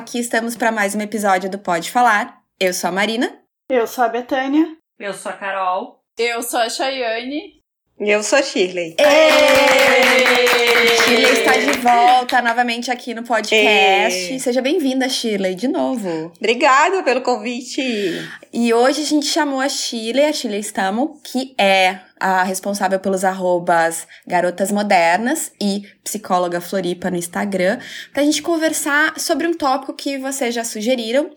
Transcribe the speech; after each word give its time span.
Aqui 0.00 0.18
estamos 0.18 0.56
para 0.56 0.72
mais 0.72 0.94
um 0.94 1.00
episódio 1.02 1.50
do 1.50 1.58
Pode 1.58 1.90
Falar. 1.90 2.40
Eu 2.58 2.72
sou 2.72 2.88
a 2.88 2.90
Marina. 2.90 3.38
Eu 3.68 3.86
sou 3.86 4.02
a 4.02 4.08
Betânia. 4.08 4.66
Eu 4.98 5.12
sou 5.12 5.30
a 5.30 5.34
Carol. 5.34 6.00
Eu 6.18 6.42
sou 6.42 6.58
a 6.58 6.70
Chayane. 6.70 7.60
E 8.00 8.10
eu 8.10 8.22
sou 8.22 8.38
a 8.38 8.42
Shirley. 8.42 8.96
Shirley 11.04 11.32
está 11.32 11.52
de 11.52 11.78
volta 11.80 12.40
novamente 12.40 12.90
aqui 12.90 13.12
no 13.12 13.24
podcast. 13.24 14.40
Seja 14.40 14.62
bem-vinda, 14.62 15.06
Shirley, 15.06 15.54
de 15.54 15.68
novo. 15.68 16.32
Obrigada 16.38 17.02
pelo 17.02 17.20
convite. 17.20 17.82
E 18.50 18.72
hoje 18.72 19.02
a 19.02 19.04
gente 19.04 19.26
chamou 19.26 19.60
a 19.60 19.68
Shirley, 19.68 20.24
a 20.24 20.32
Shirley 20.32 20.60
Stamo, 20.60 21.20
que 21.22 21.54
é 21.58 22.00
a 22.20 22.42
responsável 22.42 23.00
pelos 23.00 23.24
arrobas 23.24 24.06
Garotas 24.26 24.70
Modernas 24.70 25.50
e 25.60 25.82
Psicóloga 26.04 26.60
Floripa 26.60 27.10
no 27.10 27.16
Instagram, 27.16 27.78
pra 28.12 28.22
gente 28.22 28.42
conversar 28.42 29.18
sobre 29.18 29.46
um 29.46 29.54
tópico 29.54 29.94
que 29.94 30.18
vocês 30.18 30.54
já 30.54 30.62
sugeriram. 30.62 31.30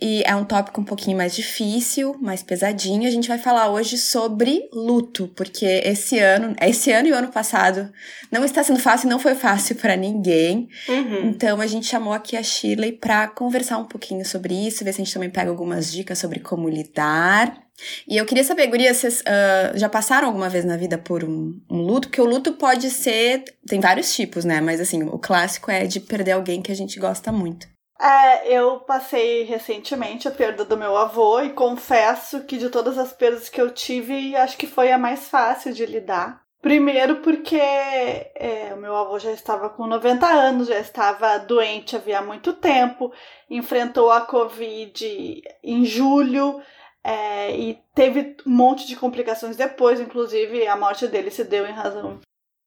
E 0.00 0.22
é 0.24 0.34
um 0.36 0.44
tópico 0.44 0.80
um 0.80 0.84
pouquinho 0.84 1.16
mais 1.16 1.34
difícil, 1.34 2.16
mais 2.20 2.42
pesadinho. 2.42 3.08
A 3.08 3.10
gente 3.10 3.26
vai 3.26 3.38
falar 3.38 3.68
hoje 3.68 3.98
sobre 3.98 4.68
luto, 4.72 5.26
porque 5.34 5.66
esse 5.84 6.18
ano, 6.20 6.54
esse 6.60 6.92
ano 6.92 7.08
e 7.08 7.12
o 7.12 7.16
ano 7.16 7.28
passado 7.28 7.92
não 8.30 8.44
está 8.44 8.62
sendo 8.62 8.78
fácil, 8.78 9.08
não 9.08 9.18
foi 9.18 9.34
fácil 9.34 9.74
para 9.74 9.96
ninguém. 9.96 10.68
Uhum. 10.88 11.30
Então 11.30 11.60
a 11.60 11.66
gente 11.66 11.86
chamou 11.86 12.12
aqui 12.12 12.36
a 12.36 12.42
Shirley 12.42 12.92
para 12.92 13.26
conversar 13.26 13.78
um 13.78 13.86
pouquinho 13.86 14.24
sobre 14.24 14.54
isso, 14.54 14.84
ver 14.84 14.92
se 14.92 15.02
a 15.02 15.04
gente 15.04 15.14
também 15.14 15.30
pega 15.30 15.50
algumas 15.50 15.90
dicas 15.90 16.18
sobre 16.18 16.38
como 16.38 16.68
lidar. 16.68 17.67
E 18.06 18.16
eu 18.16 18.26
queria 18.26 18.44
saber, 18.44 18.66
Guria, 18.66 18.92
vocês 18.92 19.20
uh, 19.20 19.78
já 19.78 19.88
passaram 19.88 20.28
alguma 20.28 20.48
vez 20.48 20.64
na 20.64 20.76
vida 20.76 20.98
por 20.98 21.24
um, 21.24 21.60
um, 21.70 21.82
luto? 21.82 22.08
Porque 22.08 22.20
o 22.20 22.26
luto 22.26 22.52
pode 22.52 22.90
ser. 22.90 23.44
Tem 23.66 23.80
vários 23.80 24.14
tipos, 24.14 24.44
né? 24.44 24.60
Mas 24.60 24.80
assim, 24.80 25.02
o 25.04 25.18
clássico 25.18 25.70
é 25.70 25.86
de 25.86 26.00
perder 26.00 26.32
alguém 26.32 26.62
que 26.62 26.72
a 26.72 26.76
gente 26.76 26.98
gosta 26.98 27.30
muito. 27.30 27.66
É, 28.00 28.52
eu 28.52 28.78
passei 28.80 29.42
recentemente 29.42 30.28
a 30.28 30.30
perda 30.30 30.64
do 30.64 30.76
meu 30.76 30.96
avô 30.96 31.40
e 31.40 31.50
confesso 31.50 32.44
que 32.44 32.56
de 32.56 32.70
todas 32.70 32.96
as 32.96 33.12
perdas 33.12 33.48
que 33.48 33.60
eu 33.60 33.70
tive, 33.70 34.36
acho 34.36 34.56
que 34.56 34.68
foi 34.68 34.92
a 34.92 34.98
mais 34.98 35.28
fácil 35.28 35.72
de 35.72 35.84
lidar. 35.84 36.40
Primeiro 36.60 37.16
porque 37.16 37.56
é, 37.56 38.72
o 38.74 38.76
meu 38.76 38.94
avô 38.94 39.18
já 39.18 39.30
estava 39.30 39.68
com 39.68 39.86
90 39.86 40.26
anos, 40.26 40.68
já 40.68 40.78
estava 40.78 41.38
doente 41.38 41.96
havia 41.96 42.20
muito 42.20 42.52
tempo, 42.52 43.12
enfrentou 43.48 44.10
a 44.10 44.20
Covid 44.20 45.42
em 45.62 45.84
julho, 45.84 46.60
é, 47.04 47.56
e 47.56 47.82
teve 47.94 48.36
um 48.46 48.50
monte 48.50 48.86
de 48.86 48.96
complicações 48.96 49.56
depois, 49.56 50.00
inclusive 50.00 50.66
a 50.66 50.76
morte 50.76 51.06
dele 51.06 51.30
se 51.30 51.44
deu 51.44 51.66
em 51.66 51.72
razão 51.72 52.20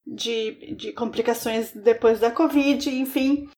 de, 0.05 0.75
de 0.75 0.93
complicações 0.93 1.71
depois 1.71 2.19
da 2.19 2.31
Covid, 2.31 2.89
enfim. 2.89 3.49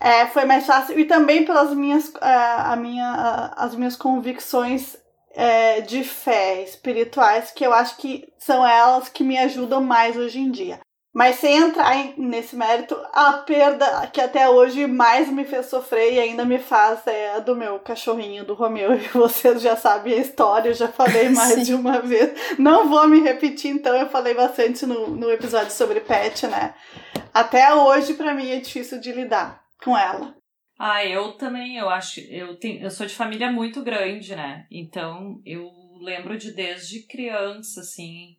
É, 0.00 0.26
foi 0.26 0.44
mais 0.44 0.66
fácil. 0.66 0.98
E 0.98 1.04
também 1.04 1.44
pelas 1.44 1.74
minhas, 1.74 2.12
é, 2.16 2.26
a 2.26 2.76
minha, 2.76 3.52
as 3.56 3.74
minhas 3.74 3.96
convicções 3.96 4.96
é, 5.30 5.80
de 5.80 6.02
fé 6.04 6.62
espirituais, 6.62 7.50
que 7.50 7.64
eu 7.64 7.72
acho 7.72 7.96
que 7.96 8.32
são 8.38 8.66
elas 8.66 9.08
que 9.08 9.24
me 9.24 9.38
ajudam 9.38 9.82
mais 9.82 10.16
hoje 10.16 10.38
em 10.38 10.50
dia. 10.50 10.80
Mas 11.14 11.36
sem 11.36 11.58
entrar 11.58 11.94
nesse 12.16 12.56
mérito, 12.56 12.96
a 13.12 13.34
perda 13.34 14.06
que 14.06 14.20
até 14.20 14.48
hoje 14.48 14.86
mais 14.86 15.30
me 15.30 15.44
fez 15.44 15.66
sofrer 15.66 16.14
e 16.14 16.18
ainda 16.18 16.42
me 16.42 16.58
faz 16.58 17.06
é 17.06 17.32
a 17.32 17.38
do 17.38 17.54
meu 17.54 17.78
cachorrinho, 17.80 18.46
do 18.46 18.54
Romeu. 18.54 18.92
E 19.02 19.08
vocês 19.08 19.60
já 19.60 19.76
sabem 19.76 20.14
a 20.14 20.18
história, 20.18 20.70
eu 20.70 20.74
já 20.74 20.88
falei 20.88 21.28
mais 21.30 21.66
de 21.66 21.74
uma 21.74 22.00
vez. 22.00 22.58
Não 22.58 22.88
vou 22.88 23.06
me 23.06 23.20
repetir, 23.20 23.70
então, 23.70 23.94
eu 23.94 24.08
falei 24.08 24.32
bastante 24.32 24.86
no, 24.86 25.08
no 25.08 25.30
episódio 25.30 25.72
sobre 25.72 26.00
pet, 26.00 26.46
né? 26.46 26.74
Até 27.34 27.74
hoje, 27.74 28.14
para 28.14 28.32
mim, 28.32 28.48
é 28.48 28.60
difícil 28.60 28.98
de 28.98 29.12
lidar 29.12 29.62
com 29.84 29.96
ela. 29.96 30.34
Ah, 30.78 31.04
eu 31.04 31.32
também, 31.32 31.76
eu 31.76 31.90
acho. 31.90 32.20
Eu, 32.20 32.58
tenho, 32.58 32.82
eu 32.82 32.90
sou 32.90 33.06
de 33.06 33.14
família 33.14 33.52
muito 33.52 33.82
grande, 33.82 34.34
né? 34.34 34.66
Então, 34.70 35.40
eu 35.44 35.70
lembro 36.00 36.38
de 36.38 36.52
desde 36.52 37.06
criança, 37.06 37.80
assim 37.80 38.36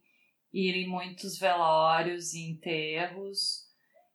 ir 0.53 0.75
em 0.75 0.87
muitos 0.87 1.39
velórios 1.39 2.33
e 2.33 2.43
enterros. 2.49 3.63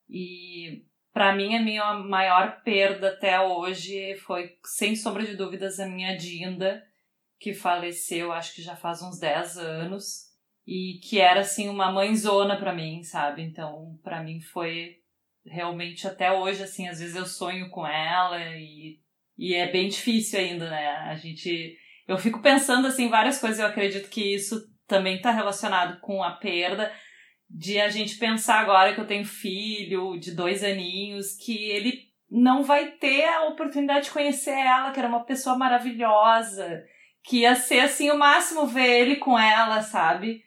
E 0.09 0.85
para 1.13 1.35
mim, 1.35 1.57
a 1.57 1.63
minha 1.63 1.95
maior 1.95 2.63
perda 2.63 3.09
até 3.09 3.41
hoje 3.41 4.15
foi, 4.19 4.57
sem 4.65 4.95
sombra 4.95 5.27
de 5.27 5.37
dúvidas, 5.37 5.81
a 5.81 5.87
minha 5.87 6.17
Dinda, 6.17 6.83
que 7.41 7.53
faleceu 7.53 8.33
acho 8.33 8.55
que 8.55 8.63
já 8.63 8.77
faz 8.77 9.03
uns 9.03 9.19
10 9.19 9.59
anos. 9.59 10.29
E 10.67 11.01
que 11.03 11.19
era 11.19 11.41
assim 11.41 11.69
uma 11.69 11.91
mãezona 11.91 12.59
para 12.59 12.75
mim, 12.75 13.03
sabe? 13.03 13.43
Então, 13.43 13.99
para 14.03 14.23
mim 14.23 14.39
foi 14.39 14.97
realmente 15.47 16.07
até 16.07 16.31
hoje 16.31 16.63
assim, 16.63 16.87
às 16.87 17.01
vezes 17.01 17.17
eu 17.17 17.25
sonho 17.25 17.71
com 17.71 17.87
ela 17.87 18.39
e 18.55 19.01
e 19.39 19.55
é 19.55 19.71
bem 19.71 19.89
difícil 19.89 20.39
ainda, 20.39 20.69
né? 20.69 20.89
A 20.89 21.15
gente 21.15 21.75
eu 22.07 22.19
fico 22.19 22.43
pensando 22.43 22.87
assim 22.87 23.09
várias 23.09 23.41
coisas, 23.41 23.59
eu 23.59 23.67
acredito 23.67 24.11
que 24.11 24.35
isso 24.35 24.61
também 24.89 25.17
está 25.17 25.31
relacionado 25.31 26.01
com 26.01 26.25
a 26.25 26.33
perda 26.33 26.93
de 27.49 27.81
a 27.81 27.89
gente 27.89 28.19
pensar 28.19 28.61
agora 28.61 28.95
que 28.95 29.01
eu 29.01 29.07
tenho 29.07 29.25
filho 29.25 30.19
de 30.19 30.35
dois 30.35 30.65
aninhos, 30.65 31.37
que 31.37 31.71
ele 31.71 32.09
não 32.31 32.63
vai 32.63 32.91
ter 32.93 33.25
a 33.25 33.45
oportunidade 33.45 34.07
de 34.07 34.11
conhecer 34.11 34.51
ela, 34.51 34.91
que 34.91 34.99
era 34.99 35.09
uma 35.09 35.25
pessoa 35.25 35.57
maravilhosa, 35.57 36.85
que 37.23 37.41
ia 37.41 37.55
ser 37.55 37.81
assim 37.81 38.11
o 38.11 38.19
máximo 38.19 38.67
ver 38.67 39.01
ele 39.01 39.17
com 39.17 39.39
ela, 39.39 39.81
sabe? 39.81 40.43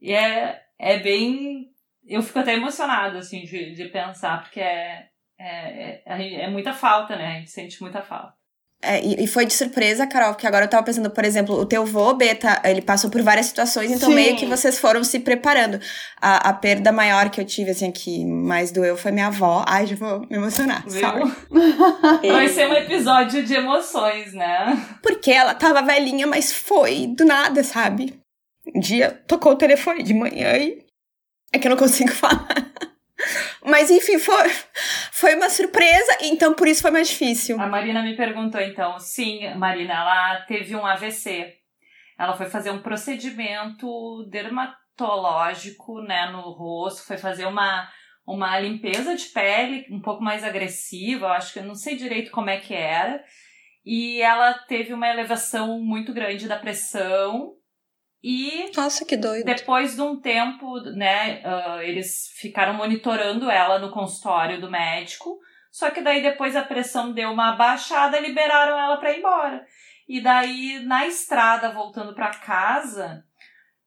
E 0.00 0.12
é, 0.12 0.62
é 0.78 0.98
bem. 0.98 1.68
Eu 2.06 2.22
fico 2.22 2.38
até 2.38 2.54
emocionada, 2.54 3.18
assim, 3.18 3.42
de, 3.42 3.74
de 3.74 3.88
pensar, 3.90 4.42
porque 4.42 4.60
é, 4.60 5.10
é, 5.38 6.02
é, 6.06 6.34
é 6.42 6.50
muita 6.50 6.72
falta, 6.72 7.16
né? 7.16 7.26
A 7.26 7.38
gente 7.38 7.50
sente 7.50 7.80
muita 7.82 8.00
falta. 8.00 8.39
É, 8.82 8.98
e, 9.04 9.24
e, 9.24 9.26
foi 9.26 9.44
de 9.44 9.52
surpresa, 9.52 10.06
Carol, 10.06 10.32
porque 10.32 10.46
agora 10.46 10.64
eu 10.64 10.68
tava 10.68 10.82
pensando, 10.82 11.10
por 11.10 11.22
exemplo, 11.22 11.54
o 11.54 11.66
teu 11.66 11.84
vô, 11.84 12.14
Beta, 12.14 12.62
ele 12.64 12.80
passou 12.80 13.10
por 13.10 13.20
várias 13.20 13.44
situações, 13.44 13.90
então 13.90 14.08
Sim. 14.08 14.14
meio 14.14 14.36
que 14.36 14.46
vocês 14.46 14.78
foram 14.78 15.04
se 15.04 15.20
preparando. 15.20 15.78
A, 16.18 16.48
a 16.48 16.52
perda 16.54 16.90
maior 16.90 17.28
que 17.28 17.38
eu 17.38 17.44
tive, 17.44 17.72
assim, 17.72 17.92
que 17.92 18.24
mais 18.24 18.72
doeu 18.72 18.96
foi 18.96 19.12
minha 19.12 19.26
avó. 19.26 19.62
Ai, 19.68 19.86
já 19.86 19.96
vou 19.96 20.20
me 20.20 20.36
emocionar, 20.36 20.82
sorry. 20.88 21.30
Vai 22.32 22.48
ser 22.48 22.70
um 22.70 22.74
episódio 22.74 23.44
de 23.44 23.52
emoções, 23.52 24.32
né? 24.32 24.82
Porque 25.02 25.30
ela 25.30 25.54
tava 25.54 25.82
velhinha, 25.82 26.26
mas 26.26 26.50
foi 26.50 27.06
do 27.06 27.26
nada, 27.26 27.62
sabe? 27.62 28.18
Um 28.74 28.80
dia 28.80 29.10
tocou 29.26 29.52
o 29.52 29.56
telefone 29.56 30.02
de 30.02 30.14
manhã 30.14 30.56
e... 30.56 30.78
É 31.52 31.58
que 31.58 31.66
eu 31.66 31.70
não 31.70 31.76
consigo 31.76 32.12
falar. 32.12 32.48
Mas 33.64 33.90
enfim, 33.90 34.18
foi, 34.18 34.48
foi 35.12 35.34
uma 35.34 35.48
surpresa, 35.48 36.18
então 36.22 36.54
por 36.54 36.66
isso 36.66 36.82
foi 36.82 36.90
mais 36.90 37.08
difícil. 37.08 37.60
A 37.60 37.66
Marina 37.66 38.02
me 38.02 38.16
perguntou 38.16 38.60
então, 38.60 38.98
sim, 38.98 39.52
Marina, 39.54 39.94
ela 39.94 40.36
teve 40.42 40.74
um 40.74 40.86
AVC. 40.86 41.54
Ela 42.18 42.36
foi 42.36 42.46
fazer 42.46 42.70
um 42.70 42.82
procedimento 42.82 44.28
dermatológico, 44.30 46.02
né, 46.02 46.30
no 46.30 46.40
rosto, 46.50 47.06
foi 47.06 47.16
fazer 47.16 47.46
uma 47.46 47.88
uma 48.26 48.60
limpeza 48.60 49.16
de 49.16 49.26
pele 49.26 49.86
um 49.90 50.00
pouco 50.00 50.22
mais 50.22 50.44
agressiva, 50.44 51.26
eu 51.26 51.32
acho 51.32 51.52
que 51.52 51.58
eu 51.58 51.64
não 51.64 51.74
sei 51.74 51.96
direito 51.96 52.30
como 52.30 52.48
é 52.48 52.58
que 52.58 52.72
era. 52.72 53.24
E 53.84 54.20
ela 54.20 54.54
teve 54.54 54.92
uma 54.92 55.08
elevação 55.08 55.80
muito 55.80 56.12
grande 56.12 56.46
da 56.46 56.56
pressão 56.56 57.54
e 58.22 58.70
Nossa, 58.76 59.04
que 59.04 59.16
doido. 59.16 59.46
depois 59.46 59.94
de 59.96 60.02
um 60.02 60.20
tempo, 60.20 60.78
né, 60.94 61.42
uh, 61.42 61.80
eles 61.80 62.30
ficaram 62.36 62.74
monitorando 62.74 63.50
ela 63.50 63.78
no 63.78 63.90
consultório 63.90 64.60
do 64.60 64.70
médico. 64.70 65.38
Só 65.70 65.90
que 65.90 66.02
daí 66.02 66.20
depois 66.20 66.56
a 66.56 66.62
pressão 66.62 67.12
deu 67.12 67.30
uma 67.30 67.52
baixada 67.52 68.18
e 68.18 68.26
liberaram 68.26 68.78
ela 68.78 68.96
para 68.96 69.12
ir 69.12 69.20
embora. 69.20 69.64
E 70.08 70.20
daí 70.20 70.80
na 70.84 71.06
estrada 71.06 71.70
voltando 71.70 72.14
para 72.14 72.30
casa, 72.30 73.24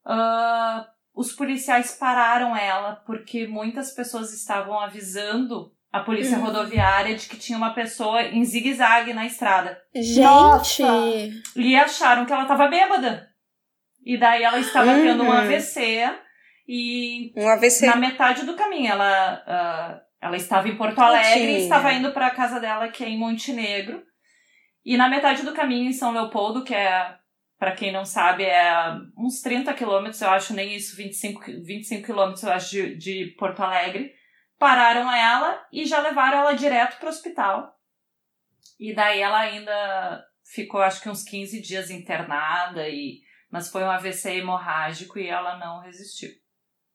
uh, 0.05 0.85
os 1.13 1.33
policiais 1.33 1.95
pararam 1.99 2.55
ela 2.55 2.95
porque 3.05 3.45
muitas 3.45 3.91
pessoas 3.93 4.33
estavam 4.33 4.79
avisando 4.79 5.71
a 5.91 5.99
polícia 5.99 6.39
uhum. 6.39 6.45
rodoviária 6.45 7.15
de 7.15 7.27
que 7.27 7.37
tinha 7.37 7.57
uma 7.57 7.75
pessoa 7.75 8.23
em 8.23 8.43
zigue-zague 8.43 9.13
na 9.13 9.27
estrada. 9.27 9.79
Gente! 9.93 10.21
Nossa. 10.21 10.83
E 11.55 11.75
acharam 11.75 12.25
que 12.25 12.33
ela 12.33 12.45
tava 12.45 12.67
bêbada. 12.67 13.32
E 14.05 14.17
daí 14.17 14.43
ela 14.43 14.59
estava 14.59 14.91
uhum. 14.91 15.03
tendo 15.03 15.23
um 15.23 15.31
AVC 15.31 16.09
e 16.67 17.33
um 17.35 17.47
AVC. 17.47 17.85
na 17.85 17.95
metade 17.95 18.45
do 18.45 18.55
caminho 18.55 18.91
ela 18.91 19.43
uh, 19.47 20.01
ela 20.21 20.37
estava 20.37 20.67
em 20.69 20.77
Porto 20.77 20.99
Alegre 20.99 21.51
e 21.51 21.63
estava 21.63 21.91
indo 21.91 22.11
para 22.11 22.27
a 22.27 22.35
casa 22.35 22.59
dela 22.59 22.87
que 22.89 23.03
é 23.03 23.09
em 23.09 23.17
Montenegro. 23.17 24.01
E 24.85 24.97
na 24.97 25.09
metade 25.09 25.43
do 25.43 25.53
caminho 25.53 25.89
em 25.89 25.93
São 25.93 26.11
Leopoldo, 26.11 26.63
que 26.63 26.73
é 26.73 27.15
para 27.63 27.71
quem 27.71 27.93
não 27.93 28.03
sabe, 28.03 28.43
é 28.43 28.93
uns 29.17 29.39
30 29.39 29.73
quilômetros, 29.73 30.21
eu 30.21 30.29
acho, 30.29 30.53
nem 30.53 30.75
isso, 30.75 30.97
25, 30.97 31.39
25 31.63 32.05
quilômetros, 32.05 32.43
eu 32.43 32.51
acho, 32.51 32.69
de, 32.69 32.97
de 32.97 33.35
Porto 33.37 33.61
Alegre. 33.61 34.11
Pararam 34.59 35.09
ela 35.09 35.65
e 35.71 35.85
já 35.85 36.01
levaram 36.01 36.39
ela 36.39 36.53
direto 36.53 36.97
para 36.97 37.05
o 37.05 37.09
hospital. 37.09 37.73
E 38.77 38.93
daí 38.93 39.21
ela 39.21 39.39
ainda 39.39 40.21
ficou, 40.53 40.81
acho 40.81 41.01
que 41.01 41.09
uns 41.09 41.23
15 41.23 41.61
dias 41.61 41.89
internada 41.89 42.87
e 42.89 43.21
mas 43.53 43.69
foi 43.69 43.83
um 43.83 43.91
AVC 43.91 44.31
hemorrágico 44.31 45.19
e 45.19 45.27
ela 45.27 45.59
não 45.59 45.79
resistiu. 45.79 46.31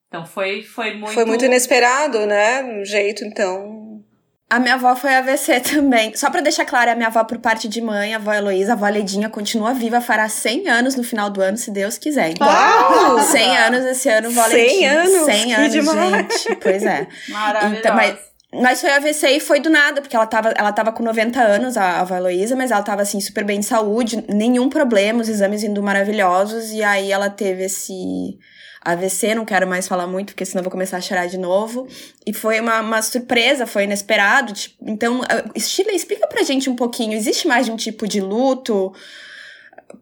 Então 0.09 0.25
foi, 0.25 0.61
foi 0.61 0.93
muito. 0.93 1.13
Foi 1.13 1.23
muito 1.23 1.45
inesperado, 1.45 2.25
né? 2.25 2.61
Um 2.63 2.83
jeito, 2.83 3.23
então. 3.23 4.03
A 4.49 4.59
minha 4.59 4.73
avó 4.73 4.93
foi 4.93 5.13
AVC 5.15 5.61
também. 5.61 6.13
Só 6.17 6.29
pra 6.29 6.41
deixar 6.41 6.65
claro, 6.65 6.91
a 6.91 6.95
minha 6.95 7.07
avó 7.07 7.23
por 7.23 7.37
parte 7.37 7.69
de 7.69 7.79
mãe, 7.79 8.13
a 8.13 8.17
avó 8.17 8.33
Heloísa, 8.33 8.73
a 8.73 8.75
avó 8.75 8.89
Ledinha 8.89 9.29
continua 9.29 9.73
viva, 9.73 10.01
fará 10.01 10.27
100 10.27 10.67
anos 10.67 10.95
no 10.95 11.03
final 11.03 11.29
do 11.29 11.39
ano, 11.41 11.55
se 11.55 11.71
Deus 11.71 11.97
quiser. 11.97 12.31
Então, 12.31 12.45
Uau! 12.45 13.19
100 13.19 13.57
anos 13.57 13.85
esse 13.85 14.09
ano, 14.09 14.29
vó 14.31 14.43
100 14.43 14.53
Ledinha. 14.53 14.99
anos? 14.99 15.25
100 15.25 15.45
Que 15.45 15.53
anos, 15.53 15.71
demais. 15.71 16.43
gente. 16.43 16.55
Pois 16.57 16.83
é. 16.83 17.07
Maravilhosa. 17.29 17.79
Então, 17.79 17.95
mas, 17.95 18.19
mas 18.53 18.81
foi 18.81 18.89
AVC 18.89 19.27
e 19.29 19.39
foi 19.39 19.59
do 19.59 19.69
nada, 19.69 20.01
porque 20.01 20.15
ela 20.15 20.25
tava, 20.25 20.49
ela 20.49 20.71
tava 20.71 20.91
com 20.91 21.03
90 21.03 21.39
anos, 21.39 21.77
a, 21.77 21.83
a 21.83 21.99
avó 22.01 22.15
Heloísa, 22.15 22.55
mas 22.55 22.71
ela 22.71 22.81
tava, 22.81 23.03
assim, 23.03 23.21
super 23.21 23.43
bem 23.43 23.59
de 23.59 23.65
saúde, 23.65 24.25
nenhum 24.27 24.69
problema, 24.69 25.21
os 25.21 25.29
exames 25.29 25.63
indo 25.63 25.83
maravilhosos, 25.83 26.71
e 26.71 26.81
aí 26.81 27.11
ela 27.11 27.29
teve 27.29 27.65
esse 27.65 28.39
AVC, 28.81 29.35
não 29.35 29.45
quero 29.45 29.67
mais 29.67 29.87
falar 29.87 30.07
muito, 30.07 30.33
porque 30.33 30.45
senão 30.45 30.63
vou 30.63 30.71
começar 30.71 30.97
a 30.97 31.01
chorar 31.01 31.27
de 31.27 31.37
novo. 31.37 31.87
E 32.25 32.33
foi 32.33 32.59
uma, 32.59 32.79
uma 32.79 33.01
surpresa, 33.01 33.67
foi 33.67 33.83
inesperado. 33.83 34.53
tipo, 34.53 34.75
então, 34.81 35.21
Sheila, 35.57 35.91
explica 35.91 36.27
pra 36.27 36.43
gente 36.43 36.69
um 36.69 36.75
pouquinho, 36.75 37.13
existe 37.13 37.47
mais 37.47 37.65
de 37.65 37.71
um 37.71 37.75
tipo 37.75 38.07
de 38.07 38.21
luto? 38.21 38.93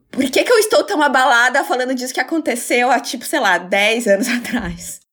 Por 0.10 0.24
que, 0.30 0.44
que 0.44 0.52
eu 0.52 0.58
estou 0.60 0.84
tão 0.84 1.02
abalada 1.02 1.64
falando 1.64 1.94
disso 1.94 2.14
que 2.14 2.20
aconteceu 2.20 2.90
há, 2.90 3.00
tipo, 3.00 3.26
sei 3.26 3.40
lá, 3.40 3.58
10 3.58 4.08
anos 4.08 4.28
atrás? 4.30 5.07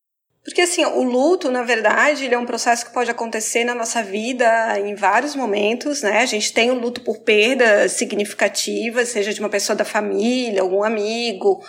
Porque 0.44 0.61
assim, 0.61 0.85
o 0.85 1.02
luto, 1.02 1.50
na 1.50 1.62
verdade, 1.62 2.26
ele 2.26 2.35
é 2.35 2.38
um 2.38 2.44
processo 2.44 2.85
que 2.85 2.93
pode 2.93 3.11
acontecer 3.11 3.64
na 3.64 3.75
nossa 3.75 4.02
vida 4.02 4.79
em 4.79 4.94
vários 4.94 5.35
momentos, 5.35 6.02
né? 6.02 6.19
A 6.19 6.26
gente 6.26 6.52
tem 6.52 6.70
o 6.70 6.75
luto 6.75 7.00
por 7.00 7.20
perda 7.20 7.88
significativa, 7.88 9.06
seja 9.06 9.32
de 9.32 9.41
uma 9.41 9.49
pessoa 9.49 9.75
da 9.75 9.87
família, 9.87 10.61
algum 10.61 10.85
amigo, 10.85 11.64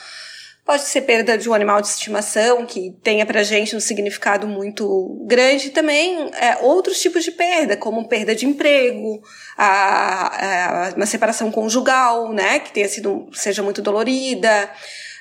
pode 0.66 0.81
ser 0.83 1.01
perda 1.04 1.38
de 1.38 1.48
um 1.50 1.54
animal 1.54 1.80
de 1.81 1.88
estimação 1.88 2.66
que 2.66 2.92
tenha 3.01 3.25
pra 3.25 3.44
gente 3.44 3.77
um 3.77 3.80
significado 3.80 4.45
muito 4.45 5.24
grande, 5.25 5.69
também 5.69 6.30
é, 6.33 6.57
outros 6.62 7.00
tipos 7.00 7.24
de 7.24 7.31
perda, 7.31 7.78
como 7.78 8.10
perda 8.10 8.36
de 8.36 8.45
emprego, 8.45 9.21
a, 9.57 10.88
a- 10.89 10.94
uma 10.98 11.06
separação 11.06 11.50
conjugal, 11.50 12.33
né? 12.33 12.60
Que 12.60 12.74
tenha 12.74 12.89
sido, 12.89 13.30
seja 13.31 13.63
muito 13.63 13.81
dolorida. 13.81 14.69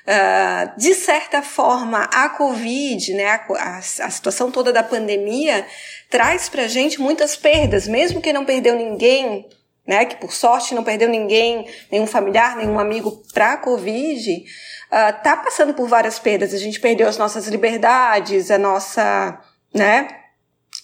Ah, 0.07 0.75
de 0.77 0.93
certa 0.95 1.41
forma, 1.41 2.03
a 2.13 2.29
Covid, 2.29 3.15
né, 3.15 3.27
a, 3.27 3.47
a, 3.59 3.79
a 3.79 3.83
situação 3.83 4.51
toda 4.51 4.71
da 4.71 4.83
pandemia, 4.83 5.67
traz 6.11 6.47
pra 6.47 6.69
gente 6.69 7.01
muitas 7.01 7.37
perdas, 7.37 7.89
mesmo 7.89 8.21
que 8.21 8.31
não 8.31 8.45
perdeu 8.45 8.77
ninguém, 8.77 9.49
né, 9.87 10.05
que 10.05 10.17
por 10.17 10.35
sorte 10.35 10.75
não 10.75 10.85
perdeu 10.85 11.09
ninguém, 11.09 11.67
nenhum 11.91 12.07
familiar, 12.07 12.55
nenhum 12.55 12.79
amigo 12.79 13.23
pra 13.33 13.57
Covid, 13.57 14.45
ah, 14.91 15.11
tá 15.11 15.39
passando 15.39 15.73
por 15.73 15.89
várias 15.89 16.19
perdas. 16.19 16.53
A 16.53 16.59
gente 16.59 16.79
perdeu 16.81 17.09
as 17.09 17.17
nossas 17.17 17.49
liberdades, 17.49 18.51
a 18.51 18.59
nossa, 18.59 19.41
né, 19.73 20.07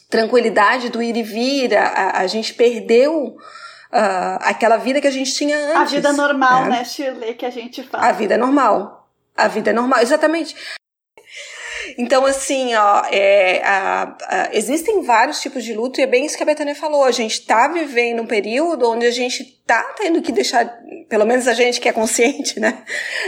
tranquilidade 0.08 0.88
do 0.88 1.02
ir 1.02 1.14
e 1.14 1.23
vir, 1.23 1.76
a, 1.76 2.20
a 2.20 2.26
gente 2.26 2.55
perdeu 2.55 3.37
ah, 3.93 4.38
aquela 4.44 4.78
vida 4.78 4.99
que 4.99 5.06
a 5.06 5.12
gente 5.12 5.34
tinha 5.34 5.58
antes. 5.58 5.76
A 5.76 5.84
vida 5.84 6.12
normal, 6.14 6.64
né? 6.64 6.78
né, 6.78 6.84
Shirley, 6.84 7.34
que 7.34 7.44
a 7.44 7.50
gente 7.50 7.82
fala. 7.82 8.08
A 8.08 8.12
vida 8.12 8.38
normal. 8.38 9.00
A 9.44 9.48
vida 9.48 9.70
é 9.70 9.72
normal, 9.72 10.00
exatamente. 10.00 10.54
Então, 11.98 12.25
assim, 12.25 12.75
ó, 12.75 13.02
é, 13.10 13.62
a- 13.64 14.16
a- 14.28 14.48
existem 14.52 15.02
vários 15.02 15.40
tipos 15.40 15.64
de 15.64 15.72
luto 15.75 15.98
e 15.98 16.02
é 16.02 16.06
bem 16.06 16.25
isso 16.25 16.37
que 16.37 16.42
a 16.42 16.46
Betânia 16.46 16.75
falou. 16.75 17.04
A 17.04 17.10
gente 17.10 17.44
tá 17.44 17.69
vivendo 17.69 18.22
um 18.22 18.26
período 18.26 18.88
onde 18.90 19.06
a 19.06 19.10
gente 19.10 19.44
tá 19.66 19.82
tendo 19.96 20.22
que 20.22 20.31
deixar, 20.31 20.78
pelo 21.08 21.25
menos 21.26 21.48
a 21.48 21.52
gente 21.52 21.81
que 21.81 21.88
é 21.88 21.92
consciente, 21.92 22.60
né? 22.60 22.84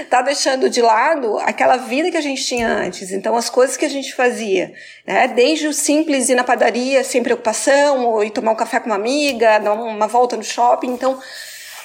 Tá 0.08 0.22
deixando 0.22 0.68
de 0.70 0.80
lado 0.80 1.38
aquela 1.40 1.76
vida 1.76 2.10
que 2.10 2.16
a 2.16 2.20
gente 2.22 2.44
tinha 2.44 2.68
antes. 2.68 3.10
Então, 3.10 3.34
as 3.36 3.50
coisas 3.50 3.76
que 3.76 3.84
a 3.84 3.90
gente 3.90 4.14
fazia, 4.14 4.72
né? 5.06 5.28
Desde 5.28 5.66
o 5.66 5.72
simples 5.72 6.28
ir 6.28 6.34
na 6.34 6.44
padaria 6.44 7.02
sem 7.02 7.22
preocupação, 7.22 8.04
ou 8.06 8.22
ir 8.22 8.30
tomar 8.30 8.52
um 8.52 8.56
café 8.56 8.78
com 8.80 8.86
uma 8.86 8.96
amiga, 8.96 9.58
dar 9.58 9.72
uma 9.72 10.06
volta 10.06 10.36
no 10.36 10.44
shopping. 10.44 10.92
Então, 10.92 11.20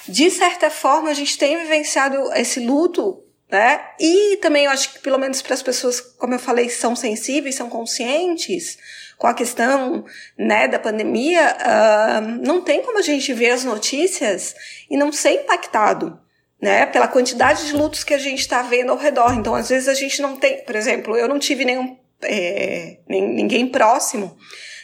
de 0.07 0.29
certa 0.29 0.69
forma, 0.69 1.09
a 1.09 1.13
gente 1.13 1.37
tem 1.37 1.57
vivenciado 1.57 2.31
esse 2.33 2.59
luto, 2.59 3.23
né? 3.49 3.81
E 3.99 4.37
também 4.37 4.65
eu 4.65 4.71
acho 4.71 4.93
que, 4.93 4.99
pelo 4.99 5.17
menos 5.17 5.41
para 5.41 5.53
as 5.53 5.63
pessoas, 5.63 6.01
como 6.01 6.33
eu 6.33 6.39
falei, 6.39 6.69
são 6.69 6.95
sensíveis, 6.95 7.55
são 7.55 7.69
conscientes 7.69 8.77
com 9.17 9.25
a 9.25 9.33
questão 9.33 10.05
né, 10.37 10.67
da 10.67 10.77
pandemia, 10.77 11.55
ah, 11.59 12.21
não 12.21 12.61
tem 12.61 12.83
como 12.83 12.99
a 12.99 13.01
gente 13.01 13.33
ver 13.33 13.51
as 13.51 13.63
notícias 13.63 14.53
e 14.89 14.95
não 14.95 15.11
ser 15.11 15.31
impactado. 15.31 16.19
Né, 16.59 16.87
pela 16.87 17.07
quantidade 17.07 17.67
de 17.67 17.73
lutos 17.73 18.03
que 18.03 18.15
a 18.15 18.17
gente 18.17 18.39
está 18.39 18.63
vendo 18.63 18.91
ao 18.91 18.97
redor. 18.97 19.31
Então, 19.35 19.53
às 19.53 19.69
vezes, 19.69 19.87
a 19.87 19.93
gente 19.93 20.19
não 20.23 20.35
tem, 20.35 20.65
por 20.65 20.75
exemplo, 20.75 21.15
eu 21.15 21.27
não 21.27 21.37
tive 21.37 21.63
nenhum, 21.63 21.95
é, 22.23 22.97
ninguém 23.07 23.67
próximo, 23.67 24.35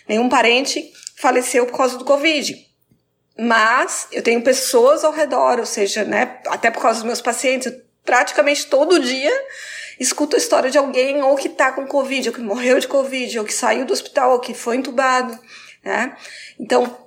nenhum 0.07 0.29
parente 0.29 0.93
faleceu 1.15 1.65
por 1.65 1.75
causa 1.75 1.97
do 1.97 2.05
Covid. 2.05 2.55
Mas 3.39 4.07
eu 4.11 4.21
tenho 4.21 4.43
pessoas 4.43 5.03
ao 5.03 5.11
redor, 5.11 5.59
ou 5.59 5.65
seja, 5.65 6.03
né, 6.03 6.39
até 6.45 6.69
por 6.69 6.79
causa 6.79 6.99
dos 6.99 7.07
meus 7.07 7.21
pacientes, 7.21 7.65
eu 7.65 7.82
praticamente 8.03 8.67
todo 8.67 8.99
dia 8.99 9.31
escuto 9.99 10.35
a 10.35 10.39
história 10.39 10.69
de 10.69 10.77
alguém 10.77 11.21
ou 11.21 11.35
que 11.35 11.49
tá 11.49 11.71
com 11.71 11.87
Covid, 11.87 12.29
ou 12.29 12.35
que 12.35 12.41
morreu 12.41 12.79
de 12.79 12.87
Covid, 12.87 13.39
ou 13.39 13.45
que 13.45 13.53
saiu 13.53 13.85
do 13.85 13.93
hospital, 13.93 14.31
ou 14.31 14.39
que 14.39 14.53
foi 14.53 14.77
entubado, 14.77 15.37
né? 15.83 16.15
Então, 16.59 17.03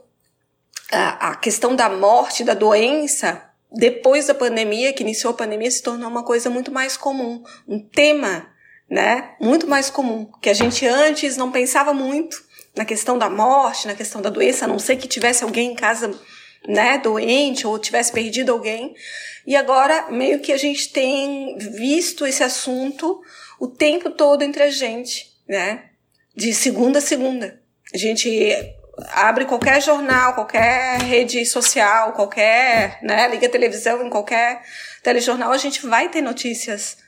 a, 0.91 1.35
questão 1.35 1.75
da 1.75 1.89
morte, 1.89 2.45
da 2.45 2.55
doença, 2.55 3.43
depois 3.73 4.27
da 4.27 4.35
pandemia, 4.35 4.93
que 4.93 5.03
iniciou 5.03 5.33
a 5.33 5.37
pandemia, 5.37 5.71
se 5.71 5.83
tornou 5.83 6.09
uma 6.09 6.23
coisa 6.23 6.49
muito 6.49 6.71
mais 6.71 6.97
comum, 6.97 7.43
um 7.67 7.79
tema, 7.79 8.49
né, 8.89 9.35
muito 9.41 9.67
mais 9.67 9.91
comum, 9.91 10.31
que 10.41 10.49
a 10.49 10.55
gente 10.55 10.87
antes 10.87 11.37
não 11.37 11.51
pensava 11.51 11.93
muito 11.93 12.45
na 12.75 12.85
questão 12.85 13.19
da 13.19 13.29
morte, 13.29 13.87
na 13.87 13.95
questão 13.95 14.23
da 14.23 14.31
doença, 14.31 14.65
a 14.65 14.69
não 14.69 14.79
ser 14.79 14.97
que 14.97 15.09
tivesse 15.09 15.43
alguém 15.43 15.73
em 15.73 15.75
casa, 15.75 16.15
né, 16.67 16.99
doente 16.99 17.67
ou 17.67 17.79
tivesse 17.79 18.13
perdido 18.13 18.53
alguém. 18.53 18.95
E 19.47 19.55
agora 19.55 20.11
meio 20.11 20.41
que 20.41 20.53
a 20.53 20.57
gente 20.57 20.93
tem 20.93 21.57
visto 21.59 22.27
esse 22.27 22.43
assunto 22.43 23.21
o 23.59 23.67
tempo 23.67 24.11
todo 24.11 24.43
entre 24.43 24.63
a 24.63 24.71
gente, 24.71 25.33
né, 25.49 25.85
de 26.35 26.53
segunda 26.53 26.99
a 26.99 27.03
segunda. 27.03 27.61
A 27.95 27.99
gente 27.99 28.53
abre 29.13 29.45
qualquer 29.45 29.81
jornal, 29.81 30.35
qualquer 30.35 31.01
rede 31.03 31.45
social, 31.47 32.13
qualquer, 32.13 32.99
né, 33.03 33.29
liga 33.29 33.49
televisão 33.49 34.05
em 34.07 34.11
qualquer 34.11 34.63
telejornal, 35.03 35.53
a 35.53 35.59
gente 35.59 35.87
vai 35.87 36.09
ter 36.09 36.21
notícias 36.21 36.99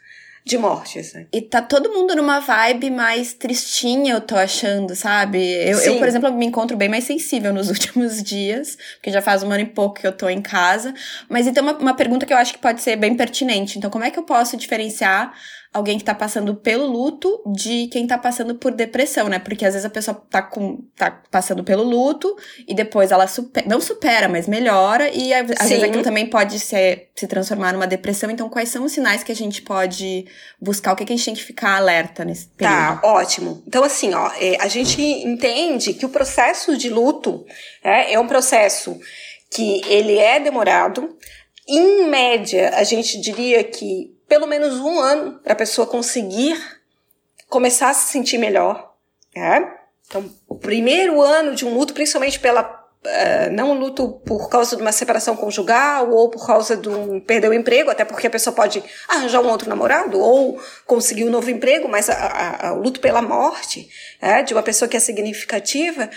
de 0.48 0.58
mortes. 0.58 1.12
Né? 1.12 1.26
E 1.32 1.42
tá 1.42 1.60
todo 1.60 1.92
mundo 1.92 2.16
numa 2.16 2.40
vibe 2.40 2.90
mais 2.90 3.34
tristinha, 3.34 4.14
eu 4.14 4.20
tô 4.20 4.34
achando, 4.34 4.96
sabe? 4.96 5.38
Eu, 5.38 5.78
eu, 5.78 5.98
por 5.98 6.08
exemplo, 6.08 6.32
me 6.32 6.46
encontro 6.46 6.76
bem 6.76 6.88
mais 6.88 7.04
sensível 7.04 7.52
nos 7.52 7.68
últimos 7.70 8.22
dias, 8.22 8.76
porque 8.94 9.10
já 9.10 9.20
faz 9.20 9.42
um 9.42 9.50
ano 9.50 9.62
e 9.62 9.66
pouco 9.66 10.00
que 10.00 10.06
eu 10.06 10.12
tô 10.12 10.28
em 10.28 10.40
casa. 10.40 10.94
Mas 11.28 11.46
então, 11.46 11.62
uma, 11.62 11.74
uma 11.74 11.94
pergunta 11.94 12.24
que 12.24 12.32
eu 12.32 12.36
acho 12.38 12.54
que 12.54 12.58
pode 12.58 12.80
ser 12.80 12.96
bem 12.96 13.14
pertinente. 13.14 13.78
Então, 13.78 13.90
como 13.90 14.04
é 14.04 14.10
que 14.10 14.18
eu 14.18 14.24
posso 14.24 14.56
diferenciar 14.56 15.32
alguém 15.72 15.98
que 15.98 16.04
tá 16.04 16.14
passando 16.14 16.54
pelo 16.54 16.86
luto 16.86 17.42
de 17.54 17.88
quem 17.88 18.06
tá 18.06 18.16
passando 18.16 18.54
por 18.54 18.72
depressão, 18.72 19.28
né? 19.28 19.38
Porque 19.38 19.64
às 19.64 19.74
vezes 19.74 19.84
a 19.84 19.90
pessoa 19.90 20.14
tá, 20.30 20.40
com, 20.40 20.82
tá 20.96 21.22
passando 21.30 21.62
pelo 21.62 21.82
luto 21.82 22.34
e 22.66 22.74
depois 22.74 23.10
ela 23.10 23.26
supera, 23.26 23.66
não 23.68 23.80
supera, 23.80 24.28
mas 24.28 24.46
melhora, 24.46 25.10
e 25.10 25.32
às 25.32 25.48
às 25.52 25.68
vezes 25.68 25.82
Sim. 25.82 25.84
aquilo 25.84 26.02
também 26.02 26.26
pode 26.26 26.58
ser, 26.58 27.10
se 27.14 27.26
transformar 27.26 27.72
numa 27.72 27.86
depressão. 27.86 28.30
Então, 28.30 28.48
quais 28.48 28.68
são 28.68 28.84
os 28.84 28.92
sinais 28.92 29.22
que 29.22 29.32
a 29.32 29.36
gente 29.36 29.62
pode 29.62 30.26
buscar? 30.60 30.92
O 30.92 30.96
que, 30.96 31.04
que 31.04 31.12
a 31.12 31.16
gente 31.16 31.24
tem 31.24 31.34
que 31.34 31.44
ficar 31.44 31.76
alerta 31.76 32.24
nesse 32.24 32.48
período? 32.48 32.76
Tá, 32.76 33.00
ótimo. 33.04 33.62
Então, 33.66 33.84
assim, 33.84 34.14
ó, 34.14 34.30
é, 34.38 34.56
a 34.60 34.68
gente 34.68 35.00
entende 35.00 35.94
que 35.94 36.06
o 36.06 36.10
processo 36.10 36.76
de 36.76 36.88
luto 36.88 37.44
é, 37.82 38.14
é 38.14 38.20
um 38.20 38.26
processo 38.26 38.98
que 39.50 39.82
ele 39.86 40.18
é 40.18 40.40
demorado. 40.40 41.16
Em 41.68 42.08
média, 42.08 42.70
a 42.74 42.84
gente 42.84 43.20
diria 43.20 43.62
que 43.62 44.17
pelo 44.28 44.46
menos 44.46 44.78
um 44.78 45.00
ano 45.00 45.40
para 45.42 45.54
a 45.54 45.56
pessoa 45.56 45.86
conseguir 45.86 46.56
começar 47.48 47.90
a 47.90 47.94
se 47.94 48.12
sentir 48.12 48.38
melhor. 48.38 48.94
né? 49.34 49.74
Então, 50.06 50.30
o 50.46 50.54
primeiro 50.54 51.20
ano 51.20 51.54
de 51.54 51.66
um 51.66 51.74
luto, 51.74 51.94
principalmente 51.94 52.38
pela 52.38 52.78
eh, 53.04 53.48
não 53.50 53.74
luto 53.74 54.20
por 54.26 54.48
causa 54.48 54.74
de 54.74 54.82
uma 54.82 54.90
separação 54.90 55.36
conjugal 55.36 56.10
ou 56.10 56.28
por 56.28 56.44
causa 56.46 56.76
de 56.76 56.88
um 56.88 57.20
perder 57.20 57.48
o 57.48 57.54
emprego, 57.54 57.90
até 57.90 58.04
porque 58.04 58.26
a 58.26 58.30
pessoa 58.30 58.54
pode 58.54 58.82
arranjar 59.08 59.40
um 59.40 59.48
outro 59.48 59.68
namorado 59.68 60.18
ou 60.18 60.60
conseguir 60.86 61.24
um 61.24 61.30
novo 61.30 61.50
emprego, 61.50 61.88
mas 61.88 62.08
o 62.72 62.76
luto 62.76 63.00
pela 63.00 63.22
morte 63.22 63.88
né, 64.20 64.42
de 64.42 64.52
uma 64.52 64.62
pessoa 64.62 64.88
que 64.88 64.96
é 64.96 65.00
significativa 65.00 66.10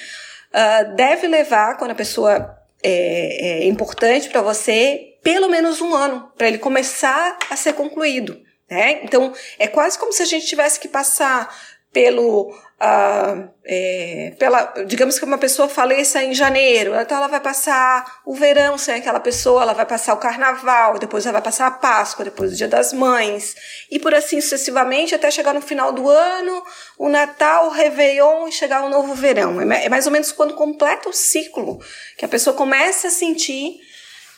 ah, 0.53 0.83
deve 0.83 1.27
levar, 1.27 1.77
quando 1.77 1.91
a 1.91 1.95
pessoa 1.95 2.57
é, 2.83 3.63
é 3.63 3.67
importante 3.67 4.29
para 4.29 4.41
você, 4.41 5.10
pelo 5.23 5.49
menos 5.49 5.81
um 5.81 5.93
ano 5.95 6.31
para 6.37 6.47
ele 6.47 6.57
começar 6.57 7.37
a 7.49 7.55
ser 7.55 7.73
concluído. 7.73 8.39
Né? 8.69 9.01
Então, 9.03 9.33
é 9.59 9.67
quase 9.67 9.99
como 9.99 10.13
se 10.13 10.21
a 10.21 10.25
gente 10.25 10.45
tivesse 10.45 10.79
que 10.79 10.87
passar 10.87 11.53
pelo 11.91 12.53
Uh, 12.81 13.47
é, 13.63 14.33
pela, 14.39 14.73
digamos 14.87 15.19
que 15.19 15.23
uma 15.23 15.37
pessoa 15.37 15.69
faleça 15.69 16.23
em 16.23 16.33
janeiro, 16.33 16.95
então 16.95 17.15
ela 17.15 17.27
vai 17.27 17.39
passar 17.39 18.21
o 18.25 18.33
verão 18.33 18.75
sem 18.75 18.95
aquela 18.95 19.19
pessoa, 19.19 19.61
ela 19.61 19.73
vai 19.73 19.85
passar 19.85 20.15
o 20.15 20.17
carnaval, 20.17 20.97
depois 20.97 21.23
ela 21.27 21.33
vai 21.33 21.43
passar 21.43 21.67
a 21.67 21.71
Páscoa, 21.71 22.25
depois 22.25 22.51
o 22.51 22.55
Dia 22.55 22.67
das 22.67 22.91
Mães, 22.91 23.55
e 23.91 23.99
por 23.99 24.15
assim 24.15 24.41
sucessivamente 24.41 25.13
até 25.13 25.29
chegar 25.29 25.53
no 25.53 25.61
final 25.61 25.91
do 25.91 26.09
ano, 26.09 26.63
o 26.97 27.07
Natal, 27.07 27.67
o 27.67 27.69
Réveillon 27.69 28.47
e 28.47 28.51
chegar 28.51 28.83
o 28.83 28.89
novo 28.89 29.13
verão. 29.13 29.61
É, 29.61 29.85
é 29.85 29.89
mais 29.89 30.07
ou 30.07 30.11
menos 30.11 30.31
quando 30.31 30.55
completa 30.55 31.07
o 31.07 31.13
ciclo 31.13 31.77
que 32.17 32.25
a 32.25 32.29
pessoa 32.29 32.55
começa 32.55 33.09
a 33.09 33.11
sentir 33.11 33.79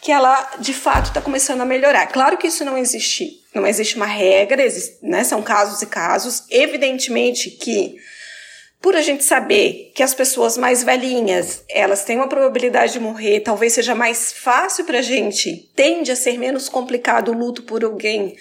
que 0.03 0.11
ela 0.11 0.57
de 0.59 0.73
fato 0.73 1.07
está 1.07 1.21
começando 1.21 1.61
a 1.61 1.65
melhorar. 1.65 2.07
Claro 2.07 2.37
que 2.37 2.47
isso 2.47 2.65
não 2.65 2.77
existe, 2.77 3.41
não 3.55 3.65
existe 3.65 3.95
uma 3.95 4.05
regra, 4.05 4.61
existe, 4.61 4.97
né, 5.01 5.23
são 5.23 5.41
casos 5.41 5.81
e 5.81 5.85
casos. 5.85 6.43
Evidentemente 6.49 7.49
que 7.49 7.95
por 8.81 8.97
a 8.97 9.01
gente 9.01 9.23
saber 9.23 9.93
que 9.95 10.03
as 10.03 10.13
pessoas 10.13 10.57
mais 10.57 10.83
velhinhas, 10.83 11.63
elas 11.69 12.03
têm 12.03 12.17
uma 12.17 12.27
probabilidade 12.27 12.91
de 12.91 12.99
morrer, 12.99 13.39
talvez 13.39 13.71
seja 13.71 13.95
mais 13.95 14.33
fácil 14.33 14.83
para 14.83 14.99
a 14.99 15.01
gente, 15.01 15.71
tende 15.73 16.11
a 16.11 16.17
ser 16.17 16.37
menos 16.37 16.67
complicado 16.67 17.31
o 17.31 17.37
luto 17.37 17.63
por 17.63 17.81
alguém 17.81 18.35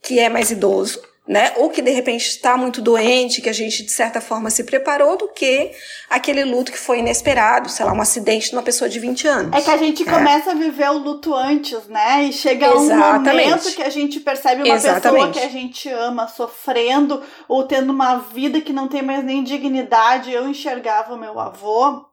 que 0.00 0.20
é 0.20 0.28
mais 0.28 0.52
idoso 0.52 1.02
né? 1.32 1.52
Ou 1.56 1.70
que 1.70 1.80
de 1.80 1.90
repente 1.90 2.28
está 2.28 2.58
muito 2.58 2.82
doente, 2.82 3.40
que 3.40 3.48
a 3.48 3.52
gente 3.54 3.82
de 3.82 3.90
certa 3.90 4.20
forma 4.20 4.50
se 4.50 4.64
preparou, 4.64 5.16
do 5.16 5.28
que 5.28 5.70
aquele 6.10 6.44
luto 6.44 6.70
que 6.70 6.78
foi 6.78 6.98
inesperado, 6.98 7.70
sei 7.70 7.86
lá, 7.86 7.92
um 7.92 8.00
acidente 8.02 8.50
de 8.50 8.54
uma 8.54 8.62
pessoa 8.62 8.88
de 8.88 8.98
20 9.00 9.26
anos. 9.26 9.52
É 9.56 9.62
que 9.62 9.70
a 9.70 9.78
gente 9.78 10.02
é. 10.02 10.12
começa 10.12 10.50
a 10.50 10.54
viver 10.54 10.90
o 10.90 10.98
luto 10.98 11.34
antes, 11.34 11.86
né? 11.88 12.24
E 12.24 12.32
chega 12.34 12.66
Exatamente. 12.66 12.92
um 12.94 13.48
momento 13.48 13.74
que 13.74 13.82
a 13.82 13.88
gente 13.88 14.20
percebe 14.20 14.62
uma 14.62 14.74
Exatamente. 14.74 15.28
pessoa 15.28 15.30
que 15.30 15.40
a 15.40 15.48
gente 15.48 15.88
ama 15.88 16.28
sofrendo 16.28 17.22
ou 17.48 17.64
tendo 17.64 17.90
uma 17.90 18.16
vida 18.18 18.60
que 18.60 18.72
não 18.72 18.86
tem 18.86 19.00
mais 19.00 19.24
nem 19.24 19.42
dignidade. 19.42 20.30
Eu 20.30 20.46
enxergava 20.46 21.14
o 21.14 21.18
meu 21.18 21.40
avô 21.40 22.11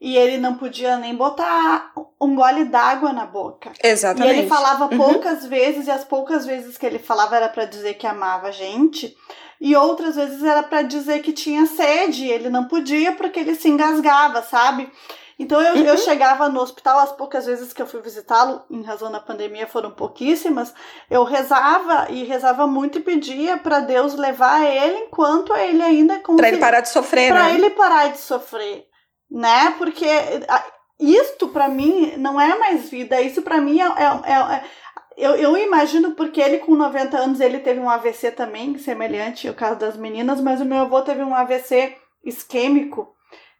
e 0.00 0.16
ele 0.16 0.38
não 0.38 0.54
podia 0.54 0.96
nem 0.96 1.14
botar 1.14 1.92
um 2.20 2.34
gole 2.34 2.64
d'água 2.64 3.12
na 3.12 3.26
boca. 3.26 3.72
Exatamente. 3.82 4.34
E 4.34 4.38
ele 4.38 4.48
falava 4.48 4.84
uhum. 4.84 4.96
poucas 4.96 5.46
vezes, 5.46 5.86
e 5.86 5.90
as 5.90 6.04
poucas 6.04 6.46
vezes 6.46 6.78
que 6.78 6.86
ele 6.86 6.98
falava 6.98 7.36
era 7.36 7.48
para 7.48 7.64
dizer 7.64 7.94
que 7.94 8.06
amava 8.06 8.48
a 8.48 8.52
gente, 8.52 9.16
e 9.60 9.74
outras 9.74 10.16
vezes 10.16 10.42
era 10.42 10.62
para 10.62 10.82
dizer 10.82 11.20
que 11.20 11.32
tinha 11.32 11.66
sede, 11.66 12.26
ele 12.26 12.48
não 12.48 12.64
podia 12.64 13.12
porque 13.12 13.40
ele 13.40 13.54
se 13.54 13.68
engasgava, 13.68 14.42
sabe? 14.42 14.90
Então 15.36 15.60
eu, 15.60 15.74
uhum. 15.76 15.84
eu 15.84 15.96
chegava 15.96 16.48
no 16.48 16.60
hospital, 16.60 16.98
as 16.98 17.12
poucas 17.12 17.46
vezes 17.46 17.72
que 17.72 17.80
eu 17.80 17.86
fui 17.86 18.00
visitá-lo, 18.00 18.62
em 18.68 18.82
razão 18.82 19.10
da 19.10 19.20
pandemia 19.20 19.68
foram 19.68 19.92
pouquíssimas, 19.92 20.74
eu 21.08 21.22
rezava 21.22 22.08
e 22.10 22.24
rezava 22.24 22.66
muito 22.66 22.98
e 22.98 23.02
pedia 23.02 23.56
para 23.56 23.78
Deus 23.80 24.14
levar 24.14 24.64
ele 24.64 25.06
enquanto 25.06 25.54
ele 25.54 25.82
ainda 25.82 26.16
conseguia. 26.16 26.36
Para 26.36 26.48
ele 26.48 26.58
parar 26.58 26.80
de 26.80 26.88
sofrer, 26.88 27.32
pra 27.32 27.42
né? 27.44 27.48
Para 27.50 27.54
ele 27.58 27.70
parar 27.70 28.08
de 28.08 28.18
sofrer 28.18 28.88
né? 29.30 29.74
Porque 29.78 30.06
isto 30.98 31.48
para 31.48 31.68
mim 31.68 32.16
não 32.16 32.40
é 32.40 32.58
mais 32.58 32.88
vida, 32.88 33.20
isso 33.20 33.42
para 33.42 33.60
mim 33.60 33.80
é, 33.80 33.84
é, 33.84 34.32
é, 34.32 34.54
é, 34.56 34.64
eu, 35.16 35.34
eu 35.34 35.56
imagino 35.56 36.12
porque 36.12 36.40
ele 36.40 36.58
com 36.58 36.74
90 36.74 37.16
anos 37.16 37.40
ele 37.40 37.58
teve 37.58 37.80
um 37.80 37.90
AVC 37.90 38.32
também, 38.32 38.76
semelhante 38.78 39.48
ao 39.48 39.54
caso 39.54 39.78
das 39.78 39.96
meninas, 39.96 40.40
mas 40.40 40.60
o 40.60 40.64
meu 40.64 40.78
avô 40.78 41.02
teve 41.02 41.22
um 41.22 41.34
AVC 41.34 41.96
isquêmico 42.24 43.14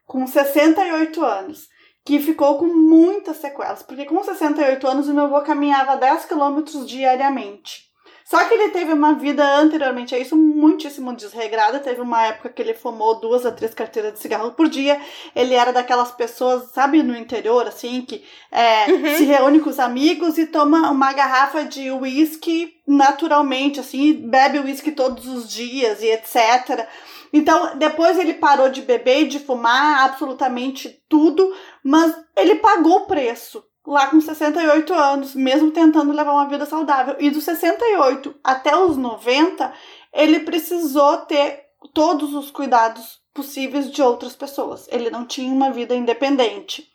com 0.06 0.26
68 0.26 1.24
anos, 1.24 1.68
que 2.04 2.18
ficou 2.18 2.58
com 2.58 2.66
muitas 2.66 3.36
sequelas, 3.36 3.82
porque 3.82 4.06
com 4.06 4.22
68 4.22 4.86
anos 4.86 5.08
o 5.08 5.14
meu 5.14 5.24
avô 5.24 5.42
caminhava 5.42 5.96
10 5.96 6.24
quilômetros 6.24 6.88
diariamente. 6.88 7.87
Só 8.28 8.44
que 8.44 8.52
ele 8.52 8.68
teve 8.68 8.92
uma 8.92 9.14
vida 9.14 9.56
anteriormente 9.56 10.14
a 10.14 10.18
isso 10.18 10.36
muitíssimo 10.36 11.16
desregrada. 11.16 11.80
Teve 11.80 12.02
uma 12.02 12.26
época 12.26 12.50
que 12.50 12.60
ele 12.60 12.74
fumou 12.74 13.18
duas 13.18 13.46
a 13.46 13.50
três 13.50 13.72
carteiras 13.72 14.12
de 14.12 14.18
cigarro 14.18 14.52
por 14.52 14.68
dia. 14.68 15.00
Ele 15.34 15.54
era 15.54 15.72
daquelas 15.72 16.12
pessoas, 16.12 16.70
sabe, 16.72 17.02
no 17.02 17.16
interior, 17.16 17.66
assim, 17.66 18.02
que 18.02 18.22
é, 18.52 18.92
uhum. 18.92 19.16
se 19.16 19.24
reúne 19.24 19.60
com 19.60 19.70
os 19.70 19.78
amigos 19.78 20.36
e 20.36 20.44
toma 20.44 20.90
uma 20.90 21.10
garrafa 21.14 21.64
de 21.64 21.90
uísque 21.90 22.74
naturalmente, 22.86 23.80
assim, 23.80 24.12
bebe 24.12 24.58
uísque 24.58 24.92
todos 24.92 25.26
os 25.26 25.48
dias 25.48 26.02
e 26.02 26.08
etc. 26.08 26.86
Então, 27.32 27.78
depois 27.78 28.18
ele 28.18 28.34
parou 28.34 28.68
de 28.68 28.82
beber 28.82 29.22
e 29.22 29.28
de 29.28 29.38
fumar 29.38 30.04
absolutamente 30.04 31.02
tudo, 31.08 31.50
mas 31.82 32.14
ele 32.36 32.56
pagou 32.56 32.96
o 32.96 33.06
preço 33.06 33.64
lá 33.88 34.08
com 34.08 34.20
68 34.20 34.92
anos, 34.92 35.34
mesmo 35.34 35.70
tentando 35.70 36.12
levar 36.12 36.32
uma 36.32 36.46
vida 36.46 36.66
saudável. 36.66 37.16
E 37.18 37.30
dos 37.30 37.44
68 37.44 38.34
até 38.44 38.76
os 38.76 38.98
90, 38.98 39.72
ele 40.12 40.40
precisou 40.40 41.16
ter 41.18 41.64
todos 41.94 42.34
os 42.34 42.50
cuidados 42.50 43.18
possíveis 43.32 43.90
de 43.90 44.02
outras 44.02 44.36
pessoas. 44.36 44.86
Ele 44.92 45.08
não 45.08 45.24
tinha 45.24 45.50
uma 45.50 45.70
vida 45.70 45.94
independente. 45.94 46.86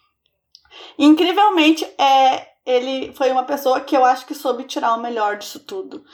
Incrivelmente, 0.99 1.83
é, 1.97 2.47
ele 2.63 3.11
foi 3.13 3.31
uma 3.31 3.43
pessoa 3.43 3.81
que 3.81 3.97
eu 3.97 4.05
acho 4.05 4.27
que 4.27 4.35
soube 4.35 4.63
tirar 4.65 4.93
o 4.93 5.01
melhor 5.01 5.37
disso 5.37 5.59
tudo. 5.61 6.05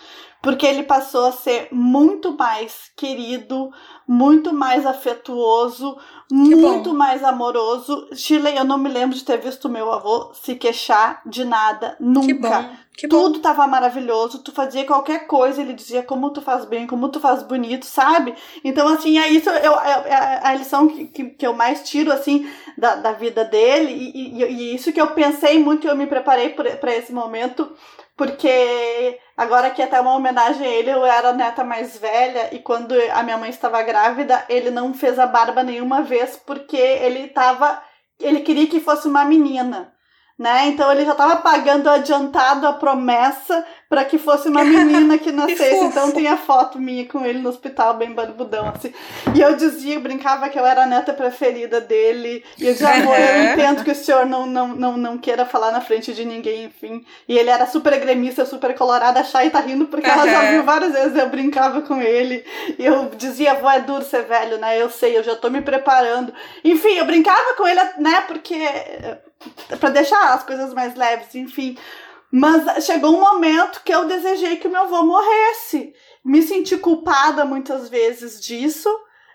Porque 0.42 0.66
ele 0.66 0.84
passou 0.84 1.26
a 1.26 1.32
ser 1.34 1.68
muito 1.70 2.32
mais 2.38 2.90
querido, 2.96 3.72
muito 4.08 4.54
mais 4.54 4.86
afetuoso, 4.86 5.98
muito 6.32 6.94
mais 6.94 7.24
amoroso. 7.24 8.08
Chile, 8.14 8.56
eu 8.56 8.64
não 8.64 8.78
me 8.78 8.88
lembro 8.88 9.18
de 9.18 9.24
ter 9.24 9.38
visto 9.38 9.68
meu 9.68 9.92
avô 9.92 10.32
se 10.34 10.56
queixar 10.56 11.22
de 11.26 11.44
nada, 11.44 11.98
nunca. 12.00 12.26
Que 12.26 12.34
bom. 12.34 12.70
Que 13.00 13.08
Tudo 13.08 13.36
bom. 13.36 13.40
tava 13.40 13.66
maravilhoso, 13.66 14.44
tu 14.44 14.52
fazia 14.52 14.86
qualquer 14.86 15.26
coisa, 15.26 15.62
ele 15.62 15.72
dizia 15.74 16.04
como 16.04 16.32
tu 16.32 16.42
faz 16.42 16.66
bem, 16.66 16.86
como 16.86 17.08
tu 17.08 17.18
faz 17.18 17.42
bonito, 17.44 17.86
sabe? 17.86 18.36
Então, 18.62 18.90
assim, 18.90 19.18
é 19.18 19.30
isso 19.30 19.50
eu, 19.50 19.80
é, 19.80 20.10
é 20.10 20.40
a 20.44 20.54
lição 20.54 20.86
que, 20.86 21.06
que, 21.06 21.26
que, 21.30 21.48
eu 21.48 21.54
mais 21.54 21.90
tiro, 21.90 22.12
assim, 22.12 22.46
da, 22.78 22.96
da 22.96 23.14
vida 23.14 23.46
dele, 23.46 23.94
e, 23.94 24.42
e, 24.42 24.44
e 24.44 24.76
isso 24.76 24.92
que 24.92 25.00
eu 25.00 25.08
pensei 25.12 25.64
muito, 25.64 25.88
eu 25.88 25.96
me 25.96 26.08
preparei 26.08 26.50
para 26.50 26.94
esse 26.94 27.14
momento, 27.14 27.72
porque 28.20 29.18
agora 29.38 29.72
que 29.72 29.82
é 29.82 29.86
até 29.86 29.98
uma 30.02 30.14
homenagem 30.14 30.68
a 30.68 30.70
ele, 30.70 30.92
eu 30.92 31.06
era 31.06 31.30
a 31.30 31.34
neta 31.34 31.64
mais 31.64 31.98
velha 31.98 32.54
e 32.54 32.60
quando 32.60 32.94
a 33.14 33.24
minha 33.24 33.38
mãe 33.38 33.50
estava 33.50 33.82
grávida, 33.82 34.44
ele 34.50 34.70
não 34.70 34.94
fez 34.94 35.18
a 35.18 35.26
barba 35.26 35.64
nenhuma 35.64 36.02
vez 36.02 36.36
porque 36.36 36.76
ele 36.76 37.28
estava 37.28 37.82
ele 38.20 38.42
queria 38.42 38.68
que 38.68 38.82
fosse 38.82 39.08
uma 39.08 39.24
menina 39.24 39.94
né? 40.40 40.68
Então 40.68 40.90
ele 40.90 41.04
já 41.04 41.12
estava 41.12 41.36
pagando 41.36 41.90
adiantado 41.90 42.66
a 42.66 42.72
promessa 42.72 43.66
para 43.90 44.06
que 44.06 44.18
fosse 44.18 44.48
uma 44.48 44.64
menina 44.64 45.18
que 45.18 45.34
nascesse. 45.34 45.84
então 45.84 46.12
tem 46.12 46.30
a 46.30 46.38
foto 46.38 46.80
minha 46.80 47.06
com 47.06 47.26
ele 47.26 47.40
no 47.40 47.50
hospital, 47.50 47.96
bem 47.96 48.14
barbudão, 48.14 48.70
assim. 48.70 48.94
E 49.36 49.42
eu 49.42 49.58
dizia, 49.58 50.00
brincava 50.00 50.48
que 50.48 50.58
eu 50.58 50.66
era 50.66 50.84
a 50.84 50.86
neta 50.86 51.12
preferida 51.12 51.82
dele. 51.82 52.46
E 52.58 52.68
eu 52.68 52.72
dizia, 52.72 52.90
amor, 52.90 53.20
eu 53.20 53.44
entendo 53.52 53.84
que 53.84 53.92
o 53.92 53.96
senhor 53.96 54.26
não, 54.26 54.46
não, 54.46 54.68
não, 54.70 54.96
não 54.96 55.18
queira 55.18 55.46
falar 55.46 55.72
na 55.74 55.82
frente 55.82 56.14
de 56.14 56.24
ninguém, 56.24 56.66
enfim. 56.66 57.04
E 57.28 57.38
ele 57.38 57.50
era 57.50 57.66
super 57.66 58.00
gremista, 58.00 58.46
super 58.46 58.74
colorada. 58.76 59.20
A 59.20 59.24
Chay 59.26 59.50
tá 59.50 59.60
rindo 59.60 59.88
porque 59.88 60.10
ela 60.10 60.26
já 60.26 60.52
viu 60.52 60.64
várias 60.64 60.94
vezes 60.94 61.18
eu 61.18 61.28
brincava 61.28 61.82
com 61.82 62.02
ele. 62.02 62.46
E 62.78 62.86
eu 62.86 63.12
dizia, 63.18 63.52
avó, 63.52 63.70
é 63.70 63.82
duro 63.82 64.06
ser 64.06 64.24
velho, 64.24 64.58
né? 64.58 64.82
Eu 64.82 64.90
sei, 64.90 65.18
eu 65.18 65.24
já 65.24 65.36
tô 65.36 65.50
me 65.50 65.62
preparando. 65.62 66.34
Enfim, 66.64 66.94
eu 66.94 67.06
brincava 67.06 67.56
com 67.58 67.68
ele, 67.68 67.82
né? 67.98 68.22
Porque 68.26 68.56
para 69.80 69.90
deixar 69.90 70.34
as 70.34 70.44
coisas 70.44 70.74
mais 70.74 70.96
leves, 70.96 71.34
enfim. 71.36 71.78
Mas 72.32 72.86
chegou 72.86 73.16
um 73.16 73.20
momento 73.20 73.82
que 73.84 73.94
eu 73.94 74.06
desejei 74.06 74.58
que 74.58 74.68
meu 74.68 74.82
avô 74.82 75.04
morresse. 75.04 75.94
Me 76.24 76.42
senti 76.42 76.78
culpada 76.78 77.44
muitas 77.46 77.90
vezes 77.90 78.40
disso, 78.40 78.90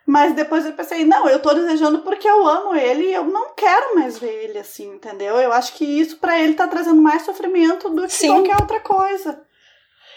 mas 0.06 0.34
depois 0.34 0.64
eu 0.64 0.74
pensei, 0.74 1.04
não, 1.04 1.28
eu 1.28 1.40
tô 1.40 1.52
desejando 1.54 2.02
porque 2.02 2.28
eu 2.28 2.46
amo 2.46 2.74
ele 2.74 3.04
e 3.08 3.14
eu 3.14 3.24
não 3.24 3.54
quero 3.54 3.94
mais 3.94 4.18
ver 4.18 4.44
ele 4.44 4.58
assim, 4.58 4.94
entendeu? 4.94 5.36
Eu 5.36 5.52
acho 5.52 5.74
que 5.74 5.84
isso 5.84 6.18
para 6.18 6.38
ele 6.38 6.54
tá 6.54 6.68
trazendo 6.68 7.00
mais 7.00 7.22
sofrimento 7.22 7.88
do 7.88 8.02
que 8.02 8.12
Sim. 8.12 8.28
qualquer 8.28 8.56
outra 8.60 8.80
coisa. 8.80 9.42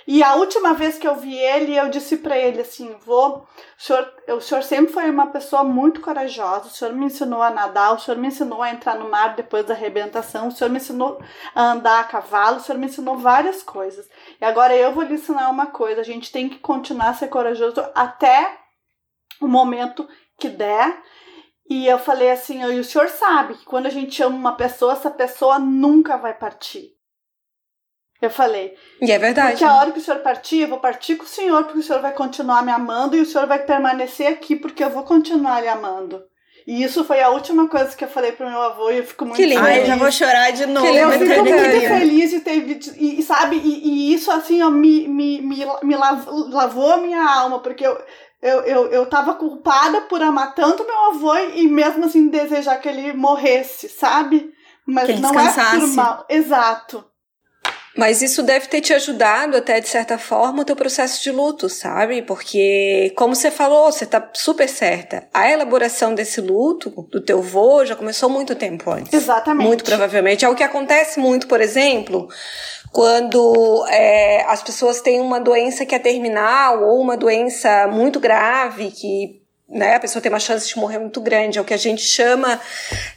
E 0.08 0.24
a 0.24 0.36
última 0.36 0.74
vez 0.74 0.98
que 0.98 1.06
eu 1.06 1.16
vi 1.18 1.38
ele, 1.38 1.78
eu 1.78 1.90
disse 1.90 2.16
para 2.18 2.38
ele 2.38 2.62
assim: 2.62 2.96
"Vô, 3.06 3.40
o 3.40 3.48
senhor, 3.78 4.14
o 4.30 4.40
senhor 4.40 4.64
sempre 4.64 4.94
foi 4.94 5.10
uma 5.10 5.28
pessoa 5.28 5.66
muito 5.66 6.00
corajosa. 6.00 6.68
O 6.68 6.70
senhor 6.70 6.94
me 6.94 7.08
ensinou 7.08 7.42
a 7.42 7.50
nadar, 7.50 7.94
o 7.94 8.00
senhor 8.00 8.18
me 8.18 8.30
ensinou 8.30 8.62
a 8.64 8.72
entrar 8.72 8.96
no 8.96 9.10
mar 9.10 9.36
depois 9.36 9.66
da 9.66 9.74
arrebentação, 9.74 10.48
o 10.48 10.52
senhor 10.52 10.70
me 10.70 10.78
ensinou 10.78 11.22
a 11.54 11.72
andar 11.74 12.00
a 12.00 12.04
cavalo, 12.06 12.58
o 12.58 12.60
senhor 12.62 12.80
me 12.80 12.86
ensinou 12.86 13.18
várias 13.18 13.62
coisas. 13.62 14.08
E 14.40 14.46
agora 14.46 14.74
eu 14.74 14.94
vou 14.94 15.04
lhe 15.04 15.16
ensinar 15.16 15.50
uma 15.50 15.68
coisa: 15.68 16.00
a 16.00 16.06
gente 16.06 16.32
tem 16.32 16.48
que 16.48 16.60
continuar 16.60 17.10
a 17.10 17.14
ser 17.14 17.28
corajoso 17.28 17.84
até 17.94 18.60
o 19.42 19.48
momento 19.48 20.08
que 20.40 20.48
der. 20.48 21.04
E 21.70 21.86
eu 21.86 22.00
falei 22.00 22.32
assim: 22.32 22.64
e 22.64 22.80
o 22.80 22.84
senhor 22.84 23.10
sabe 23.10 23.56
que 23.56 23.66
quando 23.66 23.88
a 23.88 23.92
gente 23.92 24.24
ama 24.24 24.38
uma 24.38 24.56
pessoa, 24.56 24.94
essa 24.94 25.12
pessoa 25.12 25.60
nunca 25.60 26.16
vai 26.16 26.34
partir. 26.34 26.97
Eu 28.22 28.30
falei. 28.30 28.74
E 29.02 29.12
é 29.12 29.20
verdade. 29.20 29.52
Porque 29.52 29.64
a 29.64 29.76
hora 29.76 29.92
que 29.92 30.00
o 30.00 30.02
senhor 30.02 30.20
partir, 30.22 30.62
eu 30.62 30.68
vou 30.68 30.80
partir 30.80 31.16
com 31.16 31.24
o 31.24 31.28
senhor, 31.28 31.64
porque 31.64 31.80
o 31.80 31.84
senhor 31.84 32.02
vai 32.02 32.14
continuar 32.14 32.64
me 32.64 32.72
amando 32.72 33.16
e 33.16 33.22
o 33.22 33.26
senhor 33.26 33.48
vai 33.48 33.60
permanecer 33.60 34.28
aqui, 34.28 34.56
porque 34.56 34.84
eu 34.84 34.90
vou 34.90 35.04
continuar 35.04 35.62
lhe 35.62 35.68
amando. 35.68 36.24
E 36.66 36.84
isso 36.84 37.06
foi 37.06 37.22
a 37.22 37.30
última 37.30 37.70
coisa 37.70 37.96
que 37.96 38.04
eu 38.04 38.10
falei 38.10 38.34
pro 38.34 38.50
meu 38.50 38.62
avô 38.62 38.92
e 38.92 38.98
eu 38.98 39.06
fico 39.06 39.24
muito 39.24 39.38
que 39.38 39.46
lindo. 39.46 39.64
feliz. 39.64 39.80
Ai, 39.80 39.86
já 39.86 39.96
vou 39.96 40.12
chorar 40.12 40.52
de 40.52 40.66
novo. 40.66 40.86
eu 40.86 41.12
fico 41.12 41.46
muito 41.46 41.80
feliz 41.88 42.30
de 42.32 42.40
ter 42.42 42.58
e, 42.98 43.24
sabe, 43.24 43.56
e, 43.56 43.88
e, 43.88 44.14
isso 44.14 44.30
assim, 44.30 44.62
ó, 44.62 44.70
me, 44.70 45.08
me, 45.08 45.42
me, 45.42 45.66
me 45.84 45.96
lavou 45.96 46.92
a 46.92 46.98
minha 46.98 47.24
alma, 47.24 47.60
porque 47.60 47.88
eu, 47.88 47.98
eu, 48.42 48.60
eu, 48.64 48.88
eu 48.88 49.06
tava 49.06 49.36
culpada 49.36 50.02
por 50.02 50.22
amar 50.22 50.56
tanto 50.56 50.86
meu 50.86 51.06
avô 51.12 51.38
e 51.38 51.70
mesmo 51.70 52.04
assim 52.04 52.28
desejar 52.28 52.82
que 52.82 52.90
ele 52.90 53.14
morresse, 53.14 53.88
sabe? 53.88 54.52
Mas 54.86 55.08
não 55.22 55.32
descansasse. 55.32 55.78
é 55.78 55.80
por 55.80 55.88
mal. 55.88 56.26
Exato. 56.28 57.06
Mas 57.98 58.22
isso 58.22 58.44
deve 58.44 58.68
ter 58.68 58.80
te 58.80 58.94
ajudado 58.94 59.58
até, 59.58 59.80
de 59.80 59.90
certa 59.90 60.18
forma, 60.18 60.62
o 60.62 60.66
teu 60.66 60.76
processo 60.76 61.22
de 61.24 61.32
luto, 61.32 61.68
sabe? 61.68 62.22
Porque, 62.22 63.12
como 63.16 63.36
você 63.36 63.50
falou, 63.50 63.92
você 63.92 64.06
tá 64.06 64.30
super 64.34 64.70
certa. 64.70 65.28
A 65.34 65.52
elaboração 65.52 66.14
desse 66.14 66.40
luto 66.40 66.90
do 67.12 67.20
teu 67.20 67.42
vô 67.42 67.84
já 67.86 67.96
começou 67.96 68.30
muito 68.30 68.54
tempo 68.54 68.92
antes. 68.92 69.12
Exatamente. 69.12 69.66
Muito 69.66 69.84
provavelmente. 69.84 70.46
É 70.46 70.50
o 70.50 70.56
que 70.56 70.64
acontece 70.64 71.20
muito, 71.20 71.48
por 71.48 71.60
exemplo, 71.60 72.28
quando 72.92 73.86
é, 73.90 74.44
as 74.44 74.62
pessoas 74.62 75.02
têm 75.02 75.20
uma 75.20 75.40
doença 75.40 75.86
que 75.86 75.96
é 75.96 76.00
terminal 76.00 76.84
ou 76.84 77.02
uma 77.02 77.18
doença 77.18 77.88
muito 77.88 78.20
grave 78.20 78.92
que 78.92 79.47
né, 79.70 79.96
a 79.96 80.00
pessoa 80.00 80.22
tem 80.22 80.32
uma 80.32 80.40
chance 80.40 80.68
de 80.68 80.78
morrer 80.78 80.98
muito 80.98 81.20
grande, 81.20 81.58
é 81.58 81.62
o 81.62 81.66
que 81.66 81.74
a 81.74 81.78
gente 81.78 82.02
chama. 82.02 82.60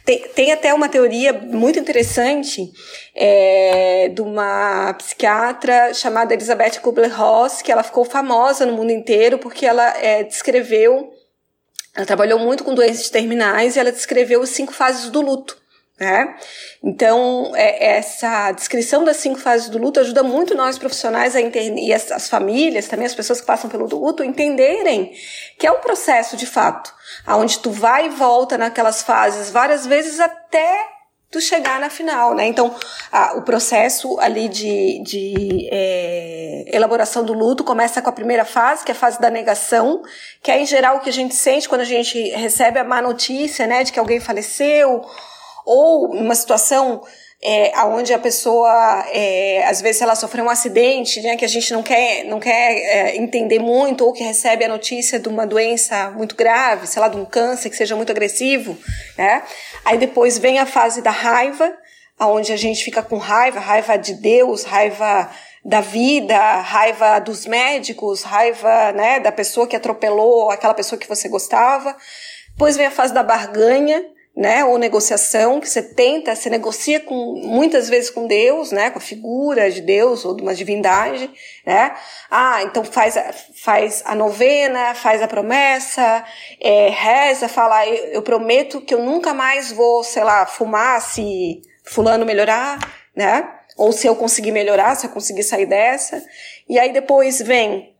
Tem, 0.03 0.27
tem 0.29 0.51
até 0.51 0.73
uma 0.73 0.89
teoria 0.89 1.31
muito 1.31 1.79
interessante 1.79 2.71
é, 3.15 4.09
de 4.09 4.21
uma 4.21 4.93
psiquiatra 4.95 5.93
chamada 5.93 6.33
Elizabeth 6.33 6.79
Kubler-Ross, 6.81 7.61
que 7.61 7.71
ela 7.71 7.83
ficou 7.83 8.03
famosa 8.03 8.65
no 8.65 8.73
mundo 8.73 8.91
inteiro 8.91 9.37
porque 9.37 9.65
ela 9.65 9.97
é, 9.97 10.23
descreveu. 10.23 11.13
Ela 11.95 12.05
trabalhou 12.05 12.39
muito 12.39 12.63
com 12.63 12.73
doenças 12.73 13.09
terminais 13.09 13.75
e 13.75 13.79
ela 13.79 13.91
descreveu 13.91 14.41
as 14.41 14.49
cinco 14.49 14.73
fases 14.73 15.09
do 15.09 15.21
luto. 15.21 15.60
Né? 16.01 16.35
Então, 16.83 17.51
é, 17.55 17.97
essa 17.97 18.51
descrição 18.53 19.03
das 19.03 19.17
cinco 19.17 19.39
fases 19.39 19.69
do 19.69 19.77
luto 19.77 19.99
ajuda 19.99 20.23
muito 20.23 20.55
nós 20.55 20.79
profissionais 20.79 21.35
a 21.35 21.41
entender, 21.41 21.79
e 21.79 21.93
as, 21.93 22.11
as, 22.11 22.27
famílias, 22.27 22.87
também 22.87 23.05
as 23.05 23.13
pessoas 23.13 23.39
que 23.39 23.45
passam 23.45 23.69
pelo 23.69 23.85
luto, 23.85 24.23
entenderem 24.23 25.13
que 25.59 25.67
é 25.67 25.71
um 25.71 25.79
processo 25.79 26.35
de 26.35 26.47
fato, 26.47 26.91
aonde 27.23 27.59
tu 27.59 27.69
vai 27.69 28.07
e 28.07 28.09
volta 28.09 28.57
naquelas 28.57 29.03
fases 29.03 29.51
várias 29.51 29.85
vezes 29.85 30.19
até 30.19 30.87
tu 31.29 31.39
chegar 31.39 31.79
na 31.79 31.91
final, 31.91 32.33
né? 32.33 32.47
Então, 32.47 32.75
a, 33.11 33.37
o 33.37 33.43
processo 33.43 34.19
ali 34.19 34.49
de, 34.49 35.03
de 35.03 35.69
é, 35.71 36.63
elaboração 36.65 37.23
do 37.23 37.31
luto 37.31 37.63
começa 37.63 38.01
com 38.01 38.09
a 38.09 38.13
primeira 38.13 38.43
fase, 38.43 38.83
que 38.83 38.91
é 38.91 38.95
a 38.95 38.97
fase 38.97 39.21
da 39.21 39.29
negação, 39.29 40.01
que 40.41 40.49
é 40.49 40.59
em 40.59 40.65
geral 40.65 40.97
o 40.97 40.99
que 40.99 41.09
a 41.09 41.13
gente 41.13 41.35
sente 41.35 41.69
quando 41.69 41.81
a 41.81 41.85
gente 41.85 42.19
recebe 42.31 42.79
a 42.79 42.83
má 42.83 43.03
notícia, 43.03 43.67
né, 43.67 43.83
de 43.83 43.91
que 43.91 43.99
alguém 43.99 44.19
faleceu 44.19 45.05
ou 45.65 46.13
numa 46.13 46.35
situação 46.35 47.01
é, 47.43 47.71
onde 47.85 48.13
a 48.13 48.19
pessoa, 48.19 49.05
é, 49.11 49.65
às 49.65 49.81
vezes, 49.81 50.01
ela 50.01 50.15
sofreu 50.15 50.45
um 50.45 50.49
acidente, 50.49 51.19
né, 51.21 51.35
que 51.35 51.43
a 51.43 51.47
gente 51.47 51.73
não 51.73 51.81
quer, 51.81 52.23
não 52.25 52.39
quer 52.39 52.77
é, 52.77 53.17
entender 53.17 53.57
muito, 53.57 54.05
ou 54.05 54.13
que 54.13 54.23
recebe 54.23 54.63
a 54.63 54.67
notícia 54.67 55.19
de 55.19 55.27
uma 55.27 55.47
doença 55.47 56.11
muito 56.11 56.35
grave, 56.35 56.85
sei 56.85 57.01
lá, 57.01 57.07
de 57.07 57.17
um 57.17 57.25
câncer 57.25 57.69
que 57.71 57.75
seja 57.75 57.95
muito 57.95 58.11
agressivo, 58.11 58.77
né? 59.17 59.41
Aí 59.83 59.97
depois 59.97 60.37
vem 60.37 60.59
a 60.59 60.67
fase 60.67 61.01
da 61.01 61.09
raiva, 61.09 61.75
onde 62.19 62.53
a 62.53 62.57
gente 62.57 62.83
fica 62.83 63.01
com 63.01 63.17
raiva, 63.17 63.59
raiva 63.59 63.97
de 63.97 64.13
Deus, 64.13 64.63
raiva 64.63 65.27
da 65.65 65.81
vida, 65.81 66.37
raiva 66.37 67.17
dos 67.19 67.47
médicos, 67.47 68.21
raiva, 68.21 68.91
né, 68.91 69.19
da 69.19 69.31
pessoa 69.31 69.67
que 69.67 69.75
atropelou 69.75 70.51
aquela 70.51 70.75
pessoa 70.75 70.99
que 70.99 71.07
você 71.07 71.27
gostava. 71.27 71.95
Depois 72.51 72.77
vem 72.77 72.85
a 72.85 72.91
fase 72.91 73.13
da 73.13 73.23
barganha, 73.23 74.03
né, 74.35 74.63
ou 74.63 74.77
negociação, 74.77 75.59
que 75.59 75.67
você 75.67 75.81
tenta, 75.81 76.33
você 76.33 76.49
negocia 76.49 76.99
com, 77.01 77.41
muitas 77.43 77.89
vezes 77.89 78.09
com 78.09 78.27
Deus, 78.27 78.71
né, 78.71 78.89
com 78.89 78.97
a 78.97 79.01
figura 79.01 79.69
de 79.69 79.81
Deus 79.81 80.23
ou 80.23 80.35
de 80.35 80.41
uma 80.41 80.55
divindade, 80.55 81.29
né, 81.65 81.93
ah, 82.29 82.63
então 82.63 82.83
faz, 82.83 83.17
a, 83.17 83.33
faz 83.61 84.01
a 84.05 84.15
novena, 84.15 84.95
faz 84.95 85.21
a 85.21 85.27
promessa, 85.27 86.23
é, 86.61 86.89
reza, 86.89 87.49
fala, 87.49 87.85
eu, 87.85 88.05
eu 88.05 88.21
prometo 88.21 88.79
que 88.79 88.93
eu 88.93 89.03
nunca 89.03 89.33
mais 89.33 89.71
vou, 89.71 90.03
sei 90.03 90.23
lá, 90.23 90.45
fumar 90.45 91.01
se 91.01 91.61
fulano 91.83 92.25
melhorar, 92.25 92.79
né, 93.15 93.49
ou 93.75 93.91
se 93.91 94.07
eu 94.07 94.15
conseguir 94.15 94.51
melhorar, 94.51 94.95
se 94.95 95.07
eu 95.07 95.11
conseguir 95.11 95.43
sair 95.43 95.65
dessa, 95.65 96.23
e 96.69 96.79
aí 96.79 96.93
depois 96.93 97.41
vem 97.41 97.93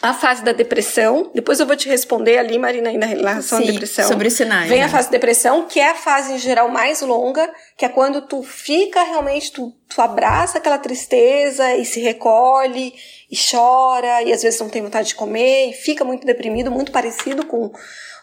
a 0.00 0.14
fase 0.14 0.44
da 0.44 0.52
depressão. 0.52 1.30
Depois 1.34 1.58
eu 1.58 1.66
vou 1.66 1.76
te 1.76 1.88
responder 1.88 2.38
ali, 2.38 2.56
Marina, 2.58 2.92
na 2.92 3.06
relação 3.06 3.58
Sim, 3.58 3.68
à 3.68 3.72
depressão. 3.72 4.08
Sobre 4.08 4.28
os 4.28 4.34
sinais. 4.34 4.68
Vem 4.68 4.78
né? 4.78 4.84
a 4.84 4.88
fase 4.88 5.08
da 5.08 5.12
depressão, 5.12 5.66
que 5.66 5.80
é 5.80 5.90
a 5.90 5.94
fase 5.94 6.34
em 6.34 6.38
geral 6.38 6.68
mais 6.68 7.02
longa, 7.02 7.52
que 7.76 7.84
é 7.84 7.88
quando 7.88 8.22
tu 8.22 8.42
fica 8.42 9.02
realmente, 9.02 9.52
tu, 9.52 9.72
tu 9.88 10.00
abraça 10.00 10.58
aquela 10.58 10.78
tristeza 10.78 11.74
e 11.74 11.84
se 11.84 12.00
recolhe 12.00 12.94
e 13.30 13.36
chora 13.36 14.22
e 14.22 14.32
às 14.32 14.42
vezes 14.42 14.60
não 14.60 14.68
tem 14.68 14.82
vontade 14.82 15.08
de 15.08 15.14
comer 15.16 15.70
e 15.70 15.72
fica 15.72 16.04
muito 16.04 16.26
deprimido, 16.26 16.70
muito 16.70 16.92
parecido 16.92 17.44
com 17.44 17.72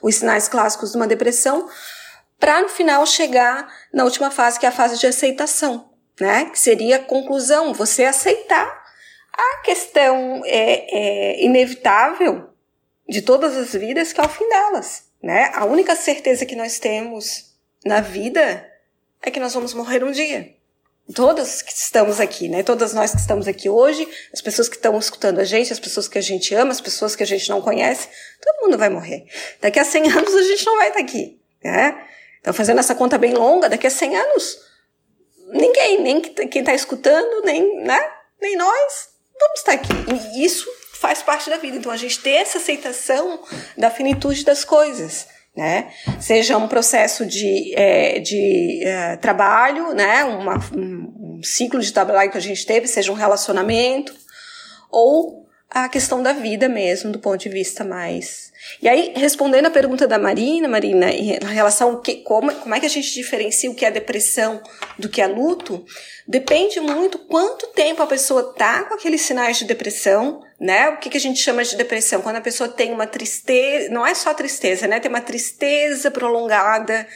os 0.02 0.16
sinais 0.16 0.48
clássicos 0.48 0.92
de 0.92 0.98
uma 0.98 1.08
depressão, 1.08 1.68
para 2.40 2.62
no 2.62 2.70
final 2.70 3.06
chegar 3.06 3.68
na 3.94 4.04
última 4.04 4.30
fase, 4.32 4.60
que 4.60 4.66
é 4.66 4.70
a 4.70 4.72
fase 4.72 5.00
de 5.00 5.08
aceitação, 5.08 5.90
né? 6.20 6.46
Que 6.46 6.60
seria 6.60 6.98
a 6.98 7.00
conclusão, 7.00 7.74
você 7.74 8.06
aceitar 8.06 8.85
a 9.38 9.62
questão 9.64 10.42
é, 10.46 10.86
é 10.90 11.44
inevitável 11.44 12.50
de 13.08 13.22
todas 13.22 13.56
as 13.56 13.74
vidas 13.74 14.12
que 14.14 14.20
é 14.20 14.24
o 14.24 14.30
fim 14.30 14.48
delas, 14.48 15.04
né? 15.22 15.52
A 15.54 15.66
única 15.66 15.96
certeza 15.96 16.46
que 16.46 16.56
nós 16.56 16.80
temos 16.80 17.54
na 17.86 18.02
vida 18.02 18.70
é 19.22 19.30
que 19.30 19.40
nós 19.40 19.54
vamos 19.54 19.74
morrer 19.74 20.04
um 20.04 20.12
dia. 20.12 20.56
Todas 21.14 21.62
que 21.62 21.72
estamos 21.72 22.20
aqui, 22.20 22.50
né? 22.50 22.64
Todas 22.64 22.94
nós 22.94 23.12
que 23.12 23.20
estamos 23.20 23.48
aqui 23.48 23.70
hoje, 23.70 24.08
as 24.34 24.42
pessoas 24.42 24.68
que 24.68 24.76
estão 24.76 24.98
escutando 24.98 25.40
a 25.40 25.44
gente, 25.44 25.72
as 25.72 25.80
pessoas 25.80 26.08
que 26.08 26.18
a 26.18 26.22
gente 26.22 26.56
ama, 26.56 26.72
as 26.72 26.82
pessoas 26.82 27.16
que 27.16 27.22
a 27.22 27.28
gente 27.28 27.48
não 27.48 27.62
conhece, 27.62 28.08
todo 28.42 28.64
mundo 28.64 28.78
vai 28.78 28.90
morrer. 28.90 29.26
Daqui 29.62 29.80
a 29.80 29.86
100 29.86 30.12
anos 30.12 30.34
a 30.34 30.44
gente 30.44 30.66
não 30.66 30.78
vai 30.78 30.88
estar 30.88 31.02
aqui, 31.02 31.40
né? 31.64 32.08
Então, 32.42 32.54
fazendo 32.54 32.80
essa 32.80 32.96
conta 32.96 33.18
bem 33.18 33.34
longa, 33.34 33.70
daqui 33.70 33.86
a 33.86 33.92
100 33.92 34.16
anos, 34.16 34.60
ninguém, 35.50 36.02
nem 36.02 36.22
quem 36.22 36.62
está 36.62 36.74
escutando, 36.74 37.44
nem, 37.44 37.84
né? 37.84 38.00
Nem 38.42 38.56
nós, 38.56 39.10
vamos 39.40 39.60
estar 39.60 39.74
aqui. 39.74 39.94
E 40.34 40.46
isso 40.46 40.68
faz 40.94 41.22
parte 41.22 41.50
da 41.50 41.58
vida. 41.58 41.78
Então 41.78 41.92
a 41.92 41.98
gente 41.98 42.20
ter 42.20 42.32
essa 42.32 42.58
aceitação 42.58 43.42
da 43.78 43.90
finitude 43.90 44.44
das 44.44 44.64
coisas. 44.64 45.28
Né? 45.56 45.90
Seja 46.20 46.58
um 46.58 46.68
processo 46.68 47.26
de, 47.26 47.74
é, 47.76 48.20
de 48.20 48.84
é, 48.84 49.16
trabalho, 49.16 49.94
né? 49.94 50.26
Uma, 50.26 50.58
um, 50.76 51.38
um 51.38 51.44
ciclo 51.44 51.80
de 51.80 51.94
trabalho 51.94 52.30
que 52.30 52.38
a 52.38 52.42
gente 52.42 52.66
teve, 52.66 52.88
seja 52.88 53.10
um 53.10 53.16
relacionamento, 53.16 54.14
ou 54.92 55.48
a 55.70 55.88
questão 55.88 56.22
da 56.22 56.34
vida 56.34 56.68
mesmo, 56.68 57.10
do 57.10 57.20
ponto 57.20 57.38
de 57.38 57.48
vista 57.48 57.86
mais. 57.86 58.45
E 58.82 58.90
aí, 58.90 59.14
respondendo 59.16 59.66
a 59.66 59.72
pergunta 59.72 60.08
da 60.08 60.18
Marina, 60.18 60.68
Marina, 60.68 61.12
em 61.12 61.40
relação 61.54 61.92
ao 61.92 62.02
que, 62.02 62.16
como, 62.18 62.54
como 62.56 62.76
é 62.76 62.80
que 62.80 62.86
a 62.86 62.90
gente 62.90 63.14
diferencia 63.14 63.70
o 63.70 63.76
que 63.76 63.86
é 63.86 63.92
depressão 63.92 64.62
do 64.98 65.10
que 65.10 65.22
é 65.22 65.28
luto, 65.28 65.86
Depende 66.28 66.80
muito 66.80 67.20
quanto 67.20 67.68
tempo 67.68 68.02
a 68.02 68.08
pessoa 68.08 68.52
tá 68.54 68.84
com 68.86 68.96
aqueles 68.96 69.22
sinais 69.22 69.58
de 69.58 69.66
depressão, 69.66 70.42
né? 70.60 70.90
O 70.90 70.98
que, 70.98 71.08
que 71.08 71.18
a 71.18 71.20
gente 71.20 71.40
chama 71.40 71.64
de 71.64 71.76
depressão? 71.76 72.20
Quando 72.20 72.38
a 72.38 72.42
pessoa 72.42 72.68
tem 72.68 72.92
uma 72.92 73.06
tristeza, 73.06 73.90
não 73.92 74.06
é 74.06 74.16
só 74.16 74.34
tristeza, 74.34 74.88
né? 74.88 75.00
Tem 75.00 75.10
uma 75.10 75.22
tristeza 75.22 76.10
prolongada, 76.10 77.08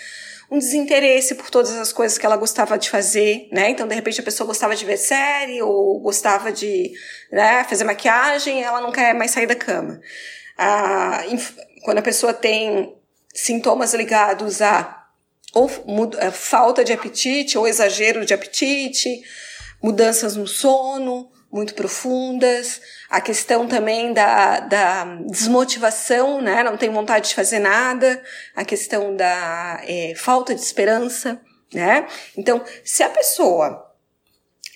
um 0.52 0.60
desinteresse 0.60 1.34
por 1.34 1.50
todas 1.50 1.72
as 1.72 1.92
coisas 1.92 2.20
que 2.20 2.26
ela 2.26 2.38
gostava 2.38 2.78
de 2.78 2.88
fazer, 2.88 3.48
né? 3.52 3.72
Então, 3.72 3.88
de 3.88 3.96
repente, 3.96 4.22
a 4.22 4.24
pessoa 4.24 4.46
gostava 4.46 4.76
de 4.76 4.86
ver 4.86 4.98
série 4.98 5.60
ou 5.60 6.00
gostava 6.00 6.52
de 6.52 6.92
né, 7.32 7.64
fazer 7.64 7.86
maquiagem, 7.86 8.64
ela 8.64 8.80
não 8.80 8.92
quer 8.92 9.16
mais 9.16 9.32
sair 9.32 9.48
da 9.48 9.56
cama. 9.56 10.00
Ah, 10.62 11.24
quando 11.84 12.00
a 12.00 12.02
pessoa 12.02 12.34
tem 12.34 12.94
sintomas 13.34 13.94
ligados 13.94 14.62
a 14.62 15.08
ou 15.54 15.72
é, 16.18 16.30
falta 16.32 16.84
de 16.84 16.92
apetite 16.92 17.58
ou 17.58 17.66
exagero 17.66 18.26
de 18.26 18.34
apetite, 18.34 19.22
mudanças 19.82 20.36
no 20.36 20.46
sono 20.46 21.32
muito 21.50 21.74
profundas, 21.74 22.82
a 23.10 23.22
questão 23.22 23.68
também 23.68 24.12
da, 24.12 24.60
da 24.60 25.06
desmotivação, 25.30 26.42
né? 26.42 26.62
Não 26.62 26.76
tem 26.76 26.90
vontade 26.90 27.30
de 27.30 27.36
fazer 27.36 27.60
nada, 27.60 28.22
a 28.54 28.66
questão 28.66 29.16
da 29.16 29.82
é, 29.88 30.14
falta 30.16 30.54
de 30.54 30.62
esperança, 30.62 31.42
né? 31.74 32.06
Então, 32.38 32.62
se 32.84 33.02
a 33.02 33.10
pessoa 33.10 33.90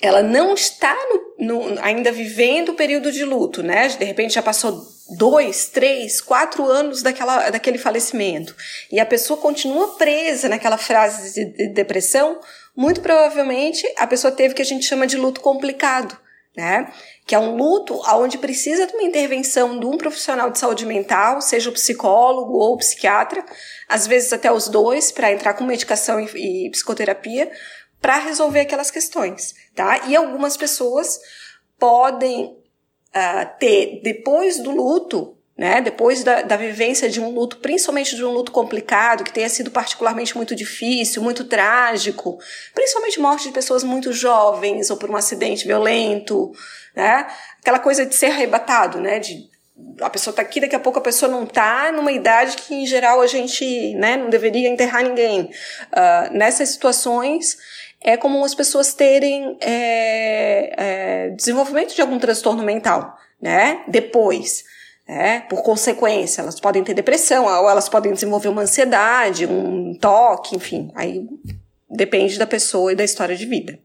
ela 0.01 0.23
não 0.23 0.53
está 0.53 0.97
no, 1.37 1.45
no, 1.45 1.81
ainda 1.81 2.11
vivendo 2.11 2.69
o 2.69 2.75
período 2.75 3.11
de 3.11 3.23
luto, 3.23 3.61
né? 3.61 3.89
De 3.89 4.03
repente 4.03 4.33
já 4.33 4.41
passou 4.41 4.92
dois, 5.09 5.67
três, 5.67 6.21
quatro 6.21 6.65
anos 6.65 7.01
daquela, 7.01 7.49
daquele 7.49 7.77
falecimento 7.77 8.55
e 8.91 8.99
a 8.99 9.05
pessoa 9.05 9.39
continua 9.39 9.95
presa 9.95 10.47
naquela 10.47 10.77
frase 10.77 11.33
de, 11.33 11.45
de 11.45 11.67
depressão, 11.69 12.39
muito 12.75 13.01
provavelmente 13.01 13.85
a 13.97 14.07
pessoa 14.07 14.31
teve 14.31 14.53
o 14.53 14.55
que 14.55 14.61
a 14.61 14.65
gente 14.65 14.85
chama 14.85 15.05
de 15.05 15.17
luto 15.17 15.41
complicado, 15.41 16.17
né? 16.55 16.91
Que 17.25 17.35
é 17.35 17.39
um 17.39 17.55
luto 17.55 17.99
onde 18.15 18.37
precisa 18.37 18.87
de 18.87 18.93
uma 18.93 19.03
intervenção 19.03 19.79
de 19.79 19.85
um 19.85 19.97
profissional 19.97 20.49
de 20.49 20.59
saúde 20.59 20.85
mental, 20.85 21.41
seja 21.41 21.69
o 21.69 21.73
psicólogo 21.73 22.53
ou 22.53 22.73
o 22.73 22.77
psiquiatra, 22.77 23.43
às 23.89 24.07
vezes 24.07 24.31
até 24.31 24.51
os 24.51 24.67
dois, 24.67 25.11
para 25.11 25.31
entrar 25.31 25.53
com 25.53 25.63
medicação 25.63 26.19
e, 26.19 26.65
e 26.65 26.69
psicoterapia, 26.71 27.51
para 28.01 28.17
resolver 28.17 28.61
aquelas 28.61 28.91
questões, 28.91 29.53
tá? 29.75 30.07
E 30.07 30.15
algumas 30.15 30.57
pessoas 30.57 31.19
podem 31.77 32.62
uh, 33.15 33.49
ter, 33.59 34.01
depois 34.03 34.59
do 34.59 34.71
luto, 34.71 35.37
né? 35.57 35.81
Depois 35.81 36.23
da, 36.23 36.41
da 36.41 36.57
vivência 36.57 37.07
de 37.07 37.21
um 37.21 37.29
luto, 37.29 37.57
principalmente 37.57 38.15
de 38.15 38.25
um 38.25 38.31
luto 38.31 38.51
complicado, 38.51 39.23
que 39.23 39.31
tenha 39.31 39.49
sido 39.49 39.69
particularmente 39.69 40.35
muito 40.35 40.55
difícil, 40.55 41.21
muito 41.21 41.43
trágico, 41.45 42.39
principalmente 42.73 43.19
morte 43.19 43.47
de 43.47 43.53
pessoas 43.53 43.83
muito 43.83 44.11
jovens 44.11 44.89
ou 44.89 44.97
por 44.97 45.11
um 45.11 45.15
acidente 45.15 45.67
violento, 45.67 46.51
né? 46.95 47.27
Aquela 47.61 47.79
coisa 47.79 48.05
de 48.05 48.15
ser 48.15 48.27
arrebatado, 48.27 48.99
né? 48.99 49.19
De 49.19 49.53
a 50.01 50.09
pessoa 50.09 50.31
está 50.31 50.41
aqui, 50.41 50.59
daqui 50.59 50.75
a 50.75 50.79
pouco 50.79 50.99
a 50.99 51.01
pessoa 51.01 51.31
não 51.31 51.43
está 51.43 51.91
numa 51.91 52.11
idade 52.11 52.57
que, 52.57 52.75
em 52.75 52.85
geral, 52.85 53.21
a 53.21 53.27
gente 53.27 53.95
né, 53.95 54.15
não 54.17 54.29
deveria 54.29 54.69
enterrar 54.69 55.03
ninguém. 55.03 55.41
Uh, 55.41 56.33
nessas 56.33 56.69
situações, 56.69 57.57
é 58.03 58.17
como 58.17 58.43
as 58.43 58.53
pessoas 58.53 58.93
terem 58.93 59.57
é, 59.61 60.73
é, 60.77 61.29
desenvolvimento 61.29 61.95
de 61.95 62.01
algum 62.01 62.19
transtorno 62.19 62.63
mental, 62.63 63.17
né? 63.41 63.83
Depois. 63.87 64.71
É, 65.05 65.41
por 65.41 65.61
consequência, 65.63 66.41
elas 66.41 66.61
podem 66.61 66.81
ter 66.81 66.93
depressão, 66.93 67.43
ou 67.43 67.69
elas 67.69 67.89
podem 67.89 68.13
desenvolver 68.13 68.47
uma 68.47 68.61
ansiedade, 68.61 69.45
um 69.45 69.93
toque, 69.95 70.55
enfim. 70.55 70.91
Aí 70.95 71.27
depende 71.89 72.39
da 72.39 72.47
pessoa 72.47 72.93
e 72.93 72.95
da 72.95 73.03
história 73.03 73.35
de 73.35 73.45
vida. 73.45 73.77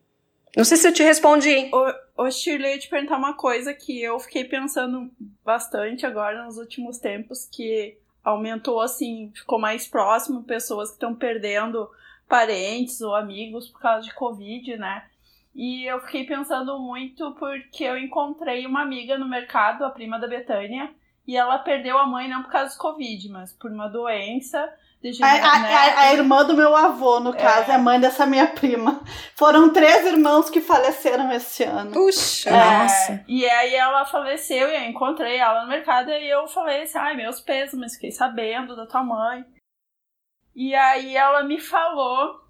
Não 0.57 0.65
sei 0.65 0.77
se 0.77 0.87
eu 0.87 0.93
te 0.93 1.03
respondi. 1.03 1.71
Ô, 1.73 2.23
ô 2.25 2.31
Shirley, 2.31 2.71
eu 2.71 2.75
ia 2.75 2.79
te 2.79 2.89
perguntar 2.89 3.17
uma 3.17 3.35
coisa 3.35 3.75
que 3.75 4.01
eu 4.01 4.19
fiquei 4.21 4.45
pensando 4.45 5.11
bastante 5.45 6.07
agora 6.07 6.45
nos 6.45 6.57
últimos 6.57 6.99
tempos, 6.99 7.49
que 7.51 7.97
aumentou, 8.25 8.81
assim, 8.81 9.33
ficou 9.35 9.59
mais 9.59 9.87
próximo 9.87 10.45
pessoas 10.45 10.91
que 10.91 10.95
estão 10.95 11.15
perdendo 11.15 11.89
parentes 12.29 13.01
ou 13.01 13.15
amigos 13.15 13.69
por 13.69 13.81
causa 13.81 14.07
de 14.07 14.15
Covid, 14.15 14.77
né? 14.77 15.05
E 15.55 15.85
eu 15.85 16.01
fiquei 16.03 16.25
pensando 16.25 16.79
muito 16.79 17.33
porque 17.33 17.83
eu 17.83 17.99
encontrei 17.99 18.67
uma 18.67 18.83
amiga 18.83 19.19
no 19.19 19.29
mercado, 19.29 19.85
a 19.85 19.91
prima 19.91 20.19
da 20.19 20.29
Betânia, 20.29 20.91
e 21.27 21.37
ela 21.37 21.59
perdeu 21.59 21.99
a 21.99 22.07
mãe 22.07 22.29
não 22.29 22.43
por 22.43 22.53
causa 22.53 22.75
do 22.75 22.79
Covid, 22.79 23.29
mas 23.31 23.53
por 23.53 23.71
uma 23.71 23.89
doença. 23.89 24.73
A, 25.21 25.27
a, 25.27 25.59
né? 25.61 25.75
a, 25.75 26.01
a, 26.01 26.13
irmã 26.13 26.45
do 26.45 26.55
meu 26.55 26.75
avô, 26.75 27.21
no 27.21 27.33
caso, 27.33 27.71
é. 27.71 27.75
a 27.75 27.79
mãe 27.79 28.01
dessa 28.01 28.27
minha 28.27 28.49
prima. 28.49 29.01
Foram 29.37 29.73
três 29.73 30.05
irmãos 30.07 30.51
que 30.51 30.61
faleceram 30.61 31.31
esse 31.31 31.63
ano. 31.63 31.93
Puxa, 31.93 32.51
é, 32.51 32.53
nossa. 32.53 33.25
E 33.29 33.45
aí 33.49 33.75
ela 33.75 34.05
faleceu 34.05 34.69
e 34.69 34.75
eu 34.75 34.91
encontrei 34.91 35.37
ela 35.37 35.63
no 35.63 35.69
mercado 35.69 36.11
e 36.11 36.29
eu 36.29 36.49
falei 36.49 36.83
assim, 36.83 36.99
ai, 36.99 37.15
meus 37.15 37.41
pesos, 37.41 37.79
mas 37.79 37.95
fiquei 37.95 38.11
sabendo 38.11 38.75
da 38.75 38.87
tua 38.87 39.05
mãe. 39.05 39.45
E 40.59 40.75
aí 40.75 41.17
ela 41.17 41.45
me 41.45 41.61
falou 41.61 42.49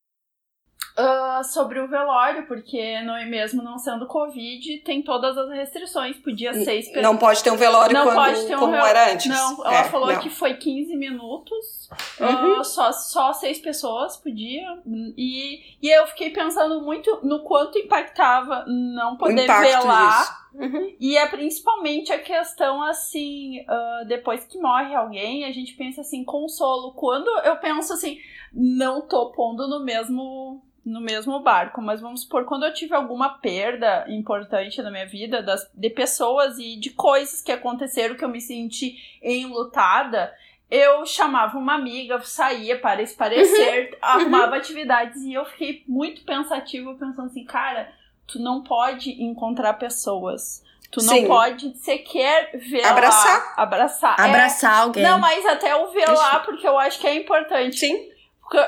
Uh, 0.98 1.44
sobre 1.44 1.78
o 1.78 1.86
velório, 1.86 2.44
porque 2.48 3.00
não, 3.02 3.14
mesmo 3.26 3.62
não 3.62 3.78
sendo 3.78 4.04
Covid, 4.08 4.78
tem 4.78 5.00
todas 5.00 5.38
as 5.38 5.48
restrições. 5.48 6.16
Podia 6.16 6.52
seis 6.52 6.86
pessoas. 6.86 7.04
Não 7.04 7.16
pode 7.16 7.40
ter 7.40 7.52
um 7.52 7.56
velório 7.56 7.94
não 7.94 8.02
quando, 8.02 8.16
pode 8.16 8.46
ter 8.48 8.56
um 8.56 8.58
como 8.58 8.74
era 8.74 9.12
antes. 9.12 9.26
Não, 9.26 9.64
ela 9.64 9.78
é, 9.78 9.84
falou 9.84 10.12
não. 10.12 10.18
que 10.18 10.28
foi 10.28 10.54
15 10.54 10.96
minutos, 10.96 11.88
uhum. 12.18 12.58
uh, 12.58 12.64
só, 12.64 12.90
só 12.90 13.32
seis 13.32 13.60
pessoas 13.60 14.16
podiam. 14.16 14.82
E, 15.16 15.76
e 15.80 15.88
eu 15.88 16.04
fiquei 16.08 16.30
pensando 16.30 16.80
muito 16.80 17.20
no 17.22 17.44
quanto 17.44 17.78
impactava 17.78 18.64
não 18.66 19.16
poder 19.16 19.46
velar. 19.46 20.47
Uhum. 20.58 20.96
E 20.98 21.16
é 21.16 21.26
principalmente 21.26 22.12
a 22.12 22.18
questão 22.18 22.82
assim, 22.82 23.60
uh, 23.60 24.06
depois 24.06 24.44
que 24.44 24.58
morre 24.58 24.94
alguém, 24.94 25.44
a 25.44 25.52
gente 25.52 25.74
pensa 25.74 26.00
assim, 26.00 26.24
consolo. 26.24 26.92
Quando 26.92 27.28
eu 27.44 27.56
penso 27.56 27.92
assim, 27.92 28.18
não 28.52 29.00
tô 29.02 29.30
pondo 29.30 29.68
no 29.68 29.84
mesmo 29.84 30.62
no 30.84 31.02
mesmo 31.02 31.40
barco, 31.40 31.82
mas 31.82 32.00
vamos 32.00 32.22
supor, 32.22 32.46
quando 32.46 32.64
eu 32.64 32.72
tive 32.72 32.94
alguma 32.94 33.28
perda 33.28 34.06
importante 34.08 34.80
na 34.80 34.90
minha 34.90 35.04
vida, 35.04 35.42
das, 35.42 35.70
de 35.74 35.90
pessoas 35.90 36.58
e 36.58 36.76
de 36.76 36.88
coisas 36.88 37.42
que 37.42 37.52
aconteceram 37.52 38.14
que 38.14 38.24
eu 38.24 38.28
me 38.28 38.40
senti 38.40 38.96
enlutada, 39.22 40.32
eu 40.70 41.04
chamava 41.04 41.58
uma 41.58 41.74
amiga, 41.74 42.18
saía 42.20 42.78
para 42.78 43.00
esparecer, 43.02 43.90
uhum. 43.92 43.98
arrumava 44.00 44.52
uhum. 44.52 44.58
atividades 44.58 45.22
e 45.22 45.34
eu 45.34 45.44
fiquei 45.44 45.84
muito 45.86 46.24
pensativa, 46.24 46.94
pensando 46.94 47.26
assim, 47.26 47.44
cara, 47.44 47.92
tu 48.28 48.38
não 48.38 48.62
pode 48.62 49.10
encontrar 49.22 49.72
pessoas. 49.74 50.62
Tu 50.90 51.02
não 51.02 51.14
Sim. 51.14 51.26
pode 51.26 51.76
sequer 51.78 52.50
ver 52.54 52.84
Abraçar. 52.84 53.54
Abraçar. 53.56 54.20
Abraçar 54.20 54.72
é. 54.72 54.78
alguém. 54.80 55.02
Não, 55.02 55.18
mas 55.18 55.44
até 55.44 55.74
o 55.74 55.88
ver 55.88 56.08
lá, 56.08 56.38
porque 56.40 56.66
eu 56.66 56.78
acho 56.78 56.98
que 56.98 57.06
é 57.06 57.14
importante. 57.14 57.78
Sim. 57.78 58.08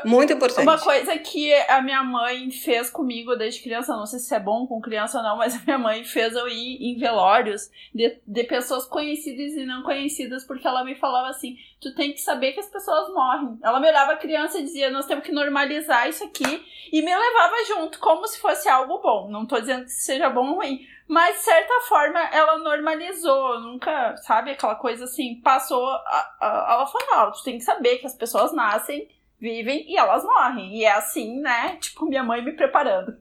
Muito 0.05 0.33
importante. 0.33 0.62
Uma 0.62 0.79
coisa 0.79 1.16
que 1.19 1.53
a 1.55 1.81
minha 1.81 2.03
mãe 2.03 2.51
fez 2.51 2.90
comigo 2.90 3.35
desde 3.35 3.62
criança, 3.62 3.97
não 3.97 4.07
sei 4.07 4.19
se 4.19 4.35
é 4.35 4.38
bom 4.38 4.66
com 4.66 4.81
criança 4.81 5.19
ou 5.19 5.25
não, 5.25 5.37
mas 5.38 5.57
a 5.57 5.64
minha 5.64 5.79
mãe 5.79 6.05
fez 6.05 6.35
eu 6.35 6.47
ir 6.49 6.79
em 6.81 6.99
velórios 6.99 7.71
de, 7.95 8.21
de 8.27 8.45
pessoas 8.45 8.85
conhecidas 8.87 9.53
e 9.53 9.64
não 9.64 9.83
conhecidas, 9.83 10.45
porque 10.45 10.66
ela 10.66 10.85
me 10.85 10.95
falava 10.95 11.29
assim: 11.29 11.57
tu 11.81 11.95
tem 11.95 12.12
que 12.12 12.21
saber 12.21 12.53
que 12.53 12.61
as 12.61 12.71
pessoas 12.71 13.09
morrem. 13.14 13.59
Ela 13.62 13.81
me 13.81 13.88
olhava 13.88 14.16
criança 14.16 14.59
e 14.59 14.64
dizia: 14.64 14.90
nós 14.90 15.07
temos 15.07 15.25
que 15.25 15.33
normalizar 15.33 16.09
isso 16.09 16.25
aqui, 16.25 16.62
e 16.93 17.03
me 17.03 17.16
levava 17.16 17.64
junto, 17.66 17.99
como 17.99 18.27
se 18.27 18.40
fosse 18.40 18.69
algo 18.69 18.99
bom. 18.99 19.31
Não 19.31 19.47
tô 19.47 19.59
dizendo 19.59 19.85
que 19.85 19.90
seja 19.90 20.29
bom 20.29 20.51
ou 20.51 20.57
ruim, 20.57 20.81
mas 21.09 21.37
de 21.37 21.43
certa 21.43 21.75
forma 21.88 22.21
ela 22.33 22.59
normalizou, 22.59 23.61
nunca, 23.61 24.16
sabe, 24.19 24.51
aquela 24.51 24.75
coisa 24.75 25.05
assim, 25.05 25.40
passou. 25.43 25.87
A, 25.87 26.37
a, 26.40 26.66
ela 26.75 26.87
falou: 26.87 27.33
tu 27.33 27.43
tem 27.43 27.57
que 27.57 27.64
saber 27.64 27.97
que 27.99 28.07
as 28.07 28.14
pessoas 28.14 28.53
nascem 28.53 29.09
vivem 29.40 29.85
e 29.88 29.96
elas 29.96 30.22
morrem. 30.22 30.76
E 30.76 30.85
é 30.85 30.92
assim, 30.92 31.40
né? 31.40 31.76
Tipo, 31.81 32.07
minha 32.07 32.22
mãe 32.22 32.44
me 32.44 32.53
preparando. 32.53 33.16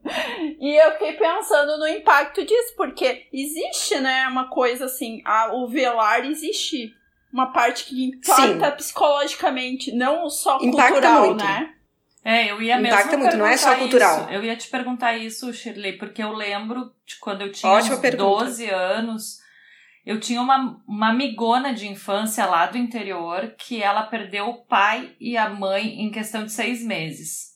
E 0.60 0.76
eu 0.76 0.92
fiquei 0.94 1.14
pensando 1.14 1.78
no 1.78 1.88
impacto 1.88 2.46
disso, 2.46 2.74
porque 2.76 3.28
existe, 3.32 4.00
né, 4.00 4.28
uma 4.28 4.50
coisa 4.50 4.86
assim, 4.86 5.22
a, 5.26 5.54
o 5.54 5.68
velar 5.68 6.26
existe 6.26 6.94
uma 7.32 7.54
parte 7.54 7.86
que 7.86 8.06
impacta 8.06 8.72
Sim. 8.72 8.76
psicologicamente, 8.76 9.92
não 9.92 10.30
só 10.30 10.58
impacta 10.62 10.94
cultural, 10.94 11.26
muito. 11.28 11.44
né? 11.44 11.74
É, 12.24 12.52
eu 12.52 12.62
ia 12.62 12.78
mesmo 12.78 13.00
Impacta 13.00 13.18
muito, 13.18 13.38
não 13.38 13.46
é 13.46 13.56
só 13.56 13.76
cultural. 13.76 14.22
Isso. 14.22 14.30
Eu 14.32 14.44
ia 14.44 14.56
te 14.56 14.68
perguntar 14.68 15.16
isso, 15.16 15.54
Shirley, 15.54 15.98
porque 15.98 16.22
eu 16.22 16.34
lembro 16.34 16.92
de 17.06 17.18
quando 17.18 17.42
eu 17.42 17.52
tinha 17.52 17.72
Ótima 17.72 17.98
12 17.98 18.70
anos, 18.70 19.39
eu 20.06 20.20
tinha 20.20 20.42
uma, 20.42 20.82
uma 20.88 21.10
amigona 21.10 21.74
de 21.74 21.88
infância 21.88 22.46
lá 22.46 22.66
do 22.66 22.78
interior 22.78 23.56
que 23.58 23.82
ela 23.82 24.04
perdeu 24.04 24.48
o 24.48 24.66
pai 24.66 25.16
e 25.20 25.38
a 25.38 25.50
mãe 25.50 26.02
em 26.02 26.12
questão 26.12 26.46
de 26.46 26.52
seis 26.52 26.84
meses. 26.84 27.50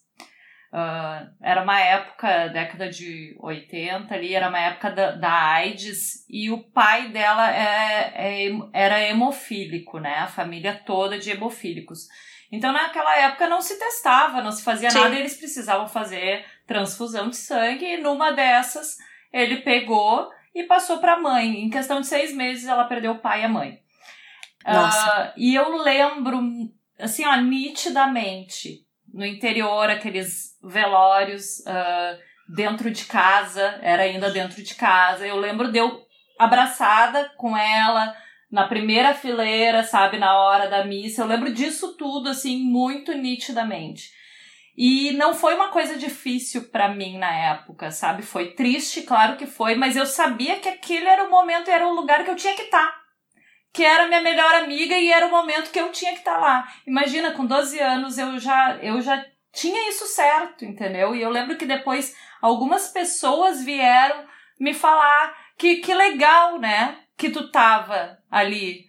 Uh, 0.73 1.29
era 1.39 1.62
uma 1.62 1.79
época, 1.79 2.47
década 2.47 2.89
de 2.89 3.38
80 3.39 4.12
ali, 4.12 4.34
era 4.34 4.49
uma 4.49 4.60
época 4.60 4.89
da, 4.89 5.12
da 5.12 5.32
AIDS 5.32 6.25
e 6.27 6.49
o 6.49 6.63
pai 6.71 7.10
dela 7.10 7.47
é, 7.56 8.47
é, 8.47 8.51
era 8.73 8.99
hemofílico, 8.99 9.99
né? 9.99 10.15
A 10.15 10.27
família 10.27 10.82
toda 10.84 11.19
de 11.19 11.29
hemofílicos. 11.29 12.08
Então 12.51 12.71
naquela 12.71 13.15
época 13.17 13.47
não 13.47 13.62
se 13.62 13.77
testava, 13.77 14.41
não 14.41 14.51
se 14.51 14.63
fazia 14.63 14.89
Sim. 14.89 14.99
nada, 14.99 15.15
eles 15.15 15.38
precisavam 15.38 15.88
fazer 15.88 16.43
transfusão 16.65 17.29
de 17.29 17.36
sangue 17.36 17.86
e 17.86 17.97
numa 17.97 18.32
dessas 18.32 18.97
ele 19.32 19.58
pegou 19.58 20.27
e 20.54 20.63
passou 20.63 21.00
para 21.00 21.13
a 21.13 21.20
mãe. 21.20 21.63
Em 21.63 21.70
questão 21.70 22.02
de 22.02 22.08
seis 22.08 22.34
meses, 22.34 22.68
ela 22.68 22.84
perdeu 22.86 23.13
o 23.13 23.20
pai 23.20 23.42
e 23.42 23.46
a 23.46 23.50
mãe. 23.50 23.80
Uh, 24.66 25.32
e 25.36 25.56
eu 25.56 25.78
lembro, 25.78 26.39
assim, 27.00 27.26
ó, 27.26 27.36
nitidamente, 27.36 28.86
no 29.13 29.26
interior, 29.26 29.89
aqueles 29.89 30.58
velórios 30.63 31.60
uh, 31.60 32.18
dentro 32.48 32.89
de 32.89 33.06
casa, 33.06 33.80
era 33.82 34.04
ainda 34.04 34.32
dentro 34.32 34.63
de 34.63 34.76
casa. 34.76 35.26
Eu 35.28 35.38
lembro 35.38 35.72
de 35.72 35.80
eu 35.80 36.02
abraçada 36.39 37.32
com 37.38 37.56
ela 37.56 38.16
na 38.52 38.68
primeira 38.68 39.13
fileira, 39.13 39.84
sabe, 39.84 40.18
na 40.18 40.38
hora 40.38 40.70
da 40.70 40.86
missa. 40.86 41.22
Eu 41.22 41.28
lembro 41.28 41.52
disso 41.54 41.98
tudo, 41.98 42.30
assim, 42.30 42.58
muito 42.58 43.13
nitidamente. 43.13 44.12
E 44.76 45.12
não 45.14 45.36
foi 45.36 45.54
uma 45.54 45.70
coisa 45.70 45.96
difícil 45.98 46.70
para 46.70 46.90
mim 46.90 47.18
na 47.18 47.32
época, 47.32 47.92
sabe? 47.92 48.24
Foi 48.24 48.52
triste, 48.52 49.04
claro 49.04 49.38
que 49.38 49.46
foi, 49.46 49.76
mas 49.76 49.96
eu 49.96 50.06
sabia 50.06 50.60
que 50.60 50.68
aquele 50.68 51.06
era 51.06 51.24
o 51.24 51.30
momento, 51.30 51.70
era 51.70 51.88
o 51.88 51.94
lugar 51.94 52.24
que 52.24 52.32
eu 52.32 52.36
tinha 52.36 52.56
que 52.56 52.64
estar. 52.64 52.86
Tá. 52.86 53.04
Que 53.72 53.84
era 53.84 54.08
minha 54.08 54.22
melhor 54.22 54.54
amiga 54.56 54.98
e 54.98 55.12
era 55.12 55.28
o 55.28 55.32
momento 55.32 55.72
que 55.72 55.80
eu 55.80 55.92
tinha 55.92 56.14
que 56.14 56.20
estar 56.20 56.36
tá 56.36 56.40
lá. 56.40 56.74
Imagina, 56.88 57.32
com 57.32 57.46
12 57.46 57.80
anos 57.80 58.18
eu 58.18 58.40
já 58.40 58.78
eu 58.82 59.00
já 59.02 59.24
tinha 59.52 59.90
isso 59.90 60.06
certo, 60.08 60.66
entendeu? 60.66 61.16
E 61.16 61.22
eu 61.22 61.30
lembro 61.30 61.56
que 61.56 61.66
depois 61.66 62.16
algumas 62.42 62.88
pessoas 62.88 63.64
vieram 63.64 64.26
me 64.60 64.74
falar 64.74 65.36
que 65.58 65.78
que 65.78 65.94
legal, 65.94 66.60
né? 66.60 66.98
Que 67.16 67.30
tu 67.30 67.52
tava 67.52 68.18
ali 68.30 68.86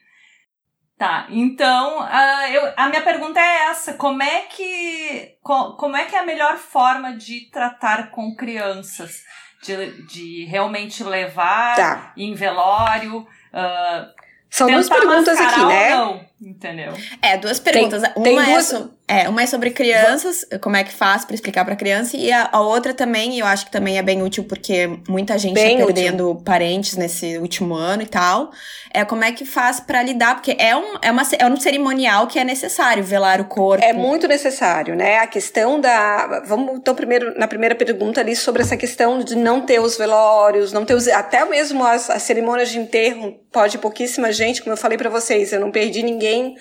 Tá, 1.04 1.26
então 1.28 2.00
uh, 2.00 2.46
eu, 2.50 2.72
a 2.78 2.88
minha 2.88 3.02
pergunta 3.02 3.38
é 3.38 3.66
essa: 3.66 3.92
como 3.92 4.22
é 4.22 4.42
que 4.42 5.36
co, 5.42 5.76
como 5.76 5.94
é 5.94 6.06
que 6.06 6.16
é 6.16 6.20
a 6.20 6.24
melhor 6.24 6.56
forma 6.56 7.14
de 7.14 7.50
tratar 7.50 8.10
com 8.10 8.34
crianças? 8.34 9.22
De, 9.62 10.02
de 10.06 10.44
realmente 10.44 11.02
levar 11.02 11.76
tá. 11.76 12.12
em 12.16 12.34
velório? 12.34 13.18
Uh, 13.18 14.06
São 14.48 14.70
duas 14.70 14.88
perguntas 14.88 15.38
aqui, 15.38 15.64
né? 15.66 15.90
Não, 15.90 16.24
entendeu? 16.40 16.92
É, 17.20 17.36
duas 17.38 17.58
perguntas. 17.58 18.02
Tem, 18.02 18.12
Uma 18.14 18.24
tem 18.24 18.38
é 18.38 18.44
duas... 18.44 18.72
é 18.72 18.88
É, 19.06 19.28
uma 19.28 19.42
é 19.42 19.46
sobre 19.46 19.70
crianças, 19.70 20.46
como 20.62 20.76
é 20.76 20.82
que 20.82 20.92
faz 20.92 21.26
para 21.26 21.34
explicar 21.34 21.62
para 21.62 21.76
criança, 21.76 22.16
e 22.16 22.32
a, 22.32 22.48
a, 22.50 22.60
outra 22.60 22.94
também, 22.94 23.38
eu 23.38 23.44
acho 23.44 23.66
que 23.66 23.70
também 23.70 23.98
é 23.98 24.02
bem 24.02 24.22
útil 24.22 24.44
porque 24.44 24.98
muita 25.06 25.36
gente 25.36 25.52
bem 25.52 25.78
tá 25.78 25.84
perdendo 25.84 26.30
útil. 26.30 26.42
parentes 26.42 26.96
nesse 26.96 27.36
último 27.36 27.74
ano 27.74 28.02
e 28.02 28.06
tal. 28.06 28.50
É 28.94 29.04
como 29.04 29.22
é 29.22 29.30
que 29.32 29.44
faz 29.44 29.78
para 29.78 30.02
lidar, 30.02 30.36
porque 30.36 30.56
é 30.58 30.74
um, 30.74 30.94
é, 31.02 31.10
uma, 31.10 31.22
é 31.38 31.46
um 31.46 31.56
cerimonial 31.60 32.26
que 32.26 32.38
é 32.38 32.44
necessário 32.44 33.04
velar 33.04 33.42
o 33.42 33.44
corpo. 33.44 33.84
É 33.84 33.92
muito 33.92 34.26
necessário, 34.26 34.96
né? 34.96 35.18
A 35.18 35.26
questão 35.26 35.78
da. 35.78 36.42
Vamos 36.46 36.76
então 36.76 36.94
primeiro 36.94 37.38
na 37.38 37.46
primeira 37.46 37.74
pergunta 37.74 38.22
ali 38.22 38.34
sobre 38.34 38.62
essa 38.62 38.76
questão 38.76 39.18
de 39.18 39.36
não 39.36 39.60
ter 39.60 39.80
os 39.80 39.98
velórios, 39.98 40.72
não 40.72 40.86
ter 40.86 40.94
os. 40.94 41.08
Até 41.08 41.44
mesmo 41.44 41.84
as, 41.84 42.08
as 42.08 42.22
cerimônias 42.22 42.70
de 42.70 42.78
enterro, 42.78 43.38
pode 43.52 43.76
pouquíssima 43.76 44.32
gente, 44.32 44.62
como 44.62 44.72
eu 44.72 44.78
falei 44.78 44.96
para 44.96 45.10
vocês, 45.10 45.52
eu 45.52 45.60
não 45.60 45.70
perdi 45.70 46.02
ninguém 46.02 46.54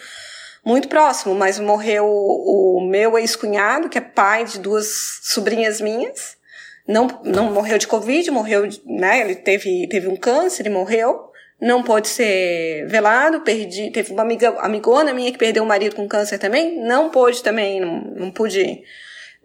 muito 0.65 0.87
próximo, 0.87 1.35
mas 1.35 1.59
morreu 1.59 2.05
o, 2.05 2.79
meu 2.89 3.17
ex-cunhado, 3.17 3.89
que 3.89 3.97
é 3.97 4.01
pai 4.01 4.45
de 4.45 4.59
duas 4.59 5.19
sobrinhas 5.23 5.81
minhas. 5.81 6.37
Não, 6.87 7.07
não 7.23 7.51
morreu 7.51 7.77
de 7.77 7.87
Covid, 7.87 8.29
morreu, 8.31 8.67
né? 8.85 9.21
Ele 9.21 9.35
teve, 9.35 9.87
teve 9.87 10.07
um 10.07 10.15
câncer 10.15 10.65
e 10.65 10.69
morreu. 10.69 11.31
Não 11.61 11.81
pôde 11.81 12.07
ser 12.07 12.85
velado, 12.87 13.41
perdi. 13.41 13.89
Teve 13.91 14.11
uma 14.11 14.21
amiga, 14.21 14.49
amigona 14.59 15.13
minha 15.13 15.31
que 15.31 15.37
perdeu 15.37 15.63
o 15.63 15.67
marido 15.67 15.95
com 15.95 16.07
câncer 16.07 16.37
também. 16.37 16.77
Não 16.83 17.09
pôde 17.09 17.41
também, 17.41 17.79
não, 17.79 18.01
não 18.15 18.31
pude 18.31 18.83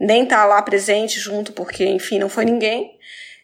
nem 0.00 0.24
estar 0.24 0.38
tá 0.38 0.46
lá 0.46 0.62
presente 0.62 1.18
junto, 1.18 1.52
porque, 1.52 1.85
enfim, 1.85 2.18
não 2.18 2.28
foi 2.28 2.44
ninguém. 2.44 2.97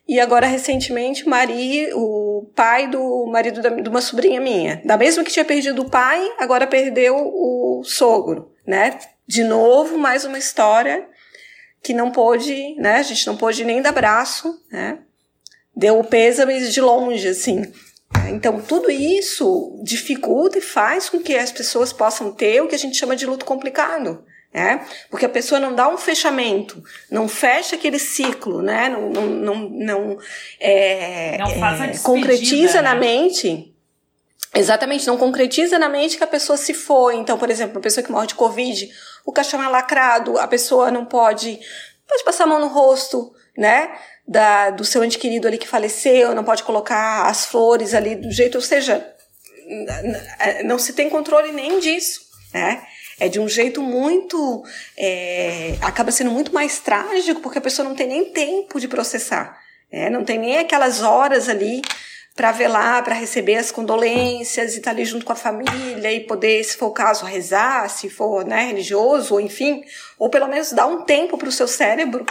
E 0.06 0.20
agora, 0.20 0.46
recentemente, 0.46 1.26
Mari, 1.26 1.88
o 1.94 2.46
pai 2.54 2.86
do 2.88 3.26
marido 3.26 3.62
da, 3.62 3.70
de 3.70 3.88
uma 3.88 4.02
sobrinha 4.02 4.40
minha, 4.40 4.82
da 4.84 4.98
mesma 4.98 5.24
que 5.24 5.32
tinha 5.32 5.44
perdido 5.44 5.82
o 5.82 5.90
pai, 5.90 6.30
agora 6.38 6.66
perdeu 6.66 7.16
o 7.16 7.82
sogro, 7.84 8.52
né? 8.66 8.98
De 9.26 9.42
novo, 9.42 9.96
mais 9.96 10.26
uma 10.26 10.38
história 10.38 11.08
que 11.82 11.94
não 11.94 12.10
pôde, 12.10 12.74
né? 12.76 12.96
A 12.96 13.02
gente 13.02 13.26
não 13.26 13.36
pôde 13.36 13.64
nem 13.64 13.80
dar 13.80 13.92
braço, 13.92 14.62
né? 14.70 14.98
Deu 15.74 15.98
o 15.98 16.04
pêsame 16.04 16.60
de 16.68 16.80
longe, 16.82 17.26
assim. 17.26 17.72
Então, 18.28 18.60
tudo 18.60 18.90
isso 18.90 19.80
dificulta 19.82 20.58
e 20.58 20.62
faz 20.62 21.08
com 21.08 21.18
que 21.18 21.34
as 21.34 21.50
pessoas 21.50 21.92
possam 21.92 22.30
ter 22.30 22.60
o 22.62 22.68
que 22.68 22.74
a 22.74 22.78
gente 22.78 22.96
chama 22.96 23.16
de 23.16 23.26
luto 23.26 23.44
complicado 23.44 24.22
né? 24.54 24.86
Porque 25.10 25.26
a 25.26 25.28
pessoa 25.28 25.60
não 25.60 25.74
dá 25.74 25.88
um 25.88 25.98
fechamento, 25.98 26.80
não 27.10 27.26
fecha 27.26 27.74
aquele 27.74 27.98
ciclo, 27.98 28.62
né? 28.62 28.88
Não, 28.88 29.10
não, 29.10 29.26
não, 29.26 29.68
não, 29.68 30.18
é, 30.60 31.36
não 31.38 31.48
é, 31.84 31.98
concretiza 31.98 32.80
né? 32.80 32.82
na 32.82 32.94
mente. 32.94 33.74
Exatamente, 34.54 35.08
não 35.08 35.18
concretiza 35.18 35.76
na 35.76 35.88
mente 35.88 36.16
que 36.16 36.22
a 36.22 36.28
pessoa 36.28 36.56
se 36.56 36.72
foi. 36.72 37.16
Então, 37.16 37.36
por 37.36 37.50
exemplo, 37.50 37.74
uma 37.74 37.82
pessoa 37.82 38.04
que 38.04 38.12
morre 38.12 38.28
de 38.28 38.36
Covid, 38.36 38.88
o 39.26 39.32
caixão 39.32 39.60
é 39.60 39.68
lacrado, 39.68 40.38
a 40.38 40.46
pessoa 40.46 40.88
não 40.92 41.04
pode, 41.04 41.58
pode 42.06 42.22
passar 42.22 42.44
a 42.44 42.46
mão 42.46 42.60
no 42.60 42.68
rosto, 42.68 43.34
né? 43.58 43.90
Da, 44.26 44.70
do 44.70 44.84
seu 44.84 45.02
ente 45.02 45.18
querido 45.18 45.48
ali 45.48 45.58
que 45.58 45.66
faleceu, 45.66 46.32
não 46.32 46.44
pode 46.44 46.62
colocar 46.62 47.26
as 47.26 47.44
flores 47.44 47.92
ali 47.92 48.14
do 48.14 48.30
jeito, 48.30 48.54
ou 48.54 48.62
seja, 48.62 49.04
não 50.64 50.78
se 50.78 50.92
tem 50.92 51.10
controle 51.10 51.50
nem 51.50 51.80
disso, 51.80 52.20
né? 52.52 52.86
É 53.18 53.28
de 53.28 53.40
um 53.40 53.48
jeito 53.48 53.82
muito. 53.82 54.62
É, 54.96 55.76
acaba 55.80 56.10
sendo 56.10 56.30
muito 56.30 56.52
mais 56.52 56.78
trágico, 56.78 57.40
porque 57.40 57.58
a 57.58 57.62
pessoa 57.62 57.88
não 57.88 57.94
tem 57.94 58.06
nem 58.06 58.24
tempo 58.26 58.80
de 58.80 58.88
processar. 58.88 59.58
É, 59.90 60.10
não 60.10 60.24
tem 60.24 60.38
nem 60.38 60.58
aquelas 60.58 61.02
horas 61.02 61.48
ali 61.48 61.80
para 62.34 62.50
velar, 62.50 63.04
para 63.04 63.14
receber 63.14 63.56
as 63.56 63.70
condolências 63.70 64.74
e 64.74 64.78
estar 64.78 64.90
tá 64.90 64.96
ali 64.96 65.04
junto 65.04 65.24
com 65.24 65.32
a 65.32 65.36
família 65.36 66.12
e 66.12 66.20
poder, 66.20 66.64
se 66.64 66.76
for 66.76 66.86
o 66.86 66.92
caso, 66.92 67.24
rezar, 67.24 67.88
se 67.88 68.10
for 68.10 68.44
né, 68.44 68.66
religioso, 68.66 69.34
ou 69.34 69.40
enfim, 69.40 69.84
ou 70.18 70.28
pelo 70.28 70.48
menos 70.48 70.72
dar 70.72 70.86
um 70.86 71.02
tempo 71.02 71.38
para 71.38 71.48
o 71.48 71.52
seu 71.52 71.68
cérebro 71.68 72.26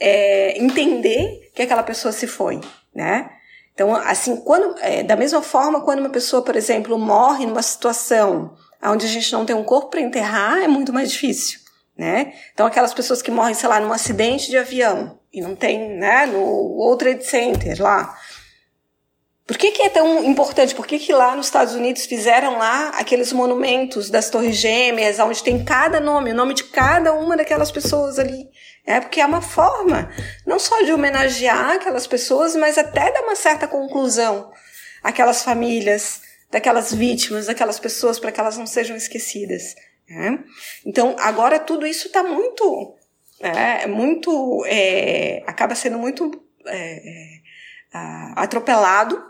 é, 0.00 0.58
entender 0.58 1.50
que 1.54 1.62
aquela 1.62 1.82
pessoa 1.82 2.12
se 2.12 2.26
foi, 2.26 2.60
né? 2.94 3.30
Então, 3.72 3.94
assim, 3.94 4.36
quando, 4.36 4.74
é, 4.80 5.02
da 5.02 5.14
mesma 5.14 5.42
forma, 5.42 5.82
quando 5.82 6.00
uma 6.00 6.08
pessoa, 6.08 6.42
por 6.42 6.56
exemplo, 6.56 6.98
morre 6.98 7.44
numa 7.44 7.62
situação 7.62 8.56
onde 8.82 9.06
a 9.06 9.08
gente 9.08 9.32
não 9.32 9.44
tem 9.44 9.54
um 9.56 9.64
corpo 9.64 9.90
para 9.90 10.00
enterrar, 10.00 10.58
é 10.58 10.68
muito 10.68 10.92
mais 10.92 11.10
difícil, 11.10 11.60
né? 11.96 12.32
Então, 12.52 12.66
aquelas 12.66 12.94
pessoas 12.94 13.22
que 13.22 13.30
morrem, 13.30 13.54
sei 13.54 13.68
lá, 13.68 13.80
num 13.80 13.92
acidente 13.92 14.50
de 14.50 14.56
avião 14.56 15.18
e 15.32 15.40
não 15.40 15.54
tem, 15.54 15.96
né, 15.96 16.26
no 16.26 16.40
World 16.40 16.98
Trade 16.98 17.24
Center 17.24 17.82
lá. 17.82 18.16
Por 19.46 19.56
que, 19.56 19.70
que 19.70 19.82
é 19.82 19.88
tão 19.88 20.24
importante? 20.24 20.74
Por 20.74 20.86
que, 20.86 20.98
que 20.98 21.12
lá 21.12 21.36
nos 21.36 21.46
Estados 21.46 21.74
Unidos 21.74 22.04
fizeram 22.04 22.58
lá 22.58 22.88
aqueles 22.88 23.32
monumentos 23.32 24.10
das 24.10 24.28
Torres 24.28 24.56
Gêmeas, 24.56 25.20
onde 25.20 25.42
tem 25.42 25.64
cada 25.64 26.00
nome, 26.00 26.32
o 26.32 26.34
nome 26.34 26.52
de 26.52 26.64
cada 26.64 27.12
uma 27.12 27.36
daquelas 27.36 27.70
pessoas 27.70 28.18
ali? 28.18 28.48
É 28.84 29.00
porque 29.00 29.20
é 29.20 29.26
uma 29.26 29.40
forma 29.40 30.10
não 30.44 30.58
só 30.58 30.82
de 30.82 30.92
homenagear 30.92 31.72
aquelas 31.72 32.08
pessoas, 32.08 32.56
mas 32.56 32.76
até 32.76 33.12
dar 33.12 33.22
uma 33.22 33.36
certa 33.36 33.68
conclusão 33.68 34.50
àquelas 35.02 35.42
famílias, 35.42 36.22
daquelas 36.50 36.92
vítimas, 36.92 37.46
daquelas 37.46 37.78
pessoas, 37.78 38.18
para 38.18 38.32
que 38.32 38.40
elas 38.40 38.56
não 38.56 38.66
sejam 38.66 38.96
esquecidas. 38.96 39.74
Né? 40.08 40.42
Então, 40.84 41.16
agora 41.18 41.58
tudo 41.58 41.86
isso 41.86 42.06
está 42.06 42.22
muito, 42.22 42.94
é, 43.40 43.86
muito, 43.86 44.64
é, 44.66 45.42
acaba 45.46 45.74
sendo 45.74 45.98
muito 45.98 46.42
é, 46.66 47.36
é 47.36 47.46
atropelado 48.36 49.22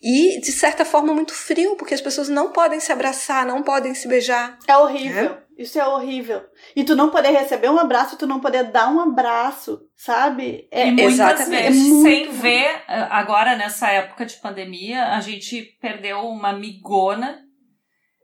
e, 0.00 0.38
de 0.38 0.52
certa 0.52 0.84
forma, 0.84 1.14
muito 1.14 1.32
frio, 1.32 1.76
porque 1.76 1.94
as 1.94 2.00
pessoas 2.00 2.28
não 2.28 2.52
podem 2.52 2.78
se 2.78 2.92
abraçar, 2.92 3.46
não 3.46 3.62
podem 3.62 3.94
se 3.94 4.06
beijar. 4.06 4.58
É 4.68 4.76
horrível. 4.76 5.30
Né? 5.30 5.38
Isso 5.56 5.78
é 5.78 5.86
horrível. 5.86 6.44
E 6.74 6.82
tu 6.84 6.96
não 6.96 7.10
poder 7.10 7.30
receber 7.30 7.68
um 7.68 7.78
abraço, 7.78 8.18
tu 8.18 8.26
não 8.26 8.40
poder 8.40 8.64
dar 8.64 8.88
um 8.88 9.00
abraço, 9.00 9.88
sabe? 9.96 10.68
É, 10.70 10.88
e 10.88 10.92
muitas 10.92 11.14
exatamente. 11.14 11.62
vezes, 11.62 11.86
é 11.86 12.02
sem 12.02 12.30
ver, 12.32 12.82
agora 12.88 13.56
nessa 13.56 13.88
época 13.90 14.26
de 14.26 14.36
pandemia, 14.36 15.12
a 15.12 15.20
gente 15.20 15.62
perdeu 15.80 16.20
uma 16.28 16.50
amigona 16.50 17.40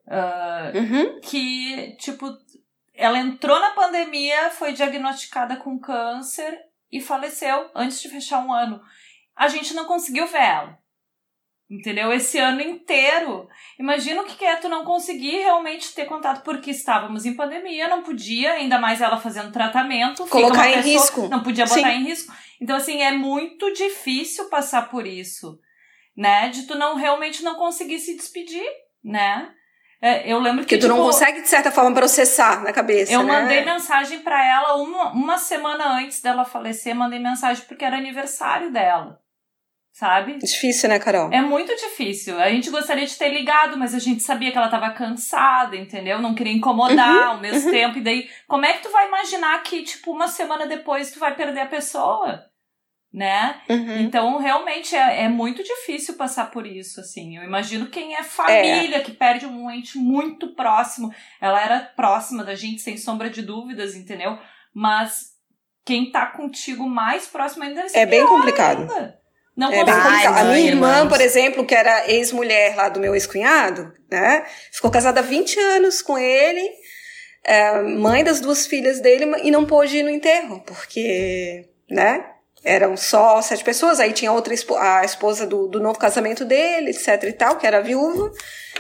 uh, 0.06 0.76
uhum. 0.76 1.20
que, 1.20 1.96
tipo, 1.98 2.36
ela 2.94 3.18
entrou 3.18 3.60
na 3.60 3.70
pandemia, 3.70 4.50
foi 4.50 4.72
diagnosticada 4.72 5.56
com 5.56 5.78
câncer 5.78 6.58
e 6.90 7.00
faleceu 7.00 7.70
antes 7.74 8.02
de 8.02 8.08
fechar 8.08 8.44
um 8.44 8.52
ano. 8.52 8.80
A 9.36 9.46
gente 9.46 9.72
não 9.72 9.84
conseguiu 9.84 10.26
ver 10.26 10.42
ela 10.42 10.80
entendeu? 11.70 12.12
Esse 12.12 12.38
ano 12.38 12.60
inteiro. 12.60 13.48
Imagina 13.78 14.22
o 14.22 14.24
que 14.24 14.44
é 14.44 14.56
tu 14.56 14.68
não 14.68 14.84
conseguir 14.84 15.38
realmente 15.38 15.94
ter 15.94 16.06
contato, 16.06 16.42
porque 16.42 16.70
estávamos 16.70 17.24
em 17.24 17.34
pandemia, 17.34 17.88
não 17.88 18.02
podia, 18.02 18.54
ainda 18.54 18.78
mais 18.78 19.00
ela 19.00 19.16
fazendo 19.16 19.52
tratamento. 19.52 20.26
Colocar 20.26 20.68
em 20.68 20.74
pessoa, 20.74 20.92
risco. 20.92 21.28
Não 21.28 21.42
podia 21.42 21.64
botar 21.64 21.90
Sim. 21.90 21.98
em 21.98 22.04
risco. 22.04 22.32
Então, 22.60 22.76
assim, 22.76 23.00
é 23.00 23.12
muito 23.12 23.72
difícil 23.72 24.48
passar 24.48 24.90
por 24.90 25.06
isso, 25.06 25.58
né? 26.16 26.48
De 26.48 26.64
tu 26.64 26.76
não 26.76 26.96
realmente 26.96 27.44
não 27.44 27.54
conseguir 27.54 28.00
se 28.00 28.16
despedir, 28.16 28.66
né? 29.02 29.50
É, 30.02 30.30
eu 30.30 30.38
lembro 30.40 30.64
que. 30.64 30.70
Porque 30.70 30.78
tu 30.78 30.86
tipo, 30.86 30.94
não 30.94 31.04
consegue, 31.04 31.42
de 31.42 31.48
certa 31.48 31.70
forma, 31.70 31.94
processar 31.94 32.62
na 32.62 32.72
cabeça. 32.72 33.12
Eu 33.12 33.22
né? 33.22 33.32
mandei 33.32 33.64
mensagem 33.64 34.20
para 34.20 34.44
ela 34.44 34.76
uma, 34.76 35.12
uma 35.12 35.38
semana 35.38 35.98
antes 35.98 36.22
dela 36.22 36.44
falecer, 36.44 36.94
mandei 36.94 37.18
mensagem 37.18 37.64
porque 37.66 37.84
era 37.84 37.98
aniversário 37.98 38.72
dela 38.72 39.20
sabe? 39.92 40.38
Difícil, 40.38 40.88
né, 40.88 40.98
Carol? 40.98 41.32
É 41.32 41.40
muito 41.40 41.74
difícil. 41.74 42.38
A 42.38 42.48
gente 42.50 42.70
gostaria 42.70 43.06
de 43.06 43.16
ter 43.16 43.28
ligado, 43.28 43.76
mas 43.76 43.94
a 43.94 43.98
gente 43.98 44.22
sabia 44.22 44.50
que 44.50 44.56
ela 44.56 44.68
tava 44.68 44.90
cansada, 44.90 45.76
entendeu? 45.76 46.20
Não 46.20 46.34
queria 46.34 46.52
incomodar 46.52 47.16
uhum, 47.16 47.28
ao 47.30 47.40
mesmo 47.40 47.66
uhum. 47.66 47.74
tempo. 47.74 47.98
E 47.98 48.02
daí, 48.02 48.30
como 48.46 48.64
é 48.64 48.72
que 48.74 48.82
tu 48.82 48.90
vai 48.90 49.08
imaginar 49.08 49.62
que, 49.62 49.82
tipo, 49.82 50.12
uma 50.12 50.28
semana 50.28 50.66
depois 50.66 51.10
tu 51.10 51.18
vai 51.18 51.34
perder 51.34 51.60
a 51.60 51.66
pessoa? 51.66 52.46
Né? 53.12 53.60
Uhum. 53.68 54.02
Então, 54.02 54.38
realmente, 54.38 54.94
é, 54.94 55.24
é 55.24 55.28
muito 55.28 55.64
difícil 55.64 56.14
passar 56.14 56.48
por 56.52 56.64
isso, 56.64 57.00
assim. 57.00 57.36
Eu 57.36 57.42
imagino 57.42 57.90
quem 57.90 58.14
é 58.14 58.22
família, 58.22 58.98
é. 58.98 59.00
que 59.00 59.10
perde 59.10 59.46
um 59.46 59.68
ente 59.68 59.98
muito 59.98 60.54
próximo. 60.54 61.12
Ela 61.40 61.60
era 61.60 61.80
próxima 61.80 62.44
da 62.44 62.54
gente, 62.54 62.80
sem 62.80 62.96
sombra 62.96 63.28
de 63.28 63.42
dúvidas, 63.42 63.96
entendeu? 63.96 64.38
Mas 64.72 65.32
quem 65.84 66.12
tá 66.12 66.26
contigo 66.26 66.88
mais 66.88 67.26
próximo 67.26 67.64
ainda 67.64 67.84
é 67.92 68.06
bem 68.06 68.24
complicado. 68.24 68.82
Ainda. 68.82 69.19
Não 69.56 69.72
é, 69.72 69.84
A 70.26 70.44
minha 70.44 70.66
irmã, 70.66 71.08
por 71.08 71.20
exemplo, 71.20 71.66
que 71.66 71.74
era 71.74 72.10
ex-mulher 72.10 72.74
lá 72.76 72.88
do 72.88 73.00
meu 73.00 73.14
ex-cunhado, 73.14 73.92
né? 74.10 74.44
Ficou 74.72 74.90
casada 74.90 75.20
há 75.20 75.22
20 75.22 75.58
anos 75.58 76.00
com 76.00 76.18
ele, 76.18 76.66
é, 77.44 77.80
mãe 77.82 78.24
das 78.24 78.40
duas 78.40 78.66
filhas 78.66 79.00
dele, 79.00 79.26
e 79.42 79.50
não 79.50 79.66
pôde 79.66 79.98
ir 79.98 80.02
no 80.02 80.10
enterro, 80.10 80.62
porque, 80.64 81.68
né? 81.90 82.24
Eram 82.62 82.94
só 82.96 83.40
sete 83.40 83.64
pessoas, 83.64 84.00
aí 84.00 84.12
tinha 84.12 84.32
outra 84.32 84.54
a 84.78 85.04
esposa 85.04 85.46
do, 85.46 85.66
do 85.66 85.80
novo 85.80 85.98
casamento 85.98 86.44
dele, 86.44 86.90
etc 86.90 87.22
e 87.24 87.32
tal, 87.32 87.56
que 87.56 87.66
era 87.66 87.80
viúva. 87.80 88.30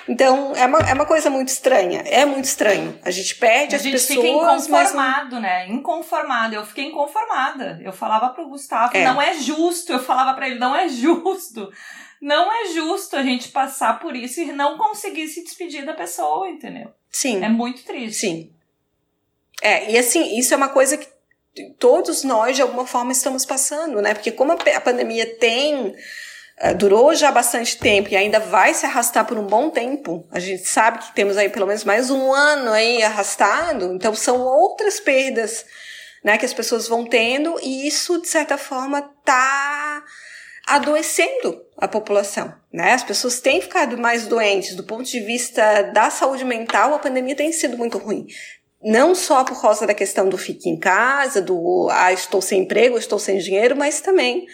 Então, 0.06 0.54
é 0.54 0.66
uma, 0.66 0.78
é 0.80 0.92
uma 0.92 1.06
coisa 1.06 1.30
muito 1.30 1.48
estranha. 1.48 2.02
É 2.06 2.24
muito 2.24 2.44
estranho. 2.44 2.98
A 3.02 3.10
gente 3.10 3.36
perde 3.36 3.74
a 3.74 3.78
as 3.78 3.82
pessoas. 3.82 4.10
A 4.10 4.14
gente 4.14 4.22
fica 4.22 4.28
inconformado, 4.28 5.34
não... 5.36 5.42
né? 5.42 5.68
Inconformado. 5.68 6.54
Eu 6.54 6.66
fiquei 6.66 6.84
inconformada. 6.86 7.80
Eu 7.82 7.92
falava 7.92 8.28
pro 8.30 8.48
Gustavo, 8.48 8.96
é. 8.96 9.04
não 9.04 9.20
é 9.20 9.34
justo. 9.34 9.92
Eu 9.92 9.98
falava 9.98 10.34
para 10.34 10.48
ele, 10.48 10.58
não 10.58 10.74
é 10.76 10.88
justo. 10.88 11.70
Não 12.20 12.52
é 12.52 12.66
justo 12.74 13.16
a 13.16 13.22
gente 13.22 13.48
passar 13.48 13.98
por 13.98 14.14
isso 14.14 14.40
e 14.40 14.52
não 14.52 14.76
conseguir 14.76 15.26
se 15.28 15.42
despedir 15.42 15.86
da 15.86 15.94
pessoa, 15.94 16.48
entendeu? 16.48 16.92
Sim. 17.10 17.42
É 17.42 17.48
muito 17.48 17.82
triste. 17.82 18.20
Sim. 18.20 18.52
É, 19.62 19.90
e 19.90 19.98
assim, 19.98 20.38
isso 20.38 20.52
é 20.52 20.56
uma 20.56 20.68
coisa 20.68 20.98
que 20.98 21.08
todos 21.78 22.24
nós, 22.24 22.56
de 22.56 22.62
alguma 22.62 22.86
forma, 22.86 23.12
estamos 23.12 23.44
passando, 23.44 24.00
né? 24.00 24.14
Porque 24.14 24.30
como 24.30 24.52
a 24.52 24.80
pandemia 24.80 25.26
tem 25.36 25.94
eh, 26.62 26.74
durou 26.74 27.14
já 27.14 27.32
bastante 27.32 27.78
tempo 27.78 28.10
e 28.10 28.16
ainda 28.16 28.38
vai 28.38 28.74
se 28.74 28.84
arrastar 28.84 29.24
por 29.24 29.38
um 29.38 29.46
bom 29.46 29.70
tempo. 29.70 30.26
A 30.30 30.38
gente 30.38 30.66
sabe 30.68 30.98
que 30.98 31.14
temos 31.14 31.38
aí 31.38 31.48
pelo 31.48 31.66
menos 31.66 31.84
mais 31.84 32.10
um 32.10 32.34
ano 32.34 32.70
aí 32.70 33.02
arrastado, 33.02 33.94
então 33.94 34.14
são 34.14 34.38
outras 34.42 35.00
perdas, 35.00 35.64
né, 36.22 36.36
que 36.36 36.44
as 36.44 36.52
pessoas 36.52 36.86
vão 36.86 37.06
tendo 37.06 37.58
e 37.62 37.88
isso 37.88 38.20
de 38.20 38.28
certa 38.28 38.58
forma 38.58 39.00
tá 39.24 40.04
adoecendo 40.66 41.64
a 41.78 41.88
população, 41.88 42.54
né? 42.70 42.92
As 42.92 43.02
pessoas 43.02 43.40
têm 43.40 43.62
ficado 43.62 43.96
mais 43.96 44.26
doentes 44.26 44.76
do 44.76 44.84
ponto 44.84 45.04
de 45.04 45.18
vista 45.20 45.82
da 45.94 46.10
saúde 46.10 46.44
mental, 46.44 46.92
a 46.92 46.98
pandemia 46.98 47.34
tem 47.34 47.50
sido 47.52 47.78
muito 47.78 47.96
ruim. 47.96 48.26
Não 48.82 49.14
só 49.14 49.44
por 49.44 49.60
causa 49.60 49.86
da 49.86 49.94
questão 49.94 50.28
do 50.28 50.38
fique 50.38 50.68
em 50.68 50.78
casa, 50.78 51.42
do 51.42 51.88
ah, 51.90 52.12
estou 52.12 52.40
sem 52.40 52.62
emprego, 52.62 52.96
estou 52.96 53.18
sem 53.18 53.38
dinheiro, 53.38 53.76
mas 53.76 54.00
também 54.00 54.46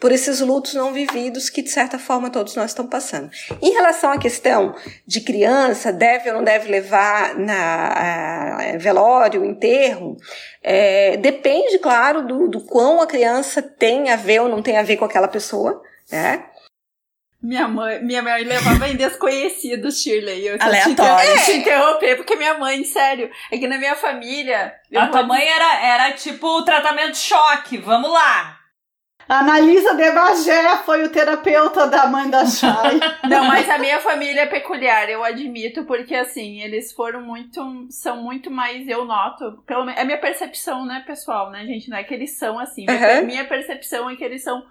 por 0.00 0.12
esses 0.12 0.40
lutos 0.40 0.74
não 0.74 0.92
vividos 0.92 1.48
que, 1.48 1.62
de 1.62 1.70
certa 1.70 1.98
forma, 1.98 2.30
todos 2.30 2.54
nós 2.54 2.70
estamos 2.70 2.90
passando. 2.90 3.30
Em 3.62 3.72
relação 3.72 4.12
à 4.12 4.18
questão 4.18 4.74
de 5.06 5.20
criança, 5.20 5.92
deve 5.92 6.28
ou 6.30 6.36
não 6.36 6.44
deve 6.44 6.70
levar 6.70 7.34
na 7.38 8.74
a, 8.74 8.78
velório, 8.78 9.44
enterro, 9.44 10.16
é, 10.62 11.16
depende, 11.16 11.78
claro, 11.78 12.26
do, 12.26 12.48
do 12.48 12.60
quão 12.60 13.00
a 13.00 13.06
criança 13.06 13.62
tem 13.62 14.10
a 14.10 14.16
ver 14.16 14.40
ou 14.40 14.48
não 14.48 14.62
tem 14.62 14.76
a 14.76 14.82
ver 14.82 14.96
com 14.96 15.04
aquela 15.04 15.28
pessoa, 15.28 15.82
né? 16.10 16.44
Minha 17.46 17.68
mãe, 17.68 18.02
minha 18.02 18.22
mãe 18.22 18.42
levava 18.42 18.88
em 18.88 18.96
desconhecidos, 18.96 20.02
Shirley. 20.02 20.48
Eu 20.48 20.56
Aleatório. 20.58 21.36
Te, 21.36 21.44
te 21.44 21.52
interromper, 21.58 22.16
porque 22.16 22.34
minha 22.34 22.58
mãe, 22.58 22.82
sério, 22.82 23.30
é 23.52 23.56
que 23.56 23.68
na 23.68 23.78
minha 23.78 23.94
família. 23.94 24.74
A 24.96 25.06
tua 25.06 25.22
mãe 25.22 25.46
era, 25.46 25.80
era 25.80 26.12
tipo 26.12 26.44
o 26.44 26.64
tratamento 26.64 27.16
choque, 27.16 27.78
vamos 27.78 28.10
lá. 28.10 28.58
Analisa 29.28 29.94
de 29.94 30.10
Bagé 30.10 30.76
foi 30.84 31.04
o 31.04 31.10
terapeuta 31.10 31.86
da 31.86 32.08
mãe 32.08 32.28
da 32.28 32.44
Chay. 32.46 32.98
Não, 33.28 33.44
mas 33.44 33.68
a 33.68 33.78
minha 33.78 34.00
família 34.00 34.42
é 34.42 34.46
peculiar, 34.46 35.08
eu 35.08 35.22
admito, 35.22 35.84
porque 35.84 36.16
assim, 36.16 36.60
eles 36.60 36.92
foram 36.92 37.22
muito. 37.22 37.86
são 37.90 38.22
muito 38.22 38.50
mais, 38.50 38.88
eu 38.88 39.04
noto. 39.04 39.62
Pelo, 39.64 39.88
é 39.90 40.04
minha 40.04 40.18
percepção, 40.18 40.84
né, 40.84 41.04
pessoal, 41.06 41.50
né, 41.50 41.64
gente? 41.64 41.90
Não 41.90 41.96
é 41.96 42.02
que 42.02 42.14
eles 42.14 42.36
são 42.36 42.58
assim. 42.58 42.86
Uhum. 42.88 43.26
Minha 43.26 43.44
percepção 43.44 44.10
é 44.10 44.16
que 44.16 44.24
eles 44.24 44.42
são 44.42 44.64